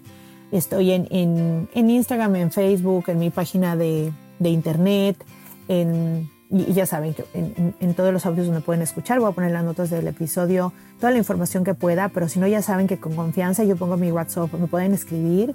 estoy 0.52 0.89
en, 0.89 1.08
en, 1.12 1.70
en, 1.72 1.89
Instagram, 1.91 2.36
en 2.36 2.52
Facebook, 2.52 3.10
en 3.10 3.20
mi 3.20 3.30
página 3.30 3.76
de, 3.76 4.12
de 4.39 4.50
internet, 4.50 5.24
en 5.68 6.32
y 6.50 6.74
ya 6.74 6.88
saben 6.88 7.14
que 7.14 7.26
en, 7.36 7.93
todos 7.93 8.12
los 8.12 8.26
audios 8.26 8.47
donde 8.47 8.62
pueden 8.62 8.82
escuchar 8.82 9.20
voy 9.20 9.30
a 9.30 9.34
poner 9.34 9.52
las 9.52 9.64
notas 9.64 9.91
del 9.91 10.08
episodio, 10.08 10.74
toda 11.00 11.12
la 11.12 11.20
información 11.20 11.64
que 11.64 11.76
pueda, 11.76 12.10
pero 12.10 12.28
si 12.28 12.39
no 12.39 12.47
ya 12.47 12.64
saben 12.64 12.88
que 12.88 12.97
con 12.97 13.16
confianza 13.16 13.64
yo 13.66 13.76
pongo 13.76 13.97
mi 13.97 14.12
WhatsApp, 14.12 14.52
me 14.56 14.66
pueden 14.66 14.95
escribir 14.95 15.54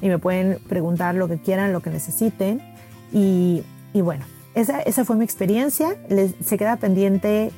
y 0.00 0.08
me 0.08 0.18
pueden 0.18 0.58
preguntar 0.68 1.14
lo 1.14 1.28
que 1.28 1.38
quieran, 1.38 1.72
lo 1.72 1.78
que 1.78 1.90
necesiten. 1.90 2.60
Y, 3.12 3.62
y 3.92 4.00
bueno, 4.00 4.24
esa, 4.56 4.80
esa, 4.80 5.04
fue 5.04 5.14
mi 5.14 5.24
experiencia. 5.24 5.96
Les, 6.08 6.34
se 6.44 6.58
queda 6.58 6.74
pendiente 6.74 7.52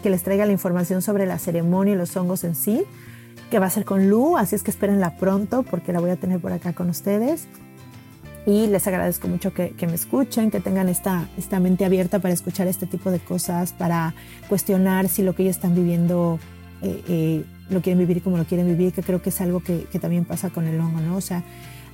que 0.00 0.10
les 0.10 0.22
traiga 0.22 0.46
la 0.46 0.52
información 0.52 1.02
sobre 1.02 1.26
la 1.26 1.38
ceremonia 1.38 1.94
y 1.94 1.96
los 1.96 2.16
hongos 2.16 2.44
en 2.44 2.54
sí, 2.54 2.82
que 3.50 3.58
va 3.58 3.66
a 3.66 3.70
ser 3.70 3.84
con 3.84 4.08
Lu, 4.08 4.36
así 4.36 4.54
es 4.54 4.62
que 4.62 4.70
espérenla 4.70 5.16
pronto 5.16 5.62
porque 5.62 5.92
la 5.92 6.00
voy 6.00 6.10
a 6.10 6.16
tener 6.16 6.40
por 6.40 6.52
acá 6.52 6.72
con 6.72 6.88
ustedes 6.88 7.46
y 8.46 8.66
les 8.66 8.86
agradezco 8.86 9.28
mucho 9.28 9.52
que, 9.52 9.70
que, 9.70 9.86
me 9.86 9.94
escuchen, 9.94 10.50
que 10.50 10.60
tengan 10.60 10.88
esta, 10.88 11.28
esta 11.36 11.60
mente 11.60 11.84
abierta 11.84 12.20
para 12.20 12.32
escuchar 12.32 12.68
este 12.68 12.86
tipo 12.86 13.10
de 13.10 13.18
cosas, 13.18 13.72
para 13.72 14.14
cuestionar 14.48 15.08
si 15.08 15.22
lo 15.22 15.34
que 15.34 15.42
ellos 15.42 15.56
están 15.56 15.74
viviendo 15.74 16.38
eh, 16.82 17.02
eh, 17.08 17.44
lo 17.68 17.82
quieren 17.82 17.98
vivir 17.98 18.22
como 18.22 18.38
lo 18.38 18.44
quieren 18.44 18.66
vivir, 18.66 18.92
que 18.92 19.02
creo 19.02 19.20
que 19.20 19.28
es 19.28 19.40
algo 19.40 19.60
que, 19.60 19.84
que, 19.84 19.98
también 19.98 20.24
pasa 20.24 20.50
con 20.50 20.66
el 20.66 20.80
hongo, 20.80 21.00
¿no? 21.00 21.16
O 21.16 21.20
sea, 21.20 21.44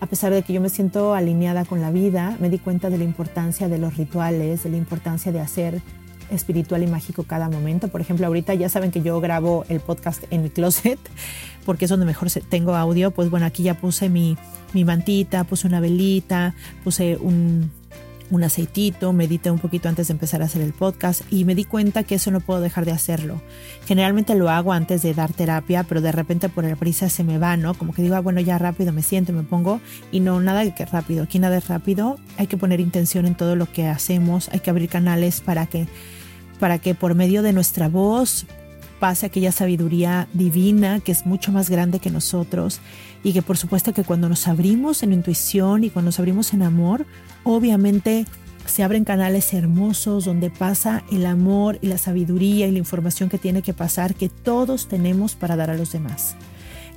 a 0.00 0.07
pesar 0.07 0.32
de 0.32 0.42
que 0.42 0.52
yo 0.52 0.61
me 0.61 0.68
siento 0.68 1.14
alineada 1.14 1.64
con 1.64 1.80
la 1.80 1.90
vida, 1.90 2.36
me 2.40 2.48
di 2.48 2.59
cuenta 2.59 2.88
de 2.88 2.98
la 2.98 3.04
importancia 3.04 3.68
de 3.68 3.78
los 3.78 3.96
rituales, 3.96 4.62
de 4.62 4.70
la 4.70 4.76
importancia 4.76 5.32
de 5.32 5.40
hacer 5.40 5.82
espiritual 6.31 6.83
y 6.83 6.87
mágico 6.87 7.24
cada 7.24 7.49
momento. 7.49 7.89
Por 7.89 8.01
ejemplo, 8.01 8.27
ahorita 8.27 8.55
ya 8.55 8.68
saben 8.68 8.91
que 8.91 9.03
yo 9.03 9.20
grabo 9.20 9.64
el 9.68 9.81
podcast 9.81 10.24
en 10.31 10.43
mi 10.43 10.51
closet 10.51 10.99
porque 11.64 11.87
es 11.87 11.91
donde 11.91 12.07
mejor 12.07 12.29
tengo 12.49 12.74
audio. 12.74 13.11
Pues 13.11 13.31
bueno, 13.31 13.47
aquí 13.47 13.62
ya 13.62 13.74
puse 13.74 14.09
mi, 14.09 14.37
mi 14.72 14.85
mantita, 14.85 15.45
puse 15.45 15.66
una 15.66 15.81
velita, 15.81 16.55
puse 16.85 17.16
un, 17.16 17.70
un 18.31 18.45
aceitito, 18.45 19.12
medité 19.12 19.51
un 19.51 19.59
poquito 19.59 19.89
antes 19.89 20.09
de 20.09 20.12
empezar 20.12 20.43
a 20.43 20.47
hacer 20.47 20.62
el 20.62 20.72
podcast 20.72 21.22
y 21.31 21.45
me 21.45 21.55
di 21.55 21.64
cuenta 21.64 22.03
que 22.03 22.16
eso 22.16 22.31
no 22.31 22.41
puedo 22.41 22.61
dejar 22.61 22.85
de 22.85 22.93
hacerlo. 22.93 23.41
Generalmente 23.87 24.35
lo 24.35 24.51
hago 24.51 24.72
antes 24.72 25.03
de 25.03 25.14
dar 25.14 25.33
terapia, 25.33 25.85
pero 25.85 26.01
de 26.01 26.12
repente 26.12 26.49
por 26.49 26.64
el 26.64 26.77
prisa 26.77 27.09
se 27.09 27.24
me 27.24 27.39
va, 27.39 27.57
¿no? 27.57 27.74
Como 27.74 27.93
que 27.93 28.03
digo, 28.03 28.16
ah, 28.16 28.20
bueno, 28.20 28.41
ya 28.41 28.59
rápido 28.59 28.93
me 28.93 29.03
siento, 29.03 29.33
me 29.33 29.43
pongo 29.43 29.81
y 30.11 30.20
no, 30.20 30.41
nada 30.41 30.74
que 30.74 30.85
rápido, 30.85 31.24
aquí 31.24 31.39
nada 31.39 31.59
es 31.59 31.68
rápido, 31.68 32.18
hay 32.37 32.47
que 32.47 32.57
poner 32.57 32.81
intención 32.81 33.27
en 33.27 33.35
todo 33.35 33.57
lo 33.57 33.70
que 33.70 33.87
hacemos, 33.87 34.49
hay 34.53 34.61
que 34.61 34.70
abrir 34.70 34.89
canales 34.89 35.41
para 35.41 35.66
que, 35.66 35.87
para 36.57 36.78
que 36.78 36.94
por 36.94 37.14
medio 37.14 37.42
de 37.42 37.52
nuestra 37.52 37.88
voz 37.88 38.46
pase 38.98 39.26
aquella 39.26 39.52
sabiduría 39.52 40.26
divina 40.32 41.00
que 41.00 41.12
es 41.12 41.26
mucho 41.26 41.52
más 41.52 41.68
grande 41.68 41.98
que 41.98 42.11
nosotros 42.11 42.80
y 43.22 43.32
que 43.32 43.42
por 43.42 43.57
supuesto 43.57 43.92
que 43.92 44.04
cuando 44.04 44.28
nos 44.28 44.48
abrimos 44.48 45.02
en 45.02 45.12
intuición 45.12 45.84
y 45.84 45.90
cuando 45.90 46.09
nos 46.09 46.18
abrimos 46.18 46.52
en 46.54 46.62
amor, 46.62 47.07
obviamente 47.44 48.26
se 48.66 48.82
abren 48.82 49.04
canales 49.04 49.52
hermosos 49.54 50.24
donde 50.24 50.50
pasa 50.50 51.04
el 51.11 51.26
amor 51.26 51.78
y 51.82 51.88
la 51.88 51.98
sabiduría 51.98 52.66
y 52.66 52.72
la 52.72 52.78
información 52.78 53.28
que 53.28 53.38
tiene 53.38 53.62
que 53.62 53.74
pasar 53.74 54.14
que 54.14 54.28
todos 54.28 54.88
tenemos 54.88 55.34
para 55.34 55.57
dar 55.57 55.70
a 55.70 55.76
los 55.76 55.92
demás. 55.92 56.36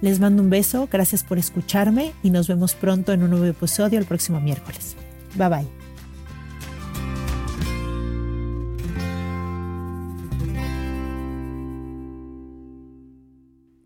Les 0.02 0.20
mando 0.20 0.42
un 0.42 0.50
beso, 0.50 0.88
gracias 0.92 1.24
por 1.24 1.38
escucharme 1.38 2.14
y 2.24 2.30
nos 2.30 2.48
vemos 2.48 2.74
pronto 2.74 3.12
en 3.12 3.24
un 3.24 3.32
nuevo 3.32 3.46
episodio 3.46 4.00
el 4.00 4.06
próximo 4.06 4.40
miércoles. 4.40 4.96
Bye 5.36 5.50
bye. 5.50 5.79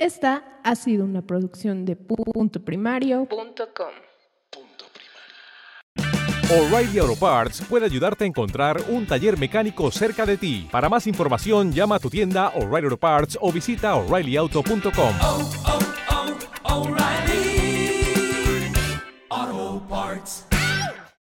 Esta 0.04 0.60
ha 0.66 0.76
sido 0.76 1.06
una 1.06 1.22
producción 1.22 1.86
de 1.86 1.96
puntoprimario.com. 1.96 3.94
O'Reilly 6.52 7.00
Auto 7.00 7.16
Parts 7.16 7.62
puede 7.70 7.86
ayudarte 7.86 8.26
a 8.26 8.28
encontrar 8.28 8.82
un 8.90 9.08
taller 9.08 9.40
mecánico 9.40 9.90
cerca 9.92 10.26
de 10.26 10.36
ti. 10.36 10.68
Para 10.70 10.90
más 10.90 11.08
información, 11.08 11.72
llama 11.72 11.96
a 11.96 12.00
tu 12.00 12.10
tienda 12.10 12.50
O'Reilly 12.50 12.88
Auto 12.88 12.98
Parts 12.98 13.38
o 13.40 13.50
visita 13.50 13.96
oreillyauto.com. 13.96 15.14